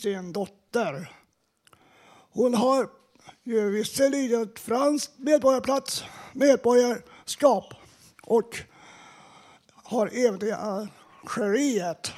sin 0.00 0.32
dotter. 0.32 1.10
Hon 2.30 2.54
har 2.54 2.88
ju 3.42 3.70
visserligen 3.70 4.42
ett 4.42 4.58
franskt 4.58 5.18
medborgarplats, 5.18 6.04
medborgarskap 6.32 7.74
och 8.22 8.58
har 9.74 10.06
även 10.06 10.38
det 10.38 10.56
Algeriet. 10.56 12.12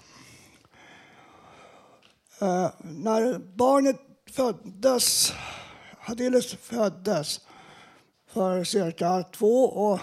Eh, 2.41 2.71
när 2.79 3.39
barnet 3.39 4.14
föddes, 4.35 5.33
Hadilis 5.99 6.55
föddes 6.55 7.41
för 8.27 8.65
cirka 8.65 9.23
två 9.23 9.65
och 9.65 10.01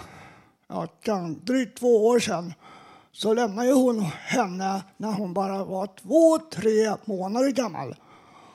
ja, 0.68 0.88
drygt 1.42 1.78
två 1.78 2.06
år 2.06 2.18
sedan 2.18 2.54
så 3.12 3.34
lämnade 3.34 3.72
hon 3.72 4.00
henne 4.00 4.82
när 4.96 5.12
hon 5.12 5.34
bara 5.34 5.64
var 5.64 5.86
två, 5.86 6.38
tre 6.38 6.96
månader 7.04 7.50
gammal. 7.50 7.96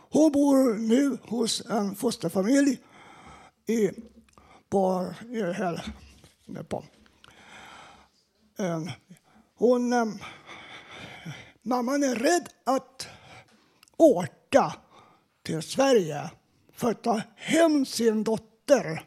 Hon 0.10 0.32
bor 0.32 0.74
nu 0.74 1.18
hos 1.24 1.66
en 1.66 1.96
fosterfamilj 1.96 2.80
i, 3.66 3.92
på, 4.70 5.14
i, 5.30 5.42
här, 5.42 5.86
på. 6.70 6.84
Hon, 9.58 9.94
eh, 9.94 10.06
mamman 11.62 12.04
är 12.04 12.16
rädd 12.16 12.50
att 12.64 13.08
åka 13.98 14.74
till 15.48 15.62
Sverige 15.62 16.30
för 16.74 16.92
att 16.92 17.04
ta 17.04 17.22
hem 17.36 17.86
sin 17.86 18.24
dotter. 18.24 19.04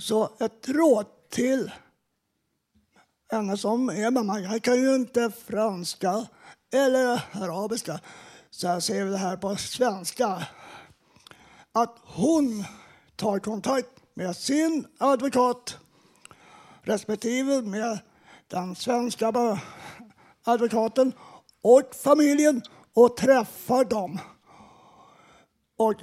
Så 0.00 0.30
ett 0.40 0.68
råd 0.68 1.06
till 1.30 1.70
henne 3.32 3.56
som 3.56 3.88
är 3.88 4.10
mamma. 4.10 4.40
Jag 4.40 4.62
kan 4.62 4.76
ju 4.76 4.94
inte 4.94 5.30
franska 5.46 6.26
eller 6.72 7.22
arabiska, 7.32 8.00
så 8.50 8.66
jag 8.66 8.82
säger 8.82 9.06
det 9.06 9.16
här 9.16 9.36
på 9.36 9.56
svenska. 9.56 10.46
Att 11.72 11.96
hon 12.02 12.64
tar 13.16 13.38
kontakt 13.38 13.90
med 14.14 14.36
sin 14.36 14.86
advokat 14.98 15.78
respektive 16.82 17.62
med 17.62 17.98
den 18.48 18.76
svenska 18.76 19.32
advokaten 20.44 21.12
och 21.62 21.94
familjen 22.02 22.62
och 22.98 23.16
träffar 23.16 23.84
dem 23.84 24.18
och 25.76 25.94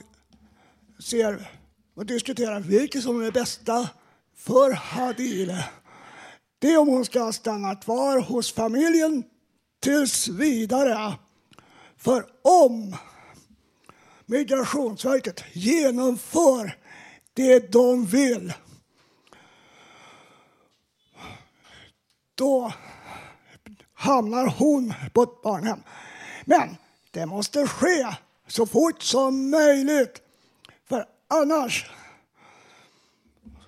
ser 0.99 1.51
och 1.95 2.05
diskuterar 2.05 2.59
vilket 2.59 3.03
som 3.03 3.21
är 3.21 3.31
bästa 3.31 3.89
för 4.35 4.71
Hadile. 4.71 5.69
Det 6.59 6.71
är 6.71 6.77
om 6.77 6.87
hon 6.87 7.05
ska 7.05 7.31
stanna 7.31 7.75
kvar 7.75 8.19
hos 8.19 8.53
familjen 8.53 9.23
tills 9.79 10.27
vidare. 10.27 11.13
För 11.97 12.25
om 12.41 12.95
Migrationsverket 14.25 15.43
genomför 15.53 16.77
det 17.33 17.71
de 17.71 18.05
vill 18.05 18.53
då 22.35 22.73
hamnar 23.93 24.47
hon 24.47 24.93
på 25.13 25.23
ett 25.23 25.41
barnhem. 25.41 25.79
Men 26.45 26.77
det 27.15 27.25
måste 27.25 27.67
ske 27.67 28.07
så 28.47 28.65
fort 28.65 29.01
som 29.01 29.49
möjligt. 29.49 30.21
För 30.89 31.05
annars 31.27 31.89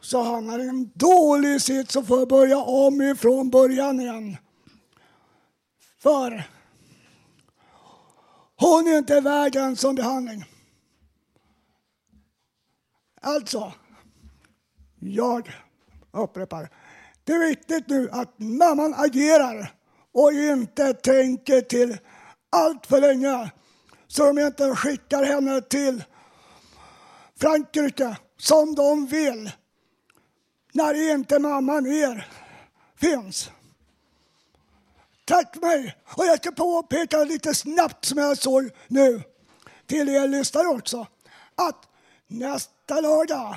så 0.02 0.24
hamnar 0.24 0.60
i 0.60 0.68
en 0.68 0.92
dålig 0.96 1.62
sits 1.62 1.96
och 1.96 2.08
får 2.08 2.26
börja 2.26 2.58
om 2.58 3.02
ifrån 3.02 3.50
början 3.50 4.00
igen. 4.00 4.38
För 6.00 6.44
hon 8.56 8.88
är 8.88 8.98
inte 8.98 9.22
värd 9.22 9.56
en 9.56 9.76
sån 9.76 9.96
behandling. 9.96 10.46
Alltså, 13.22 13.74
jag 15.00 15.52
upprepar. 16.12 16.70
Det 17.24 17.34
är 17.34 17.40
viktigt 17.40 17.88
nu 17.88 18.10
att 18.12 18.40
mamman 18.40 18.94
agerar 18.98 19.74
och 20.12 20.32
inte 20.32 20.94
tänker 20.94 21.62
till 21.62 21.98
allt 22.50 22.86
för 22.86 23.02
länge 23.02 23.52
så 24.08 24.26
de 24.26 24.40
inte 24.40 24.76
skickar 24.76 25.24
henne 25.24 25.62
till 25.62 26.04
Frankrike 27.40 28.18
som 28.38 28.76
de 28.76 29.08
vill 29.08 29.52
när 30.72 31.12
inte 31.12 31.40
mamma 31.40 31.82
mer 31.82 32.28
finns. 32.96 33.52
Tack 35.26 35.56
mig! 35.56 35.96
Och 36.18 36.26
jag 36.26 36.38
ska 36.38 36.52
påpeka 36.52 37.24
lite 37.24 37.56
snabbt 37.56 38.06
som 38.06 38.18
jag 38.18 38.38
såg 38.38 38.70
nu 38.88 39.22
till 39.86 40.10
er 40.10 40.28
lyssnare 40.28 40.68
också 40.68 41.08
att 41.56 41.88
nästa 42.28 43.02
lördag 43.02 43.56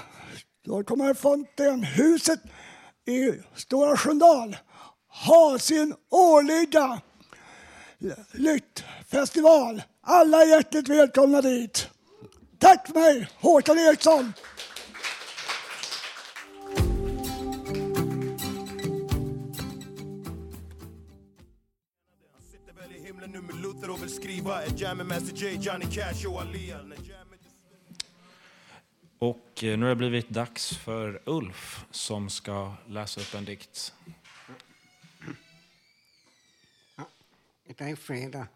då 0.65 0.85
kommer 0.85 1.15
fontänhuset 1.15 2.41
i 3.07 3.33
Stora 3.55 3.97
Sköndal 3.97 4.57
ha 5.27 5.59
sin 5.59 5.95
årliga 6.11 7.01
Lyktfestival. 8.33 9.83
Alla 10.01 10.43
är 10.43 10.47
hjärtligt 10.47 10.89
välkomna 10.89 11.41
dit. 11.41 11.89
Tack 12.59 12.87
för 12.87 12.95
mig, 12.95 13.29
Håkan 13.41 13.79
Eriksson. 13.79 14.33
Och 29.19 29.65
eh, 29.65 29.79
nu 29.79 29.85
har 29.85 29.89
det 29.89 29.97
blivit 29.97 30.29
dags 30.29 30.77
för 30.77 31.23
Ulf 31.25 31.85
som 31.91 32.31
ska 32.31 32.73
läsa 32.89 33.21
upp 33.21 33.35
en 33.35 33.45
dikt. 33.45 33.93
Idag 37.71 37.91
är 37.91 37.97
fredag, 37.97 38.47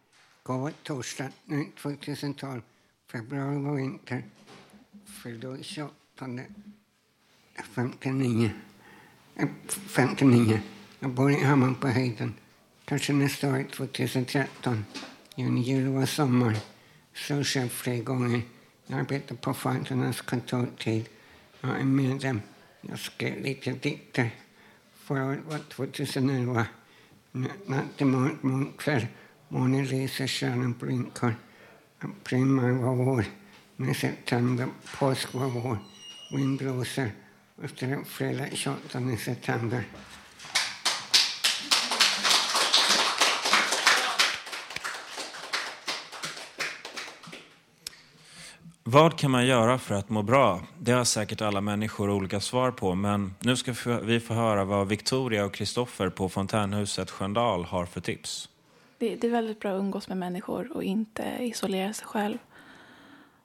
går 0.43 0.73
torsdag, 0.83 1.31
nu 1.45 1.67
2012, 1.83 2.63
februari 3.07 3.63
var 3.63 3.75
vinter. 3.75 4.25
Fyllde 5.23 5.63
28, 5.63 5.95
59. 7.75 8.51
59. 9.87 10.61
Jag 10.99 11.11
bor 11.11 11.31
i 11.31 11.45
Hammar 11.45 11.75
på 11.75 11.89
höjden. 11.89 12.35
Kanske 12.85 13.13
nästa 13.13 13.51
år, 13.51 13.65
2013. 13.73 14.85
Juni, 15.37 15.61
juli 15.61 16.05
och 16.05 16.09
sommar. 16.09 16.57
Souschef 17.15 17.73
flera 17.73 18.03
gånger. 18.03 18.43
Jag 18.87 19.01
arbetar 19.01 19.37
på 19.37 19.55
Fountainers 19.55 20.21
kontortid. 20.21 21.09
Jag 21.61 21.81
är 21.81 21.85
medlem. 21.85 22.41
Jag 22.81 22.99
skrev 22.99 23.41
lite 23.43 23.71
dikter. 23.71 24.31
Förra 24.95 25.27
året 25.27 25.43
var 25.49 25.59
2011. 25.59 26.67
Natten 27.35 28.11
munkar, 28.43 29.09
månen 29.49 29.85
lyser, 29.85 30.27
stjärnan 30.27 30.73
blinkar. 30.79 31.35
April, 31.99 32.45
maj 32.47 32.73
var 32.73 32.95
vår, 32.95 33.25
med 33.77 33.97
september, 33.97 34.69
påsk 34.99 35.35
var 35.35 35.49
vår. 35.49 35.79
Vind 36.31 36.59
blåser 36.59 37.11
efter 37.63 38.05
fredag 38.05 38.49
28 38.53 39.17
september. 39.17 39.85
Vad 48.87 49.19
kan 49.19 49.31
man 49.31 49.47
göra 49.47 49.79
för 49.79 49.95
att 49.95 50.09
må 50.09 50.23
bra? 50.23 50.61
Det 50.79 50.93
har 50.93 51.05
säkert 51.05 51.43
alla 51.43 51.61
människor 51.61 52.11
olika 52.11 52.41
svar 52.41 52.71
på, 52.71 52.95
men 52.95 53.35
nu 53.41 53.57
ska 53.57 53.75
vi 54.03 54.21
få 54.21 54.35
höra 54.35 54.65
vad 54.65 54.89
Victoria 54.89 55.45
och 55.45 55.55
Kristoffer 55.55 56.09
på 56.09 56.29
Fontänhuset 56.29 57.11
Sköndal 57.11 57.65
har 57.65 57.87
för 57.87 58.01
tips. 58.01 58.49
Det, 58.99 59.17
det, 59.17 59.27
är 59.27 59.31
väldigt 59.31 59.61
bra 59.61 59.73
att 59.75 59.81
umgås 59.81 60.09
med 60.09 60.17
människor 60.17 60.77
och 60.77 60.85
inte 60.85 61.37
isolera 61.41 61.93
sig 61.93 62.07
själv. 62.07 62.39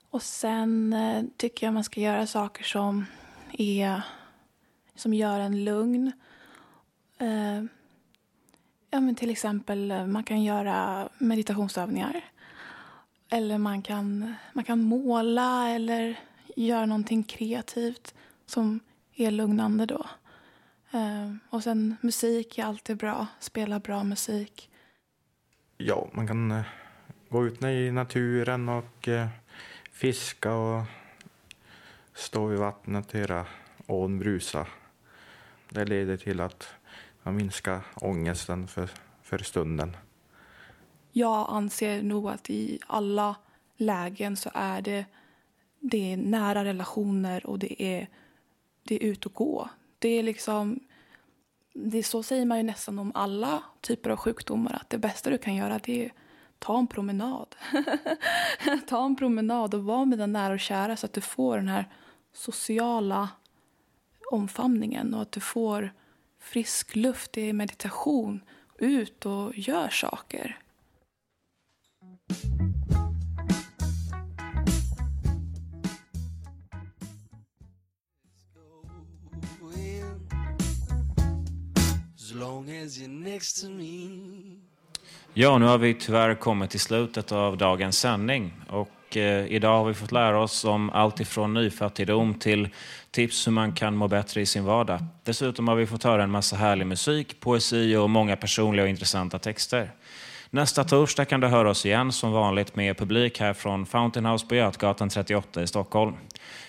Och 0.10 0.22
sen 0.22 0.94
eh, 0.94 1.24
tycker 1.38 1.68
jag 1.68 1.74
man 1.74 1.84
ska 1.84 2.02
göra 2.02 2.28
saker 2.28 2.64
som, 2.64 3.06
är, 3.52 4.02
som 4.96 5.14
gör 5.14 5.40
en 5.40 5.64
lugn. 5.64 6.12
Eh, 7.18 7.64
ja, 8.92 9.00
men 9.00 9.16
till 9.16 9.30
exempel 9.30 9.92
eh, 9.92 10.06
man 10.06 10.24
kan 10.24 10.44
göra 10.44 11.10
meditationsövningar. 11.18 12.29
Eller 13.30 13.58
man 13.58 13.82
kan, 13.82 14.36
man 14.54 14.64
kan 14.64 14.84
måla 14.84 15.70
eller 15.70 16.20
göra 16.56 16.86
någonting 16.86 17.24
kreativt 17.24 18.14
som 18.46 18.80
är 19.16 19.32
lugnande 19.32 19.86
då. 19.86 20.06
Eh, 20.92 21.36
och 21.50 21.64
sen 21.64 21.96
musik 22.02 22.58
är 22.58 22.66
alltid 22.66 22.98
bra. 22.98 23.28
Spela 23.40 23.80
bra 23.80 24.04
musik. 24.04 24.70
Ja, 25.78 26.10
man 26.12 26.28
kan 26.28 26.52
eh, 26.52 26.62
gå 27.30 27.48
ut 27.48 27.64
i 27.64 27.92
naturen 27.92 28.70
och 28.70 29.08
eh, 29.08 29.28
fiska 29.92 30.54
och 30.54 30.84
stå 32.14 32.46
vid 32.46 32.60
vattnet 32.60 33.08
och 33.08 33.20
höra 33.20 33.46
ån 33.86 34.20
brusa. 34.20 34.68
Det 35.70 35.86
leder 35.86 36.18
till 36.18 36.42
att 36.42 36.68
man 37.24 37.36
minskar 37.36 37.82
ångesten 37.96 38.68
för, 38.68 38.90
för 39.22 39.38
stunden. 39.38 39.98
Jag 41.20 41.45
anser 41.49 42.03
nog 42.03 42.30
att 42.30 42.49
i 42.49 42.80
alla 42.88 43.36
lägen 43.78 44.38
så 44.38 44.49
är 44.53 44.82
det, 44.82 45.05
det 45.80 46.13
är 46.13 46.17
nära 46.17 46.63
relationer 46.63 47.45
och 47.45 47.59
det 47.59 47.84
är, 47.84 48.07
det 48.84 48.95
är 48.95 49.03
ut 49.03 49.26
och 49.26 49.34
gå. 49.34 49.70
Det 49.99 50.09
är 50.09 50.24
liksom, 50.24 50.80
det 51.74 52.03
så 52.03 52.24
säger 52.24 52.45
man 52.45 52.57
ju 52.57 52.63
nästan 52.63 52.99
om 52.99 53.11
alla 53.15 53.63
typer 53.82 54.09
av 54.09 54.17
sjukdomar 54.17 54.74
att 54.74 54.89
det 54.89 54.97
bästa 54.97 55.30
du 55.30 55.38
kan 55.38 55.55
göra 55.55 55.80
det 55.84 56.05
är 56.05 56.13
ta 56.59 56.80
en 56.80 56.88
promenad. 56.88 57.55
ta 58.88 59.05
en 59.05 59.15
promenad 59.15 59.74
och 59.74 59.84
var 59.84 60.05
med 60.05 60.17
dina 60.17 60.39
nära 60.39 60.53
och 60.53 60.59
kära 60.59 60.97
så 60.97 61.05
att 61.05 61.13
du 61.13 61.22
får 61.22 61.57
den 61.57 61.67
här 61.67 61.89
sociala 62.34 63.30
omfamningen 64.32 65.13
och 65.13 65.22
att 65.22 65.32
du 65.32 65.39
får 65.39 65.93
frisk 66.39 66.95
luft 66.95 67.38
i 67.38 67.53
meditation. 67.53 68.41
Ut 68.78 69.26
och 69.26 69.57
gör 69.57 69.89
saker. 69.89 70.59
Ja, 85.34 85.58
nu 85.58 85.66
har 85.66 85.78
vi 85.78 85.94
tyvärr 85.94 86.36
kommit 86.36 86.70
till 86.70 86.80
slutet 86.80 87.32
av 87.32 87.58
dagens 87.58 88.00
sändning. 88.00 88.54
Och 88.70 89.18
eh, 89.18 89.46
idag 89.46 89.78
har 89.78 89.86
vi 89.86 89.94
fått 89.94 90.12
lära 90.12 90.40
oss 90.40 90.66
om 90.66 90.90
allt 90.90 91.20
ifrån 91.20 91.54
nyfattigdom 91.54 92.34
till 92.34 92.70
tips 93.12 93.48
hur 93.48 93.52
man 93.52 93.72
kan 93.72 93.96
må 93.96 94.08
bättre 94.08 94.42
i 94.42 94.46
sin 94.46 94.64
vardag. 94.64 95.06
Dessutom 95.24 95.68
har 95.68 95.76
vi 95.76 95.88
fått 95.88 96.04
höra 96.04 96.24
en 96.24 96.32
massa 96.32 96.56
härlig 96.56 96.88
musik, 96.88 97.40
poesi 97.40 97.96
och 97.96 98.10
många 98.10 98.36
personliga 98.36 98.84
och 98.84 98.90
intressanta 98.90 99.40
texter. 99.40 99.92
Nästa 100.52 100.84
torsdag 100.84 101.26
kan 101.26 101.39
du 101.39 101.47
höra 101.47 101.70
oss 101.70 101.86
igen 101.86 102.12
som 102.12 102.32
vanligt 102.32 102.76
med 102.76 102.97
publik 102.97 103.39
här 103.39 103.54
från 103.54 103.86
Fountain 103.86 104.26
House 104.26 104.47
på 104.47 104.56
Götgatan 104.56 105.10
38 105.10 105.64
i 105.64 105.68
Stockholm. 105.68 106.16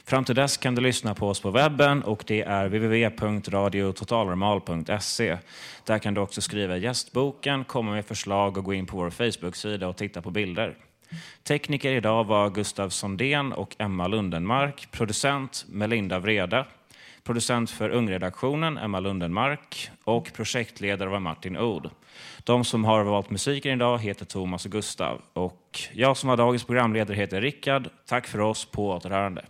Fram 0.04 0.24
till 0.24 0.34
dess 0.34 0.56
kan 0.56 0.74
du 0.74 0.82
lyssna 0.82 1.14
på 1.14 1.28
oss 1.28 1.40
på 1.40 1.50
webben 1.50 2.02
och 2.02 2.24
det 2.26 2.42
är 2.42 2.68
www.radiototalnormal.se. 2.68 5.38
Där 5.84 5.98
kan 5.98 6.14
du 6.14 6.20
också 6.20 6.40
skriva 6.40 6.76
gästboken, 6.76 7.64
komma 7.64 7.90
med 7.90 8.04
förslag 8.04 8.58
och 8.58 8.64
gå 8.64 8.74
in 8.74 8.86
på 8.86 8.96
vår 8.96 9.10
Facebook-sida 9.10 9.88
och 9.88 9.96
titta 9.96 10.22
på 10.22 10.30
bilder. 10.30 10.76
Tekniker 11.42 11.92
idag 11.92 12.24
var 12.24 12.50
Gustav 12.50 12.88
Sondén 12.88 13.52
och 13.52 13.76
Emma 13.78 14.08
Lundenmark. 14.08 14.88
Producent 14.90 15.64
Melinda 15.68 16.18
Vreda. 16.18 16.66
Producent 17.24 17.70
för 17.70 17.90
Ungredaktionen 17.90 18.78
Emma 18.78 19.00
Lundenmark 19.00 19.90
och 20.04 20.32
projektledare 20.32 21.08
var 21.08 21.20
Martin 21.20 21.56
Oud. 21.56 21.90
De 22.44 22.64
som 22.64 22.84
har 22.84 23.04
valt 23.04 23.30
musiken 23.30 23.72
idag 23.72 23.98
heter 23.98 24.24
Thomas 24.24 24.64
och 24.64 24.72
Gustav 24.72 25.20
och 25.32 25.80
jag 25.92 26.16
som 26.16 26.28
var 26.28 26.36
dagens 26.36 26.64
programledare 26.64 27.16
heter 27.16 27.40
Rickard. 27.40 27.88
Tack 28.06 28.26
för 28.26 28.40
oss, 28.40 28.64
på 28.64 28.88
återhörande. 28.88 29.44